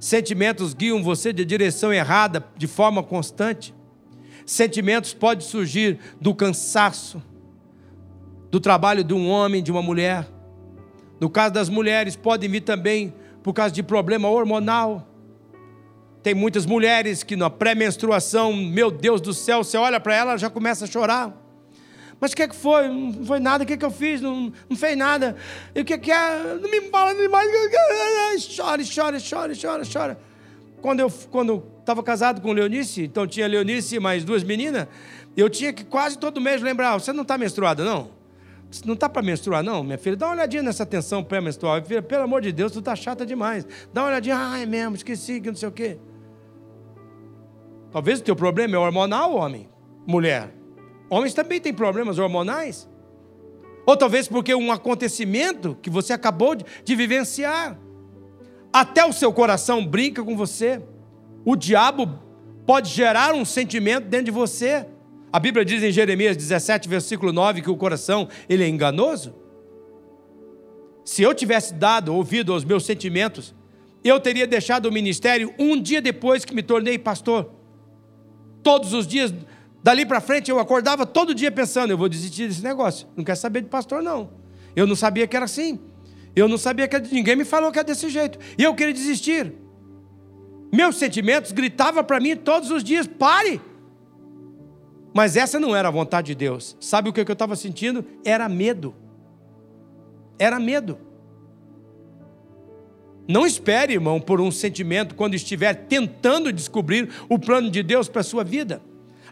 Sentimentos 0.00 0.74
guiam 0.74 1.00
você 1.00 1.32
de 1.32 1.44
direção 1.44 1.92
errada 1.92 2.44
de 2.56 2.66
forma 2.66 3.04
constante. 3.04 3.72
Sentimentos 4.44 5.14
podem 5.14 5.46
surgir 5.46 6.00
do 6.20 6.34
cansaço, 6.34 7.22
do 8.52 8.60
trabalho 8.60 9.02
de 9.02 9.14
um 9.14 9.30
homem, 9.30 9.62
de 9.62 9.72
uma 9.72 9.80
mulher. 9.80 10.28
No 11.18 11.30
caso 11.30 11.54
das 11.54 11.70
mulheres, 11.70 12.14
podem 12.14 12.50
vir 12.50 12.60
também 12.60 13.14
por 13.42 13.54
causa 13.54 13.72
de 13.72 13.82
problema 13.82 14.28
hormonal. 14.28 15.08
Tem 16.22 16.34
muitas 16.34 16.66
mulheres 16.66 17.22
que 17.22 17.34
na 17.34 17.48
pré-menstruação, 17.48 18.52
meu 18.52 18.90
Deus 18.90 19.22
do 19.22 19.32
céu, 19.32 19.64
você 19.64 19.78
olha 19.78 19.98
para 19.98 20.14
ela, 20.14 20.36
já 20.36 20.50
começa 20.50 20.84
a 20.84 20.86
chorar. 20.86 21.34
Mas 22.20 22.32
o 22.32 22.36
que, 22.36 22.42
é 22.42 22.48
que 22.48 22.54
foi? 22.54 22.88
Não 22.88 23.24
foi 23.24 23.40
nada, 23.40 23.64
o 23.64 23.66
que, 23.66 23.72
é 23.72 23.76
que 23.78 23.84
eu 23.86 23.90
fiz? 23.90 24.20
Não, 24.20 24.52
não 24.68 24.76
fez 24.76 24.98
nada. 24.98 25.34
E 25.74 25.80
o 25.80 25.84
que, 25.84 25.94
é 25.94 25.98
que 25.98 26.12
é? 26.12 26.58
Não 26.60 26.70
me 26.70 26.82
fala 26.90 27.14
demais. 27.14 27.48
Chora, 28.54 28.82
chora, 28.84 29.18
chora, 29.18 29.54
chora, 29.60 29.82
chora. 29.90 30.20
Quando 30.82 31.00
eu 31.00 31.10
quando 31.30 31.64
estava 31.80 32.02
casado 32.02 32.42
com 32.42 32.52
Leonice, 32.52 33.04
então 33.04 33.26
tinha 33.26 33.46
Leonice 33.46 33.96
e 33.96 34.00
mais 34.00 34.24
duas 34.24 34.44
meninas, 34.44 34.86
eu 35.34 35.48
tinha 35.48 35.72
que 35.72 35.84
quase 35.84 36.18
todo 36.18 36.38
mês 36.38 36.60
lembrar: 36.60 36.98
você 36.98 37.14
não 37.14 37.22
está 37.22 37.38
menstruada, 37.38 37.82
não? 37.82 38.21
Não 38.84 38.94
está 38.94 39.08
para 39.08 39.22
menstruar, 39.22 39.62
não, 39.62 39.84
minha 39.84 39.98
filha? 39.98 40.16
Dá 40.16 40.26
uma 40.26 40.34
olhadinha 40.34 40.62
nessa 40.62 40.86
tensão 40.86 41.22
pré-menstrual. 41.22 41.82
Filha, 41.84 42.00
pelo 42.00 42.22
amor 42.22 42.40
de 42.40 42.52
Deus, 42.52 42.72
tu 42.72 42.78
está 42.78 42.96
chata 42.96 43.26
demais. 43.26 43.66
Dá 43.92 44.02
uma 44.02 44.08
olhadinha, 44.08 44.36
ah, 44.38 44.58
é 44.58 44.66
mesmo, 44.66 44.96
esqueci 44.96 45.40
que 45.40 45.48
não 45.48 45.56
sei 45.56 45.68
o 45.68 45.72
quê. 45.72 45.98
Talvez 47.90 48.20
o 48.20 48.22
teu 48.22 48.34
problema 48.34 48.74
é 48.74 48.78
hormonal, 48.78 49.34
homem, 49.34 49.68
mulher. 50.06 50.54
Homens 51.10 51.34
também 51.34 51.60
têm 51.60 51.74
problemas 51.74 52.18
hormonais. 52.18 52.88
Ou 53.84 53.96
talvez 53.96 54.26
porque 54.28 54.54
um 54.54 54.72
acontecimento 54.72 55.76
que 55.82 55.90
você 55.90 56.12
acabou 56.12 56.54
de, 56.54 56.64
de 56.84 56.96
vivenciar. 56.96 57.78
Até 58.72 59.04
o 59.04 59.12
seu 59.12 59.32
coração 59.32 59.86
brinca 59.86 60.24
com 60.24 60.34
você. 60.34 60.82
O 61.44 61.54
diabo 61.54 62.18
pode 62.64 62.88
gerar 62.88 63.34
um 63.34 63.44
sentimento 63.44 64.06
dentro 64.06 64.26
de 64.26 64.30
você. 64.30 64.86
A 65.32 65.38
Bíblia 65.38 65.64
diz 65.64 65.82
em 65.82 65.90
Jeremias 65.90 66.36
17, 66.36 66.88
versículo 66.88 67.32
9, 67.32 67.62
que 67.62 67.70
o 67.70 67.76
coração 67.76 68.28
ele 68.48 68.62
é 68.62 68.68
enganoso. 68.68 69.34
Se 71.04 71.22
eu 71.22 71.34
tivesse 71.34 71.72
dado 71.72 72.14
ouvido 72.14 72.52
aos 72.52 72.64
meus 72.64 72.84
sentimentos, 72.84 73.54
eu 74.04 74.20
teria 74.20 74.46
deixado 74.46 74.86
o 74.86 74.92
ministério 74.92 75.54
um 75.58 75.80
dia 75.80 76.02
depois 76.02 76.44
que 76.44 76.54
me 76.54 76.62
tornei 76.62 76.98
pastor. 76.98 77.50
Todos 78.62 78.92
os 78.92 79.06
dias, 79.06 79.32
dali 79.82 80.04
para 80.04 80.20
frente, 80.20 80.50
eu 80.50 80.60
acordava 80.60 81.06
todo 81.06 81.34
dia 81.34 81.50
pensando: 81.50 81.90
eu 81.90 81.98
vou 81.98 82.10
desistir 82.10 82.46
desse 82.46 82.62
negócio. 82.62 83.08
Não 83.16 83.24
quero 83.24 83.38
saber 83.38 83.62
de 83.62 83.68
pastor, 83.68 84.02
não. 84.02 84.30
Eu 84.76 84.86
não 84.86 84.94
sabia 84.94 85.26
que 85.26 85.34
era 85.34 85.46
assim. 85.46 85.80
Eu 86.36 86.46
não 86.46 86.58
sabia 86.58 86.86
que 86.86 86.98
ninguém 87.14 87.36
me 87.36 87.44
falou 87.44 87.72
que 87.72 87.78
era 87.78 87.86
desse 87.86 88.08
jeito. 88.10 88.38
E 88.58 88.62
eu 88.62 88.74
queria 88.74 88.94
desistir. 88.94 89.52
Meus 90.72 90.96
sentimentos 90.96 91.52
gritavam 91.52 92.04
para 92.04 92.20
mim 92.20 92.36
todos 92.36 92.70
os 92.70 92.84
dias: 92.84 93.06
pare. 93.06 93.60
Mas 95.14 95.36
essa 95.36 95.60
não 95.60 95.76
era 95.76 95.88
a 95.88 95.90
vontade 95.90 96.28
de 96.28 96.34
Deus. 96.34 96.76
Sabe 96.80 97.08
o 97.08 97.12
que 97.12 97.20
eu 97.20 97.32
estava 97.32 97.54
sentindo? 97.54 98.04
Era 98.24 98.48
medo. 98.48 98.94
Era 100.38 100.58
medo. 100.58 100.98
Não 103.28 103.46
espere, 103.46 103.92
irmão, 103.92 104.20
por 104.20 104.40
um 104.40 104.50
sentimento 104.50 105.14
quando 105.14 105.34
estiver 105.34 105.74
tentando 105.86 106.52
descobrir 106.52 107.08
o 107.28 107.38
plano 107.38 107.70
de 107.70 107.82
Deus 107.82 108.08
para 108.08 108.20
a 108.20 108.24
sua 108.24 108.42
vida. 108.42 108.82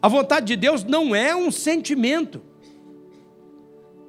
A 0.01 0.09
vontade 0.09 0.47
de 0.47 0.57
Deus 0.57 0.85
não 0.85 1.14
é 1.14 1.35
um 1.35 1.51
sentimento. 1.51 2.41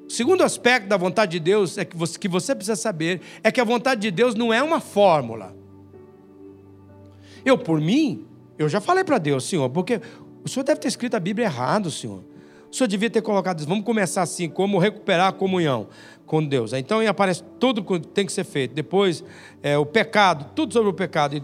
O 0.08 0.10
segundo 0.10 0.44
aspecto 0.44 0.88
da 0.88 0.98
vontade 0.98 1.32
de 1.32 1.40
Deus 1.40 1.78
é 1.78 1.86
que 1.86 1.96
você, 1.96 2.20
que 2.20 2.28
você 2.28 2.54
precisa 2.54 2.76
saber 2.76 3.22
é 3.44 3.52
que 3.52 3.62
a 3.62 3.64
vontade 3.64 4.02
de 4.02 4.12
Deus 4.12 4.36
não 4.36 4.54
é 4.54 4.62
uma 4.62 4.80
fórmula. 4.80 5.56
Eu, 7.44 7.58
por 7.58 7.82
mim, 7.82 8.26
eu 8.58 8.70
já 8.70 8.80
falei 8.80 9.04
para 9.04 9.18
Deus, 9.18 9.46
Senhor, 9.46 9.70
porque 9.70 10.00
o 10.44 10.50
senhor 10.50 10.64
deve 10.64 10.80
ter 10.80 10.88
escrito 10.88 11.16
a 11.16 11.20
Bíblia 11.20 11.46
errado, 11.46 11.92
senhor. 11.92 12.24
O 12.72 12.76
senhor 12.76 12.88
devia 12.88 13.10
ter 13.10 13.22
colocado. 13.22 13.66
Vamos 13.66 13.84
começar 13.84 14.22
assim, 14.22 14.50
como 14.50 14.80
recuperar 14.80 15.28
a 15.28 15.32
comunhão 15.32 15.90
com 16.26 16.44
Deus. 16.44 16.72
Então 16.72 17.06
aparece 17.06 17.44
tudo 17.60 17.84
que 17.84 18.00
tem 18.00 18.26
que 18.26 18.32
ser 18.32 18.46
feito. 18.46 18.74
Depois, 18.74 19.24
é, 19.62 19.78
o 19.78 19.86
pecado, 19.86 20.52
tudo 20.56 20.74
sobre 20.74 20.90
o 20.90 20.94
pecado. 20.94 21.36
E 21.36 21.44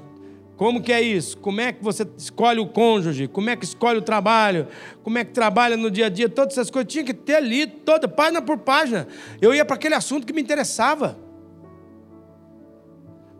como 0.55 0.81
que 0.81 0.93
é 0.93 1.01
isso? 1.01 1.37
Como 1.37 1.59
é 1.59 1.73
que 1.73 1.83
você 1.83 2.07
escolhe 2.17 2.59
o 2.59 2.67
cônjuge? 2.67 3.27
Como 3.27 3.49
é 3.49 3.55
que 3.55 3.65
escolhe 3.65 3.99
o 3.99 4.01
trabalho? 4.01 4.67
Como 5.03 5.17
é 5.17 5.25
que 5.25 5.31
trabalha 5.31 5.75
no 5.75 5.91
dia 5.91 6.05
a 6.05 6.09
dia? 6.09 6.29
Todas 6.29 6.53
essas 6.53 6.71
coisas. 6.71 6.91
Tinha 6.91 7.03
que 7.03 7.13
ter 7.13 7.35
ali, 7.35 7.67
toda, 7.67 8.07
página 8.07 8.41
por 8.41 8.57
página. 8.59 9.07
Eu 9.41 9.53
ia 9.53 9.65
para 9.65 9.75
aquele 9.75 9.95
assunto 9.95 10.25
que 10.25 10.31
me 10.31 10.41
interessava. 10.41 11.19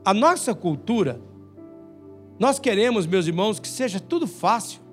A 0.04 0.14
nossa 0.14 0.54
cultura, 0.54 1.20
nós 2.38 2.60
queremos, 2.60 3.08
meus 3.08 3.26
irmãos, 3.26 3.60
que 3.60 3.68
seja 3.68 4.00
tudo 4.00 4.28
fácil. 4.28 4.87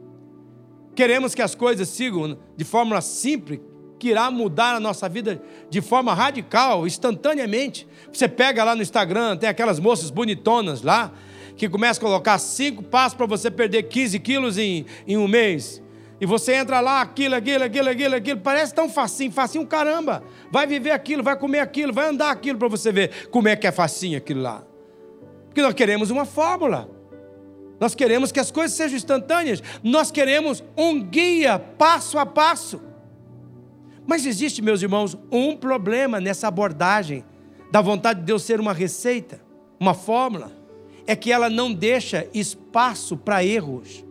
Queremos 0.95 1.35
que 1.35 1.43
as 1.43 1.55
coisas 1.55 1.89
sigam 1.89 2.39
de 2.57 2.65
forma 2.65 3.01
simples, 3.01 3.61
que 3.99 4.09
irá 4.09 4.31
mudar 4.31 4.75
a 4.75 4.81
nossa 4.81 5.09
vida 5.09 5.43
de 5.71 5.81
forma 5.81 6.15
radical, 6.15 6.87
instantaneamente. 6.87 7.87
Você 8.13 8.29
pega 8.29 8.63
lá 8.63 8.75
no 8.75 8.83
Instagram, 8.83 9.37
tem 9.37 9.49
aquelas 9.49 9.81
moças 9.81 10.11
bonitonas 10.11 10.83
lá, 10.83 11.13
que 11.57 11.69
começam 11.69 12.03
a 12.03 12.11
colocar 12.11 12.39
cinco 12.39 12.83
passos 12.83 13.17
para 13.17 13.27
você 13.27 13.51
perder 13.51 13.85
15 13.85 14.19
quilos 14.21 14.59
em, 14.59 14.87
em 15.07 15.17
um 15.17 15.27
mês. 15.27 15.83
E 16.21 16.27
você 16.27 16.55
entra 16.55 16.81
lá, 16.81 17.01
aquilo, 17.01 17.35
aquilo, 17.35 17.65
aquilo, 17.65 17.89
aquilo, 17.89 18.15
aquilo, 18.15 18.41
parece 18.41 18.73
tão 18.73 18.89
facinho, 18.89 19.33
facinho 19.33 19.67
caramba. 19.67 20.23
Vai 20.51 20.67
viver 20.67 20.93
aquilo, 20.93 21.23
vai 21.23 21.37
comer 21.37 21.59
aquilo, 21.61 21.93
vai 21.93 22.09
andar 22.09 22.31
aquilo 22.31 22.59
para 22.59 22.69
você 22.69 22.93
ver 22.93 23.29
como 23.31 23.49
é 23.49 23.57
que 23.57 23.67
é 23.67 23.73
facinho 23.73 24.17
aquilo 24.17 24.41
lá. 24.41 24.65
Porque 25.47 25.61
nós 25.61 25.75
queremos 25.75 26.11
uma 26.11 26.25
fórmula. 26.25 26.94
Nós 27.81 27.95
queremos 27.95 28.31
que 28.31 28.41
as 28.41 28.51
coisas 28.51 28.77
sejam 28.77 28.97
instantâneas. 28.97 29.63
Nós 29.83 30.11
queremos 30.11 30.63
um 30.77 31.03
guia 31.03 31.59
passo 31.59 32.19
a 32.19 32.27
passo. 32.27 32.81
Mas 34.07 34.27
existe, 34.27 34.63
meus 34.63 34.83
irmãos, 34.83 35.17
um 35.31 35.57
problema 35.57 36.21
nessa 36.21 36.49
abordagem 36.49 37.25
da 37.71 37.81
vontade 37.81 38.21
de 38.21 38.27
Deus 38.27 38.43
ser 38.43 38.61
uma 38.61 38.73
receita, 38.73 39.41
uma 39.81 39.95
fórmula, 39.95 40.53
é 41.07 41.17
que 41.17 41.33
ela 41.33 41.51
não 41.51 41.73
deixa 41.73 42.29
espaço 42.33 43.17
para 43.17 43.45
erros. 43.45 44.05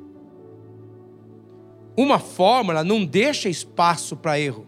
Uma 1.95 2.20
fórmula 2.20 2.84
não 2.84 3.05
deixa 3.05 3.49
espaço 3.49 4.16
para 4.18 4.39
erro. 4.39 4.68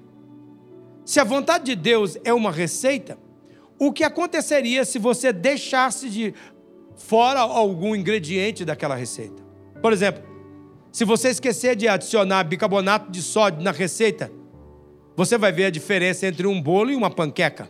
Se 1.03 1.19
a 1.19 1.23
vontade 1.23 1.65
de 1.65 1.75
Deus 1.75 2.17
é 2.23 2.33
uma 2.33 2.51
receita, 2.51 3.17
o 3.77 3.91
que 3.91 4.03
aconteceria 4.03 4.85
se 4.85 4.97
você 4.97 5.33
deixasse 5.33 6.09
de 6.09 6.33
fora 6.95 7.39
algum 7.39 7.95
ingrediente 7.95 8.65
daquela 8.65 8.95
receita? 8.95 9.43
Por 9.81 9.93
exemplo, 9.93 10.23
se 10.91 11.03
você 11.03 11.29
esquecer 11.29 11.75
de 11.75 11.87
adicionar 11.87 12.43
bicarbonato 12.43 13.11
de 13.11 13.21
sódio 13.21 13.61
na 13.61 13.71
receita, 13.71 14.31
você 15.15 15.37
vai 15.37 15.51
ver 15.51 15.65
a 15.65 15.69
diferença 15.69 16.27
entre 16.27 16.47
um 16.47 16.61
bolo 16.61 16.91
e 16.91 16.95
uma 16.95 17.09
panqueca. 17.09 17.69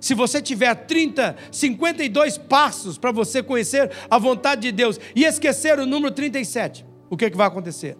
Se 0.00 0.14
você 0.14 0.40
tiver 0.40 0.74
30, 0.74 1.36
52 1.50 2.38
passos 2.38 2.96
para 2.96 3.10
você 3.10 3.42
conhecer 3.42 3.90
a 4.08 4.18
vontade 4.18 4.62
de 4.62 4.72
Deus 4.72 4.98
e 5.14 5.24
esquecer 5.24 5.78
o 5.78 5.86
número 5.86 6.14
37, 6.14 6.86
o 7.10 7.16
que, 7.16 7.24
é 7.24 7.30
que 7.30 7.36
vai 7.36 7.48
acontecer? 7.48 7.96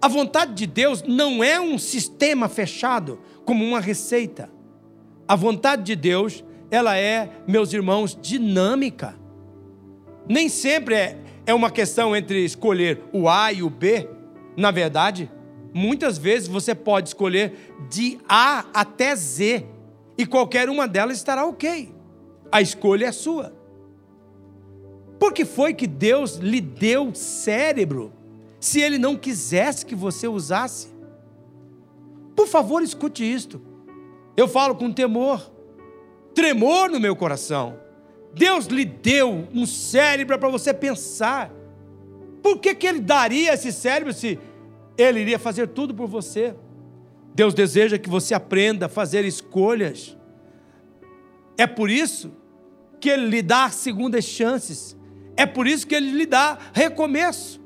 A 0.00 0.08
vontade 0.08 0.54
de 0.54 0.66
Deus 0.66 1.02
não 1.02 1.42
é 1.42 1.60
um 1.60 1.78
sistema 1.78 2.48
fechado, 2.48 3.20
como 3.44 3.64
uma 3.64 3.80
receita. 3.80 4.50
A 5.26 5.34
vontade 5.34 5.82
de 5.82 5.96
Deus, 5.96 6.44
ela 6.74 6.96
é, 6.96 7.30
meus 7.46 7.72
irmãos, 7.72 8.18
dinâmica. 8.20 9.14
Nem 10.28 10.48
sempre 10.48 10.94
é, 10.94 11.18
é 11.46 11.54
uma 11.54 11.70
questão 11.70 12.16
entre 12.16 12.44
escolher 12.44 13.00
o 13.12 13.28
A 13.28 13.52
e 13.52 13.62
o 13.62 13.70
B. 13.70 14.08
Na 14.56 14.70
verdade, 14.70 15.30
muitas 15.72 16.18
vezes 16.18 16.48
você 16.48 16.74
pode 16.74 17.08
escolher 17.08 17.74
de 17.88 18.18
A 18.28 18.64
até 18.74 19.14
Z, 19.14 19.66
e 20.16 20.24
qualquer 20.24 20.68
uma 20.68 20.86
delas 20.86 21.16
estará 21.16 21.44
ok. 21.44 21.92
A 22.50 22.60
escolha 22.60 23.06
é 23.06 23.12
sua. 23.12 23.52
Por 25.18 25.32
que 25.32 25.44
foi 25.44 25.74
que 25.74 25.86
Deus 25.86 26.36
lhe 26.36 26.60
deu 26.60 27.14
cérebro 27.14 28.12
se 28.60 28.80
ele 28.80 28.98
não 28.98 29.16
quisesse 29.16 29.84
que 29.84 29.94
você 29.94 30.28
usasse? 30.28 30.88
Por 32.36 32.46
favor, 32.46 32.82
escute 32.82 33.24
isto. 33.24 33.60
Eu 34.36 34.48
falo 34.48 34.74
com 34.74 34.92
temor, 34.92 35.53
tremor 36.34 36.90
no 36.90 37.00
meu 37.00 37.14
coração. 37.14 37.78
Deus 38.34 38.66
lhe 38.66 38.84
deu 38.84 39.46
um 39.54 39.64
cérebro 39.64 40.38
para 40.38 40.48
você 40.48 40.74
pensar. 40.74 41.50
Por 42.42 42.58
que, 42.58 42.74
que 42.74 42.86
ele 42.86 43.00
daria 43.00 43.54
esse 43.54 43.72
cérebro 43.72 44.12
se 44.12 44.38
ele 44.98 45.20
iria 45.20 45.38
fazer 45.38 45.68
tudo 45.68 45.94
por 45.94 46.08
você? 46.08 46.54
Deus 47.34 47.54
deseja 47.54 47.98
que 47.98 48.08
você 48.08 48.34
aprenda 48.34 48.86
a 48.86 48.88
fazer 48.88 49.24
escolhas. 49.24 50.16
É 51.56 51.66
por 51.66 51.88
isso 51.88 52.32
que 53.00 53.08
ele 53.08 53.26
lhe 53.26 53.42
dá 53.42 53.70
segundas 53.70 54.24
chances. 54.24 54.96
É 55.36 55.46
por 55.46 55.66
isso 55.66 55.86
que 55.86 55.94
ele 55.94 56.10
lhe 56.10 56.26
dá 56.26 56.58
recomeço. 56.72 57.60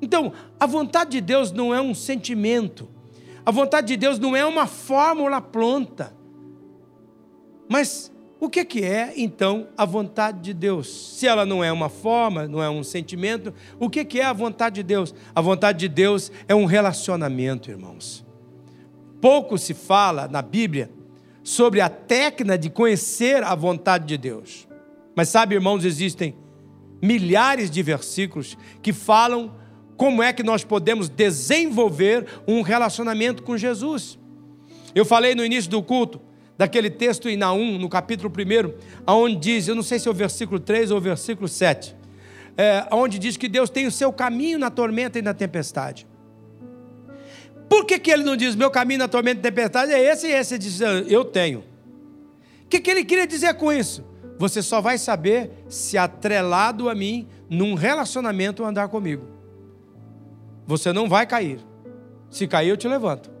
Então, 0.00 0.32
a 0.58 0.66
vontade 0.66 1.12
de 1.12 1.20
Deus 1.20 1.50
não 1.50 1.74
é 1.74 1.80
um 1.80 1.94
sentimento, 1.94 2.88
a 3.46 3.50
vontade 3.50 3.88
de 3.88 3.96
Deus 3.96 4.18
não 4.18 4.36
é 4.36 4.44
uma 4.44 4.66
fórmula 4.66 5.40
pronta. 5.40 6.14
Mas 7.68 8.12
o 8.40 8.50
que 8.50 8.84
é 8.84 9.12
então 9.16 9.68
a 9.76 9.84
vontade 9.84 10.40
de 10.40 10.52
Deus? 10.52 11.16
Se 11.16 11.26
ela 11.26 11.46
não 11.46 11.64
é 11.64 11.72
uma 11.72 11.88
forma, 11.88 12.46
não 12.46 12.62
é 12.62 12.68
um 12.68 12.84
sentimento, 12.84 13.54
o 13.78 13.88
que 13.88 14.20
é 14.20 14.24
a 14.24 14.32
vontade 14.32 14.76
de 14.76 14.82
Deus? 14.82 15.14
A 15.34 15.40
vontade 15.40 15.78
de 15.78 15.88
Deus 15.88 16.30
é 16.46 16.54
um 16.54 16.66
relacionamento, 16.66 17.70
irmãos. 17.70 18.24
Pouco 19.20 19.56
se 19.56 19.72
fala 19.72 20.28
na 20.28 20.42
Bíblia 20.42 20.90
sobre 21.42 21.80
a 21.80 21.88
técnica 21.88 22.58
de 22.58 22.68
conhecer 22.68 23.42
a 23.42 23.54
vontade 23.54 24.06
de 24.06 24.18
Deus. 24.18 24.68
Mas 25.16 25.30
sabe, 25.30 25.54
irmãos, 25.54 25.84
existem 25.84 26.36
milhares 27.00 27.70
de 27.70 27.82
versículos 27.82 28.58
que 28.82 28.92
falam 28.92 29.54
como 29.96 30.22
é 30.22 30.32
que 30.32 30.42
nós 30.42 30.64
podemos 30.64 31.08
desenvolver 31.08 32.26
um 32.46 32.62
relacionamento 32.62 33.42
com 33.42 33.56
Jesus. 33.56 34.18
Eu 34.94 35.04
falei 35.04 35.34
no 35.34 35.44
início 35.44 35.70
do 35.70 35.82
culto 35.82 36.20
daquele 36.56 36.90
texto 36.90 37.28
em 37.28 37.36
Naum, 37.36 37.78
no 37.78 37.88
capítulo 37.88 38.32
1, 38.32 38.72
onde 39.06 39.36
diz, 39.36 39.68
eu 39.68 39.74
não 39.74 39.82
sei 39.82 39.98
se 39.98 40.08
é 40.08 40.10
o 40.10 40.14
versículo 40.14 40.60
3 40.60 40.90
ou 40.90 40.98
o 40.98 41.00
versículo 41.00 41.48
7, 41.48 41.94
é, 42.56 42.86
onde 42.92 43.18
diz 43.18 43.36
que 43.36 43.48
Deus 43.48 43.68
tem 43.70 43.86
o 43.86 43.90
seu 43.90 44.12
caminho 44.12 44.58
na 44.58 44.70
tormenta 44.70 45.18
e 45.18 45.22
na 45.22 45.34
tempestade. 45.34 46.06
Por 47.68 47.84
que, 47.84 47.98
que 47.98 48.10
ele 48.10 48.22
não 48.22 48.36
diz, 48.36 48.54
meu 48.54 48.70
caminho 48.70 49.00
na 49.00 49.08
tormenta 49.08 49.40
e 49.40 49.42
na 49.42 49.42
tempestade 49.42 49.92
é 49.92 50.00
esse 50.00 50.28
e 50.28 50.32
esse? 50.32 50.54
Ele 50.54 50.62
diz, 50.62 50.80
eu 50.80 51.24
tenho. 51.24 51.60
O 52.64 52.68
que, 52.68 52.80
que 52.80 52.90
ele 52.90 53.04
queria 53.04 53.26
dizer 53.26 53.54
com 53.54 53.72
isso? 53.72 54.04
Você 54.38 54.62
só 54.62 54.80
vai 54.80 54.98
saber 54.98 55.50
se 55.68 55.96
atrelado 55.98 56.88
a 56.88 56.94
mim, 56.94 57.28
num 57.48 57.74
relacionamento, 57.74 58.64
andar 58.64 58.88
comigo. 58.88 59.26
Você 60.66 60.92
não 60.92 61.08
vai 61.08 61.26
cair. 61.26 61.60
Se 62.30 62.46
cair, 62.46 62.70
eu 62.70 62.76
te 62.76 62.88
levanto. 62.88 63.33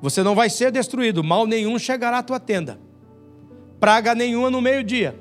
Você 0.00 0.22
não 0.22 0.34
vai 0.34 0.48
ser 0.48 0.70
destruído, 0.70 1.24
mal 1.24 1.46
nenhum 1.46 1.78
chegará 1.78 2.18
à 2.18 2.22
tua 2.22 2.38
tenda. 2.38 2.78
Praga 3.80 4.14
nenhuma 4.14 4.50
no 4.50 4.60
meio-dia. 4.60 5.18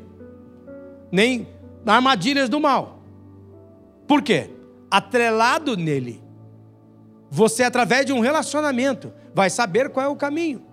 Nem 1.11 1.47
armadilhas 1.85 2.49
do 2.49 2.59
mal. 2.59 2.99
Por 4.07 4.21
quê? 4.21 4.49
Atrelado 4.89 5.75
nele. 5.75 6.21
Você, 7.29 7.63
através 7.63 8.05
de 8.05 8.13
um 8.13 8.19
relacionamento, 8.19 9.11
vai 9.33 9.49
saber 9.49 9.89
qual 9.89 10.05
é 10.05 10.09
o 10.09 10.15
caminho. 10.15 10.63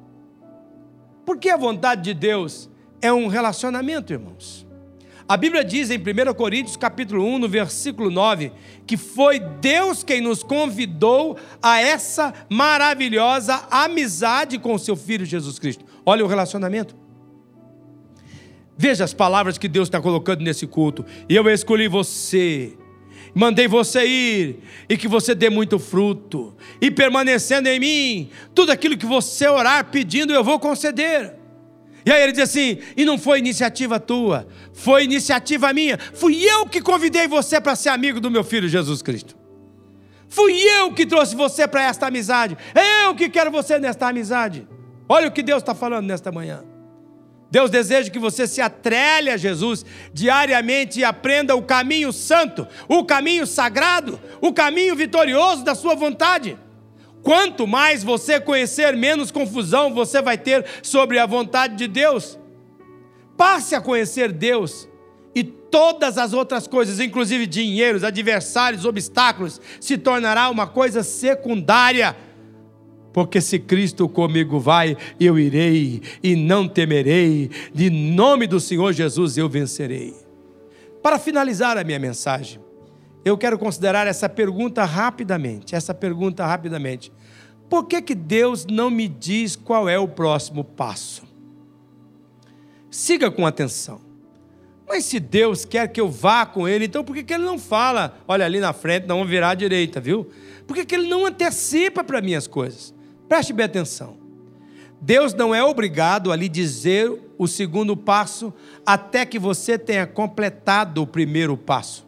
Porque 1.24 1.48
a 1.48 1.56
vontade 1.56 2.02
de 2.02 2.14
Deus 2.14 2.70
é 3.00 3.12
um 3.12 3.26
relacionamento, 3.26 4.12
irmãos. 4.12 4.66
A 5.26 5.38
Bíblia 5.38 5.64
diz 5.64 5.90
em 5.90 5.96
1 5.96 6.34
Coríntios 6.34 6.76
capítulo 6.76 7.24
1, 7.24 7.38
no 7.38 7.48
versículo 7.48 8.10
9, 8.10 8.52
que 8.86 8.96
foi 8.96 9.40
Deus 9.40 10.04
quem 10.04 10.20
nos 10.20 10.42
convidou 10.42 11.38
a 11.62 11.80
essa 11.80 12.34
maravilhosa 12.50 13.66
amizade 13.70 14.58
com 14.58 14.74
o 14.74 14.78
seu 14.78 14.94
Filho 14.94 15.24
Jesus 15.24 15.58
Cristo. 15.58 15.82
Olha 16.04 16.22
o 16.22 16.28
relacionamento. 16.28 16.94
Veja 18.76 19.04
as 19.04 19.14
palavras 19.14 19.56
que 19.56 19.66
Deus 19.66 19.88
está 19.88 19.98
colocando 19.98 20.42
nesse 20.42 20.66
culto. 20.66 21.06
E 21.26 21.34
eu 21.34 21.48
escolhi 21.48 21.88
você, 21.88 22.76
mandei 23.34 23.66
você 23.66 24.04
ir, 24.04 24.58
e 24.90 24.96
que 24.96 25.08
você 25.08 25.34
dê 25.34 25.48
muito 25.48 25.78
fruto, 25.78 26.54
e 26.82 26.90
permanecendo 26.90 27.66
em 27.68 27.80
mim, 27.80 28.30
tudo 28.54 28.72
aquilo 28.72 28.98
que 28.98 29.06
você 29.06 29.48
orar 29.48 29.86
pedindo, 29.86 30.34
eu 30.34 30.44
vou 30.44 30.58
conceder. 30.58 31.43
E 32.06 32.12
aí 32.12 32.22
ele 32.22 32.32
diz 32.32 32.42
assim: 32.42 32.78
e 32.96 33.04
não 33.04 33.18
foi 33.18 33.38
iniciativa 33.38 33.98
tua, 33.98 34.46
foi 34.72 35.04
iniciativa 35.04 35.72
minha. 35.72 35.98
Fui 35.98 36.44
eu 36.44 36.66
que 36.66 36.80
convidei 36.80 37.26
você 37.26 37.60
para 37.60 37.74
ser 37.74 37.88
amigo 37.88 38.20
do 38.20 38.30
meu 38.30 38.44
filho 38.44 38.68
Jesus 38.68 39.00
Cristo. 39.02 39.36
Fui 40.28 40.52
eu 40.52 40.92
que 40.92 41.06
trouxe 41.06 41.34
você 41.36 41.66
para 41.66 41.82
esta 41.84 42.08
amizade. 42.08 42.56
É 42.74 43.06
eu 43.06 43.14
que 43.14 43.28
quero 43.28 43.50
você 43.50 43.78
nesta 43.78 44.08
amizade. 44.08 44.66
Olha 45.08 45.28
o 45.28 45.32
que 45.32 45.42
Deus 45.42 45.62
está 45.62 45.74
falando 45.74 46.06
nesta 46.06 46.32
manhã. 46.32 46.64
Deus 47.50 47.70
deseja 47.70 48.10
que 48.10 48.18
você 48.18 48.48
se 48.48 48.60
atrele 48.60 49.30
a 49.30 49.36
Jesus 49.36 49.84
diariamente 50.12 50.98
e 50.98 51.04
aprenda 51.04 51.54
o 51.54 51.62
caminho 51.62 52.12
santo, 52.12 52.66
o 52.88 53.04
caminho 53.04 53.46
sagrado, 53.46 54.18
o 54.40 54.52
caminho 54.52 54.96
vitorioso 54.96 55.62
da 55.62 55.74
sua 55.76 55.94
vontade. 55.94 56.58
Quanto 57.24 57.66
mais 57.66 58.04
você 58.04 58.38
conhecer, 58.38 58.94
menos 58.94 59.30
confusão 59.30 59.94
você 59.94 60.20
vai 60.20 60.36
ter 60.36 60.64
sobre 60.82 61.18
a 61.18 61.24
vontade 61.24 61.74
de 61.74 61.88
Deus. 61.88 62.38
Passe 63.34 63.74
a 63.74 63.80
conhecer 63.80 64.30
Deus 64.30 64.86
e 65.34 65.42
todas 65.42 66.18
as 66.18 66.34
outras 66.34 66.68
coisas, 66.68 67.00
inclusive 67.00 67.46
dinheiros, 67.46 68.04
adversários, 68.04 68.84
obstáculos, 68.84 69.58
se 69.80 69.96
tornará 69.96 70.50
uma 70.50 70.66
coisa 70.66 71.02
secundária. 71.02 72.14
Porque 73.10 73.40
se 73.40 73.58
Cristo 73.58 74.06
comigo 74.06 74.60
vai, 74.60 74.94
eu 75.18 75.38
irei 75.38 76.02
e 76.22 76.36
não 76.36 76.68
temerei, 76.68 77.50
de 77.72 77.88
nome 77.88 78.46
do 78.46 78.60
Senhor 78.60 78.92
Jesus 78.92 79.38
eu 79.38 79.48
vencerei. 79.48 80.14
Para 81.02 81.18
finalizar 81.18 81.78
a 81.78 81.84
minha 81.84 81.98
mensagem, 81.98 82.63
eu 83.24 83.38
quero 83.38 83.58
considerar 83.58 84.06
essa 84.06 84.28
pergunta 84.28 84.84
rapidamente. 84.84 85.74
Essa 85.74 85.94
pergunta 85.94 86.44
rapidamente. 86.44 87.10
Por 87.68 87.84
que, 87.84 88.02
que 88.02 88.14
Deus 88.14 88.66
não 88.66 88.90
me 88.90 89.08
diz 89.08 89.56
qual 89.56 89.88
é 89.88 89.98
o 89.98 90.06
próximo 90.06 90.62
passo? 90.62 91.22
Siga 92.90 93.30
com 93.30 93.46
atenção. 93.46 94.00
Mas 94.86 95.06
se 95.06 95.18
Deus 95.18 95.64
quer 95.64 95.88
que 95.88 96.00
eu 96.00 96.10
vá 96.10 96.44
com 96.44 96.68
Ele, 96.68 96.84
então 96.84 97.02
por 97.02 97.14
que, 97.16 97.24
que 97.24 97.32
Ele 97.32 97.44
não 97.44 97.58
fala, 97.58 98.18
olha 98.28 98.44
ali 98.44 98.60
na 98.60 98.72
frente, 98.72 99.06
não 99.06 99.24
virar 99.24 99.50
à 99.50 99.54
direita, 99.54 99.98
viu? 100.00 100.30
Por 100.66 100.76
que, 100.76 100.84
que 100.84 100.94
Ele 100.94 101.08
não 101.08 101.24
antecipa 101.24 102.04
para 102.04 102.20
mim 102.20 102.34
as 102.34 102.46
coisas? 102.46 102.94
Preste 103.26 103.52
bem 103.52 103.64
atenção. 103.64 104.18
Deus 105.00 105.34
não 105.34 105.54
é 105.54 105.64
obrigado 105.64 106.30
a 106.30 106.36
lhe 106.36 106.48
dizer 106.48 107.10
o 107.38 107.48
segundo 107.48 107.96
passo 107.96 108.52
até 108.86 109.24
que 109.26 109.38
você 109.38 109.78
tenha 109.78 110.06
completado 110.06 111.02
o 111.02 111.06
primeiro 111.06 111.56
passo. 111.56 112.06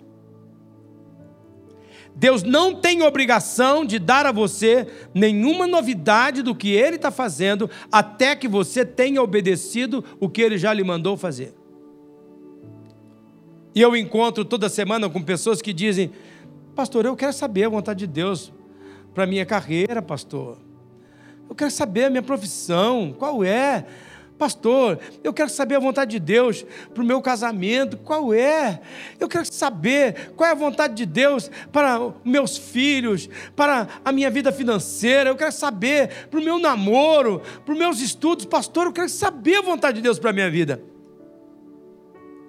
Deus 2.18 2.42
não 2.42 2.74
tem 2.74 3.02
obrigação 3.02 3.84
de 3.84 3.98
dar 3.98 4.24
a 4.24 4.32
você 4.32 4.86
nenhuma 5.12 5.66
novidade 5.66 6.42
do 6.42 6.54
que 6.54 6.70
Ele 6.70 6.96
está 6.96 7.10
fazendo 7.10 7.68
até 7.92 8.34
que 8.34 8.48
você 8.48 8.86
tenha 8.86 9.22
obedecido 9.22 10.02
o 10.18 10.26
que 10.26 10.40
Ele 10.40 10.56
já 10.56 10.72
lhe 10.72 10.82
mandou 10.82 11.14
fazer. 11.18 11.54
E 13.74 13.82
eu 13.82 13.94
encontro 13.94 14.46
toda 14.46 14.70
semana 14.70 15.10
com 15.10 15.22
pessoas 15.22 15.60
que 15.60 15.74
dizem: 15.74 16.10
Pastor, 16.74 17.04
eu 17.04 17.14
quero 17.14 17.34
saber 17.34 17.64
a 17.64 17.68
vontade 17.68 17.98
de 17.98 18.06
Deus 18.06 18.50
para 19.12 19.24
a 19.24 19.26
minha 19.26 19.44
carreira, 19.44 20.00
pastor. 20.00 20.56
Eu 21.46 21.54
quero 21.54 21.70
saber 21.70 22.04
a 22.04 22.10
minha 22.10 22.22
profissão, 22.22 23.14
qual 23.18 23.44
é? 23.44 23.84
Pastor, 24.38 24.98
eu 25.24 25.32
quero 25.32 25.48
saber 25.48 25.76
a 25.76 25.80
vontade 25.80 26.10
de 26.10 26.20
Deus 26.20 26.64
para 26.92 27.02
o 27.02 27.06
meu 27.06 27.22
casamento, 27.22 27.96
qual 27.96 28.34
é? 28.34 28.82
Eu 29.18 29.28
quero 29.28 29.50
saber 29.50 30.32
qual 30.36 30.48
é 30.48 30.52
a 30.52 30.54
vontade 30.54 30.94
de 30.94 31.06
Deus 31.06 31.50
para 31.72 32.12
meus 32.22 32.58
filhos, 32.58 33.30
para 33.54 33.88
a 34.04 34.12
minha 34.12 34.30
vida 34.30 34.52
financeira, 34.52 35.30
eu 35.30 35.36
quero 35.36 35.52
saber 35.52 36.28
para 36.30 36.38
o 36.38 36.42
meu 36.42 36.58
namoro, 36.58 37.40
para 37.64 37.72
os 37.72 37.78
meus 37.78 38.00
estudos, 38.00 38.44
pastor, 38.44 38.86
eu 38.86 38.92
quero 38.92 39.08
saber 39.08 39.56
a 39.56 39.62
vontade 39.62 39.96
de 39.96 40.02
Deus 40.02 40.18
para 40.18 40.30
a 40.30 40.34
minha 40.34 40.50
vida. 40.50 40.82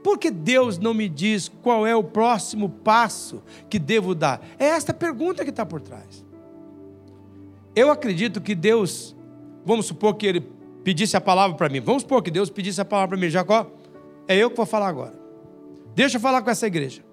Por 0.04 0.18
que 0.18 0.30
Deus 0.30 0.78
não 0.78 0.94
me 0.94 1.08
diz 1.08 1.50
qual 1.62 1.88
é 1.88 1.96
o 1.96 2.04
próximo 2.04 2.70
passo 2.70 3.42
que 3.70 3.80
devo 3.80 4.14
dar? 4.14 4.46
É 4.60 4.66
esta 4.66 4.94
pergunta 4.94 5.44
que 5.44 5.50
está 5.50 5.66
por 5.66 5.80
trás. 5.80 6.26
Eu 7.74 7.90
acredito 7.92 8.42
que 8.42 8.56
Deus, 8.56 9.16
vamos 9.66 9.86
supor 9.86 10.16
que 10.16 10.26
Ele 10.26 10.57
pedisse 10.88 11.18
a 11.18 11.20
palavra 11.20 11.58
para 11.58 11.68
mim. 11.68 11.82
Vamos 11.82 12.04
supor 12.04 12.24
que 12.24 12.32
Deus 12.32 12.50
pedisse 12.50 12.80
a 12.80 12.86
palavra 12.86 13.10
para 13.10 13.18
mim, 13.18 13.30
Jacó. 13.30 13.70
É 14.26 14.38
eu 14.38 14.50
que 14.50 14.56
vou 14.56 14.66
falar 14.66 14.88
agora. 14.88 15.14
Deixa 15.94 16.16
eu 16.16 16.22
falar 16.22 16.42
com 16.42 16.50
essa 16.50 16.66
igreja. 16.66 17.04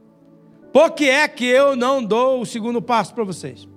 Por 0.72 0.92
que 0.92 1.10
é 1.10 1.26
que 1.26 1.44
eu 1.44 1.74
não 1.74 2.00
dou 2.00 2.40
o 2.40 2.46
segundo 2.46 2.80
passo 2.80 3.12
para 3.12 3.24
vocês? 3.24 3.68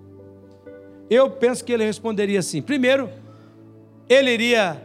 Eu 1.10 1.32
penso 1.32 1.66
que 1.66 1.74
ele 1.74 1.84
responderia 1.84 2.38
assim: 2.38 2.62
primeiro, 2.62 3.10
ele 4.08 4.32
iria 4.32 4.84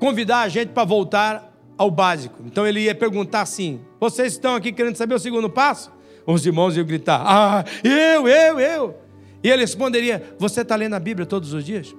convidar 0.00 0.40
a 0.40 0.48
gente 0.48 0.70
para 0.70 0.82
voltar 0.82 1.56
ao 1.78 1.88
básico. 1.88 2.42
Então 2.44 2.66
ele 2.66 2.80
ia 2.80 2.96
perguntar 2.96 3.42
assim: 3.42 3.80
vocês 4.00 4.32
estão 4.32 4.56
aqui 4.56 4.72
querendo 4.72 4.96
saber 4.96 5.14
o 5.14 5.20
segundo 5.20 5.48
passo? 5.48 5.92
Os 6.26 6.44
irmãos 6.44 6.76
iam 6.76 6.84
gritar: 6.84 7.22
ah, 7.24 7.64
eu, 7.84 8.26
eu, 8.26 8.58
eu. 8.58 8.96
E 9.40 9.48
ele 9.48 9.62
responderia: 9.62 10.34
Você 10.36 10.62
está 10.62 10.74
lendo 10.74 10.94
a 10.94 11.00
Bíblia 11.00 11.26
todos 11.26 11.52
os 11.52 11.64
dias? 11.64 11.94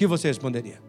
Que 0.00 0.06
você 0.06 0.28
responderia? 0.28 0.80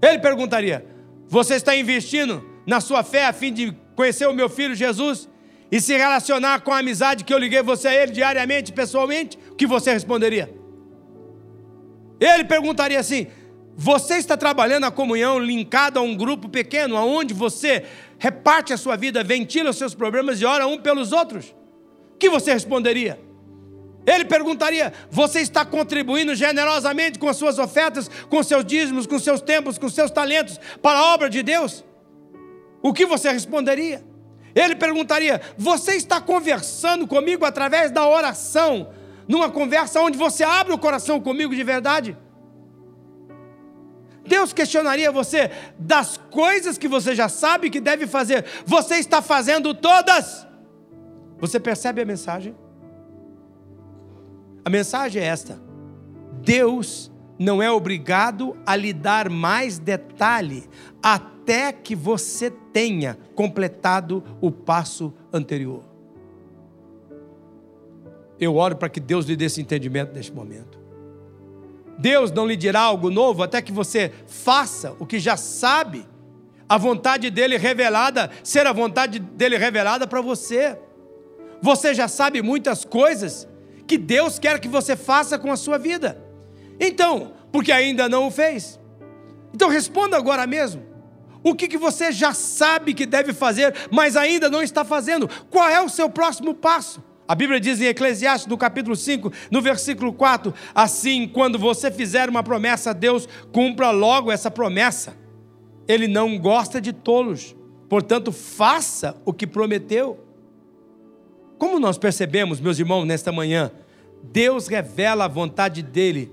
Ele 0.00 0.20
perguntaria: 0.20 0.86
Você 1.26 1.54
está 1.54 1.74
investindo 1.74 2.48
na 2.64 2.80
sua 2.80 3.02
fé 3.02 3.26
a 3.26 3.32
fim 3.32 3.52
de 3.52 3.76
conhecer 3.96 4.28
o 4.28 4.32
meu 4.32 4.48
filho 4.48 4.72
Jesus 4.72 5.28
e 5.70 5.80
se 5.80 5.96
relacionar 5.96 6.60
com 6.60 6.72
a 6.72 6.78
amizade 6.78 7.24
que 7.24 7.34
eu 7.34 7.38
liguei 7.38 7.60
você 7.60 7.88
a 7.88 8.02
ele 8.02 8.12
diariamente, 8.12 8.70
pessoalmente? 8.70 9.36
O 9.50 9.56
que 9.56 9.66
você 9.66 9.92
responderia? 9.92 10.54
Ele 12.20 12.44
perguntaria 12.44 13.00
assim: 13.00 13.26
Você 13.74 14.14
está 14.14 14.36
trabalhando 14.36 14.84
a 14.84 14.92
comunhão 14.92 15.36
linkado 15.36 15.98
a 15.98 16.02
um 16.02 16.16
grupo 16.16 16.48
pequeno, 16.48 16.96
aonde 16.96 17.34
você 17.34 17.84
reparte 18.16 18.72
a 18.72 18.76
sua 18.76 18.94
vida, 18.94 19.24
ventila 19.24 19.70
os 19.70 19.76
seus 19.76 19.92
problemas 19.92 20.40
e 20.40 20.44
ora 20.44 20.68
um 20.68 20.78
pelos 20.78 21.10
outros? 21.10 21.52
O 22.12 22.16
que 22.16 22.30
você 22.30 22.52
responderia? 22.52 23.18
Ele 24.06 24.24
perguntaria: 24.24 24.92
Você 25.10 25.40
está 25.40 25.64
contribuindo 25.64 26.34
generosamente 26.34 27.18
com 27.18 27.28
as 27.28 27.36
suas 27.36 27.58
ofertas, 27.58 28.10
com 28.28 28.42
seus 28.42 28.64
dízimos, 28.64 29.06
com 29.06 29.18
seus 29.18 29.40
tempos, 29.40 29.78
com 29.78 29.88
seus 29.88 30.10
talentos 30.10 30.58
para 30.82 30.98
a 30.98 31.14
obra 31.14 31.30
de 31.30 31.42
Deus? 31.42 31.84
O 32.82 32.92
que 32.92 33.06
você 33.06 33.30
responderia? 33.30 34.04
Ele 34.54 34.76
perguntaria: 34.76 35.40
Você 35.56 35.94
está 35.94 36.20
conversando 36.20 37.06
comigo 37.06 37.44
através 37.44 37.90
da 37.90 38.06
oração, 38.06 38.90
numa 39.26 39.50
conversa 39.50 40.00
onde 40.00 40.18
você 40.18 40.44
abre 40.44 40.72
o 40.72 40.78
coração 40.78 41.20
comigo 41.20 41.54
de 41.54 41.64
verdade? 41.64 42.16
Deus 44.26 44.52
questionaria 44.52 45.12
você 45.12 45.50
das 45.78 46.18
coisas 46.30 46.78
que 46.78 46.88
você 46.88 47.14
já 47.14 47.28
sabe 47.28 47.68
que 47.68 47.80
deve 47.80 48.06
fazer, 48.06 48.44
você 48.64 48.96
está 48.96 49.20
fazendo 49.20 49.74
todas. 49.74 50.46
Você 51.38 51.60
percebe 51.60 52.00
a 52.00 52.06
mensagem? 52.06 52.54
A 54.64 54.70
mensagem 54.70 55.22
é 55.22 55.26
esta: 55.26 55.60
Deus 56.42 57.12
não 57.38 57.62
é 57.62 57.70
obrigado 57.70 58.56
a 58.64 58.74
lhe 58.76 58.92
dar 58.92 59.28
mais 59.28 59.78
detalhe 59.78 60.68
até 61.02 61.72
que 61.72 61.94
você 61.94 62.50
tenha 62.50 63.18
completado 63.34 64.22
o 64.40 64.50
passo 64.50 65.12
anterior. 65.32 65.82
Eu 68.38 68.56
oro 68.56 68.76
para 68.76 68.88
que 68.88 69.00
Deus 69.00 69.26
lhe 69.26 69.36
dê 69.36 69.46
esse 69.46 69.60
entendimento 69.60 70.12
neste 70.12 70.32
momento. 70.32 70.78
Deus 71.98 72.32
não 72.32 72.46
lhe 72.46 72.56
dirá 72.56 72.80
algo 72.80 73.10
novo 73.10 73.42
até 73.42 73.62
que 73.62 73.70
você 73.70 74.12
faça 74.26 74.96
o 74.98 75.06
que 75.06 75.20
já 75.20 75.36
sabe, 75.36 76.04
a 76.68 76.76
vontade 76.76 77.30
dele 77.30 77.56
revelada, 77.56 78.30
ser 78.42 78.66
a 78.66 78.72
vontade 78.72 79.18
dele 79.18 79.56
revelada 79.56 80.06
para 80.06 80.20
você. 80.20 80.76
Você 81.62 81.94
já 81.94 82.08
sabe 82.08 82.42
muitas 82.42 82.84
coisas 82.84 83.46
que 83.86 83.98
Deus 83.98 84.38
quer 84.38 84.58
que 84.58 84.68
você 84.68 84.96
faça 84.96 85.38
com 85.38 85.50
a 85.50 85.56
sua 85.56 85.78
vida. 85.78 86.22
Então, 86.80 87.32
porque 87.52 87.70
ainda 87.70 88.08
não 88.08 88.26
o 88.26 88.30
fez. 88.30 88.80
Então 89.54 89.68
responda 89.68 90.16
agora 90.16 90.46
mesmo. 90.46 90.82
O 91.42 91.54
que, 91.54 91.68
que 91.68 91.76
você 91.76 92.10
já 92.10 92.32
sabe 92.32 92.94
que 92.94 93.04
deve 93.04 93.34
fazer, 93.34 93.74
mas 93.90 94.16
ainda 94.16 94.48
não 94.48 94.62
está 94.62 94.84
fazendo? 94.84 95.28
Qual 95.50 95.68
é 95.68 95.80
o 95.80 95.90
seu 95.90 96.08
próximo 96.08 96.54
passo? 96.54 97.02
A 97.28 97.34
Bíblia 97.34 97.60
diz 97.60 97.80
em 97.80 97.86
Eclesiastes, 97.86 98.48
no 98.48 98.56
capítulo 98.56 98.96
5, 98.96 99.32
no 99.50 99.60
versículo 99.60 100.12
4: 100.12 100.52
Assim, 100.74 101.28
quando 101.28 101.58
você 101.58 101.90
fizer 101.90 102.28
uma 102.28 102.42
promessa 102.42 102.90
a 102.90 102.92
Deus, 102.92 103.28
cumpra 103.52 103.90
logo 103.90 104.32
essa 104.32 104.50
promessa. 104.50 105.14
Ele 105.86 106.08
não 106.08 106.38
gosta 106.38 106.80
de 106.80 106.92
tolos, 106.92 107.54
portanto, 107.88 108.32
faça 108.32 109.16
o 109.24 109.32
que 109.32 109.46
prometeu. 109.46 110.18
Como 111.58 111.78
nós 111.78 111.98
percebemos, 111.98 112.60
meus 112.60 112.78
irmãos, 112.78 113.04
nesta 113.04 113.30
manhã, 113.30 113.70
Deus 114.22 114.66
revela 114.66 115.24
a 115.24 115.28
vontade 115.28 115.82
dele, 115.82 116.32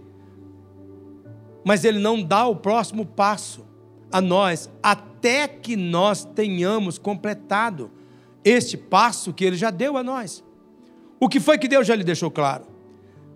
mas 1.63 1.84
ele 1.84 1.99
não 1.99 2.22
dá 2.22 2.47
o 2.47 2.55
próximo 2.55 3.05
passo 3.05 3.65
a 4.11 4.19
nós 4.19 4.69
até 4.82 5.47
que 5.47 5.76
nós 5.76 6.26
tenhamos 6.26 6.97
completado 6.97 7.91
este 8.43 8.76
passo 8.76 9.34
que 9.34 9.45
ele 9.45 9.55
já 9.55 9.69
deu 9.69 9.97
a 9.97 10.03
nós. 10.03 10.43
O 11.19 11.30
que 11.30 11.39
foi 11.39 11.57
que 11.57 11.67
Deus 11.67 11.86
já 11.86 11.95
lhe 11.95 12.03
deixou 12.03 12.32
claro? 12.32 12.65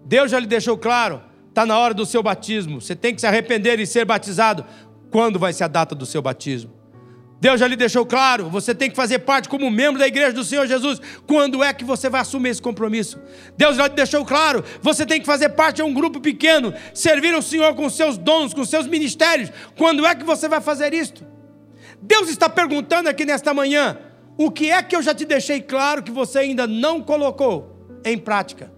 Deus 0.04 0.32
já 0.32 0.40
lhe 0.40 0.48
deixou 0.48 0.78
claro, 0.78 1.22
está 1.50 1.66
na 1.66 1.78
hora 1.78 1.94
do 1.94 2.06
seu 2.06 2.22
batismo, 2.22 2.82
você 2.82 2.96
tem 2.96 3.14
que 3.14 3.22
se 3.22 3.28
arrepender 3.28 3.80
e 3.80 3.86
ser 3.86 4.06
batizado. 4.06 4.66
Quando 5.12 5.40
vai 5.40 5.54
ser 5.54 5.64
a 5.64 5.68
data 5.68 5.96
do 5.96 6.06
seu 6.06 6.22
batismo? 6.22 6.75
Deus 7.40 7.60
já 7.60 7.68
lhe 7.68 7.76
deixou 7.76 8.06
claro, 8.06 8.50
você 8.50 8.74
tem 8.74 8.90
que 8.90 8.96
fazer 8.96 9.20
parte 9.20 9.50
como 9.50 9.70
membro 9.70 10.00
da 10.00 10.08
igreja 10.08 10.32
do 10.32 10.44
Senhor 10.44 10.66
Jesus. 10.66 11.02
Quando 11.28 11.64
é 11.64 11.74
que 11.74 11.84
você 11.84 12.10
vai 12.10 12.22
assumir 12.22 12.50
esse 12.50 12.62
compromisso? 12.62 13.20
Deus 13.58 13.76
já 13.76 13.88
lhe 13.88 13.94
deixou 13.94 14.26
claro, 14.26 14.64
você 14.82 15.06
tem 15.06 15.20
que 15.20 15.26
fazer 15.26 15.50
parte 15.50 15.78
de 15.78 15.84
um 15.84 15.94
grupo 15.94 16.22
pequeno, 16.22 16.74
servir 16.94 17.36
o 17.36 17.42
Senhor 17.42 17.76
com 17.76 17.90
seus 17.90 18.18
dons, 18.18 18.54
com 18.54 18.64
seus 18.64 18.88
ministérios. 18.88 19.52
Quando 19.78 20.06
é 20.06 20.16
que 20.16 20.24
você 20.24 20.48
vai 20.48 20.62
fazer 20.62 20.94
isto? 20.94 21.26
Deus 22.02 22.30
está 22.30 22.48
perguntando 22.48 23.10
aqui 23.10 23.26
nesta 23.26 23.54
manhã: 23.54 23.98
o 24.38 24.50
que 24.50 24.72
é 24.72 24.82
que 24.82 24.96
eu 24.96 25.02
já 25.02 25.14
te 25.14 25.26
deixei 25.26 25.62
claro 25.62 26.04
que 26.04 26.12
você 26.12 26.40
ainda 26.40 26.66
não 26.66 27.02
colocou 27.02 27.90
em 28.06 28.18
prática? 28.18 28.72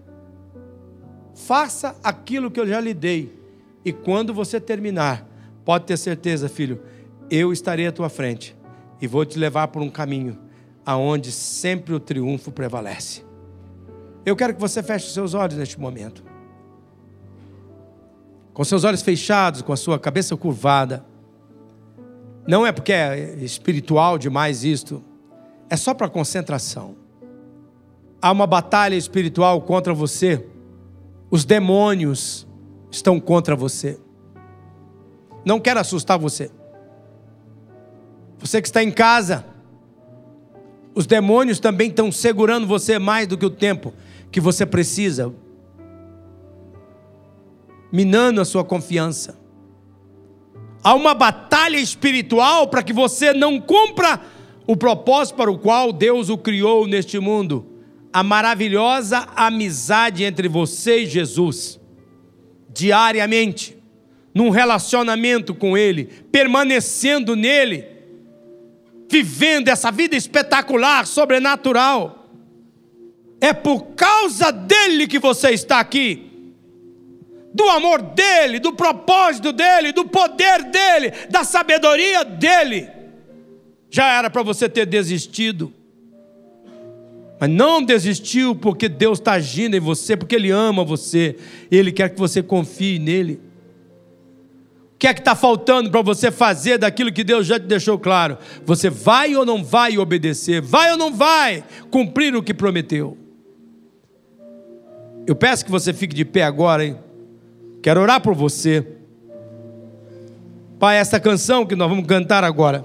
Faça 1.46 1.96
aquilo 2.02 2.50
que 2.50 2.58
eu 2.58 2.66
já 2.66 2.80
lhe 2.80 2.92
dei, 2.92 3.32
e 3.84 3.92
quando 3.92 4.34
você 4.34 4.60
terminar, 4.60 5.24
pode 5.64 5.84
ter 5.84 5.96
certeza, 5.96 6.48
filho 6.48 6.82
eu 7.30 7.52
estarei 7.52 7.86
à 7.86 7.92
tua 7.92 8.08
frente 8.08 8.56
e 9.00 9.06
vou 9.06 9.24
te 9.24 9.38
levar 9.38 9.68
por 9.68 9.82
um 9.82 9.90
caminho 9.90 10.38
aonde 10.84 11.30
sempre 11.30 11.94
o 11.94 12.00
triunfo 12.00 12.50
prevalece. 12.50 13.22
Eu 14.24 14.34
quero 14.34 14.54
que 14.54 14.60
você 14.60 14.82
feche 14.82 15.06
os 15.06 15.14
seus 15.14 15.34
olhos 15.34 15.56
neste 15.56 15.78
momento. 15.78 16.24
Com 18.52 18.64
seus 18.64 18.84
olhos 18.84 19.02
fechados, 19.02 19.62
com 19.62 19.72
a 19.72 19.76
sua 19.76 19.98
cabeça 19.98 20.36
curvada. 20.36 21.04
Não 22.46 22.66
é 22.66 22.72
porque 22.72 22.92
é 22.92 23.36
espiritual 23.40 24.18
demais 24.18 24.64
isto, 24.64 25.04
é 25.68 25.76
só 25.76 25.92
para 25.92 26.08
concentração. 26.08 26.96
Há 28.20 28.32
uma 28.32 28.46
batalha 28.46 28.96
espiritual 28.96 29.60
contra 29.62 29.92
você. 29.92 30.44
Os 31.30 31.44
demônios 31.44 32.48
estão 32.90 33.20
contra 33.20 33.54
você. 33.54 33.98
Não 35.44 35.60
quero 35.60 35.78
assustar 35.78 36.18
você. 36.18 36.50
Você 38.38 38.62
que 38.62 38.68
está 38.68 38.82
em 38.82 38.90
casa, 38.90 39.44
os 40.94 41.06
demônios 41.06 41.60
também 41.60 41.88
estão 41.88 42.10
segurando 42.10 42.66
você 42.66 42.98
mais 42.98 43.26
do 43.26 43.36
que 43.36 43.46
o 43.46 43.50
tempo 43.50 43.92
que 44.30 44.40
você 44.40 44.64
precisa. 44.64 45.32
minando 47.90 48.40
a 48.40 48.44
sua 48.44 48.62
confiança. 48.62 49.38
Há 50.84 50.94
uma 50.94 51.14
batalha 51.14 51.78
espiritual 51.78 52.68
para 52.68 52.82
que 52.82 52.92
você 52.92 53.32
não 53.32 53.58
cumpra 53.58 54.20
o 54.66 54.76
propósito 54.76 55.36
para 55.36 55.50
o 55.50 55.58
qual 55.58 55.92
Deus 55.92 56.28
o 56.28 56.36
criou 56.36 56.86
neste 56.86 57.18
mundo. 57.18 57.66
A 58.12 58.22
maravilhosa 58.22 59.26
amizade 59.34 60.22
entre 60.22 60.48
você 60.48 61.04
e 61.04 61.06
Jesus, 61.06 61.80
diariamente, 62.72 63.76
num 64.34 64.50
relacionamento 64.50 65.54
com 65.54 65.76
Ele, 65.76 66.04
permanecendo 66.30 67.34
nele, 67.34 67.86
vivendo 69.10 69.68
essa 69.68 69.90
vida 69.90 70.16
espetacular, 70.16 71.06
sobrenatural. 71.06 72.26
É 73.40 73.52
por 73.52 73.94
causa 73.94 74.50
dele 74.50 75.06
que 75.06 75.18
você 75.18 75.50
está 75.50 75.80
aqui 75.80 76.28
do 77.54 77.68
amor 77.70 78.02
dele, 78.02 78.58
do 78.58 78.72
propósito 78.72 79.52
dele, 79.52 79.92
do 79.92 80.04
poder 80.04 80.64
dele, 80.64 81.12
da 81.30 81.44
sabedoria 81.44 82.24
dele. 82.24 82.88
Já 83.90 84.12
era 84.12 84.28
para 84.28 84.42
você 84.42 84.68
ter 84.68 84.86
desistido. 84.86 85.72
Mas 87.40 87.48
não 87.48 87.82
desistiu 87.82 88.54
porque 88.54 88.88
Deus 88.88 89.18
está 89.18 89.32
agindo 89.32 89.76
em 89.76 89.80
você, 89.80 90.16
porque 90.16 90.34
Ele 90.34 90.50
ama 90.50 90.84
você, 90.84 91.36
Ele 91.70 91.92
quer 91.92 92.10
que 92.10 92.18
você 92.18 92.42
confie 92.42 92.98
nele. 92.98 93.40
O 94.98 95.00
que 95.00 95.06
é 95.06 95.14
que 95.14 95.20
está 95.20 95.36
faltando 95.36 95.92
para 95.92 96.02
você 96.02 96.28
fazer 96.28 96.76
daquilo 96.76 97.12
que 97.12 97.22
Deus 97.22 97.46
já 97.46 97.56
te 97.56 97.66
deixou 97.66 97.96
claro? 97.96 98.36
Você 98.66 98.90
vai 98.90 99.36
ou 99.36 99.46
não 99.46 99.62
vai 99.62 99.96
obedecer? 99.96 100.60
Vai 100.60 100.90
ou 100.90 100.98
não 100.98 101.14
vai 101.14 101.62
cumprir 101.88 102.34
o 102.34 102.42
que 102.42 102.52
prometeu? 102.52 103.16
Eu 105.24 105.36
peço 105.36 105.64
que 105.64 105.70
você 105.70 105.92
fique 105.92 106.16
de 106.16 106.24
pé 106.24 106.42
agora, 106.42 106.84
hein? 106.84 106.98
Quero 107.80 108.00
orar 108.00 108.20
por 108.20 108.34
você. 108.34 108.84
Pai, 110.80 110.96
essa 110.96 111.20
canção 111.20 111.64
que 111.64 111.76
nós 111.76 111.88
vamos 111.88 112.04
cantar 112.04 112.42
agora. 112.42 112.84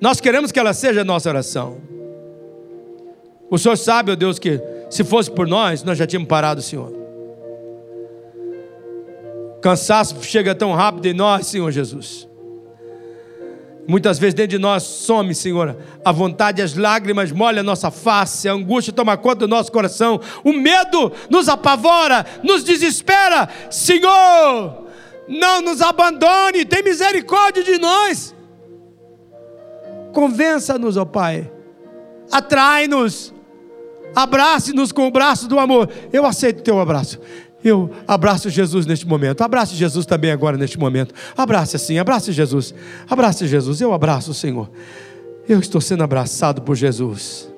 Nós 0.00 0.22
queremos 0.22 0.50
que 0.50 0.58
ela 0.58 0.72
seja 0.72 1.02
a 1.02 1.04
nossa 1.04 1.28
oração. 1.28 1.76
O 3.50 3.58
Senhor 3.58 3.76
sabe, 3.76 4.10
ó 4.10 4.14
Deus, 4.14 4.38
que 4.38 4.58
se 4.88 5.04
fosse 5.04 5.30
por 5.30 5.46
nós, 5.46 5.82
nós 5.82 5.98
já 5.98 6.06
tínhamos 6.06 6.30
parado, 6.30 6.62
Senhor. 6.62 6.99
Cansaço 9.60 10.22
chega 10.22 10.54
tão 10.54 10.72
rápido 10.72 11.06
em 11.06 11.14
nós, 11.14 11.46
Senhor 11.46 11.70
Jesus. 11.70 12.28
Muitas 13.86 14.18
vezes 14.18 14.34
dentro 14.34 14.50
de 14.50 14.58
nós 14.58 14.84
some, 14.84 15.34
Senhor, 15.34 15.76
a 16.04 16.12
vontade, 16.12 16.62
as 16.62 16.76
lágrimas 16.76 17.32
molham 17.32 17.60
a 17.60 17.64
nossa 17.64 17.90
face, 17.90 18.48
a 18.48 18.52
angústia 18.52 18.92
toma 18.92 19.16
conta 19.16 19.40
do 19.40 19.48
nosso 19.48 19.72
coração, 19.72 20.20
o 20.44 20.52
medo 20.52 21.12
nos 21.28 21.48
apavora, 21.48 22.24
nos 22.42 22.62
desespera. 22.62 23.48
Senhor, 23.68 24.86
não 25.26 25.60
nos 25.60 25.80
abandone, 25.80 26.64
tem 26.64 26.82
misericórdia 26.82 27.64
de 27.64 27.78
nós. 27.78 28.34
Convença-nos, 30.12 30.96
ó 30.96 31.04
Pai, 31.04 31.50
atrai-nos, 32.30 33.34
abrace-nos 34.14 34.92
com 34.92 35.08
o 35.08 35.10
braço 35.10 35.48
do 35.48 35.58
amor. 35.58 35.90
Eu 36.12 36.24
aceito 36.24 36.60
o 36.60 36.62
teu 36.62 36.80
abraço. 36.80 37.18
Eu 37.64 37.90
abraço 38.08 38.48
Jesus 38.48 38.86
neste 38.86 39.06
momento. 39.06 39.42
Abrace 39.42 39.74
Jesus 39.74 40.06
também 40.06 40.30
agora 40.30 40.56
neste 40.56 40.78
momento. 40.78 41.14
Abrace 41.36 41.76
assim, 41.76 41.98
abrace 41.98 42.32
Jesus. 42.32 42.74
Abrace 43.08 43.46
Jesus. 43.46 43.80
Eu 43.80 43.92
abraço 43.92 44.30
o 44.30 44.34
Senhor. 44.34 44.70
Eu 45.48 45.60
estou 45.60 45.80
sendo 45.80 46.02
abraçado 46.02 46.62
por 46.62 46.74
Jesus. 46.74 47.50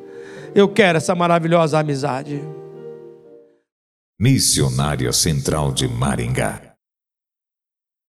Eu 0.54 0.68
quero 0.68 0.98
essa 0.98 1.14
maravilhosa 1.14 1.78
amizade. 1.78 2.42
Missionária 4.18 5.12
Central 5.12 5.72
de 5.72 5.88
Maringá 5.88 6.71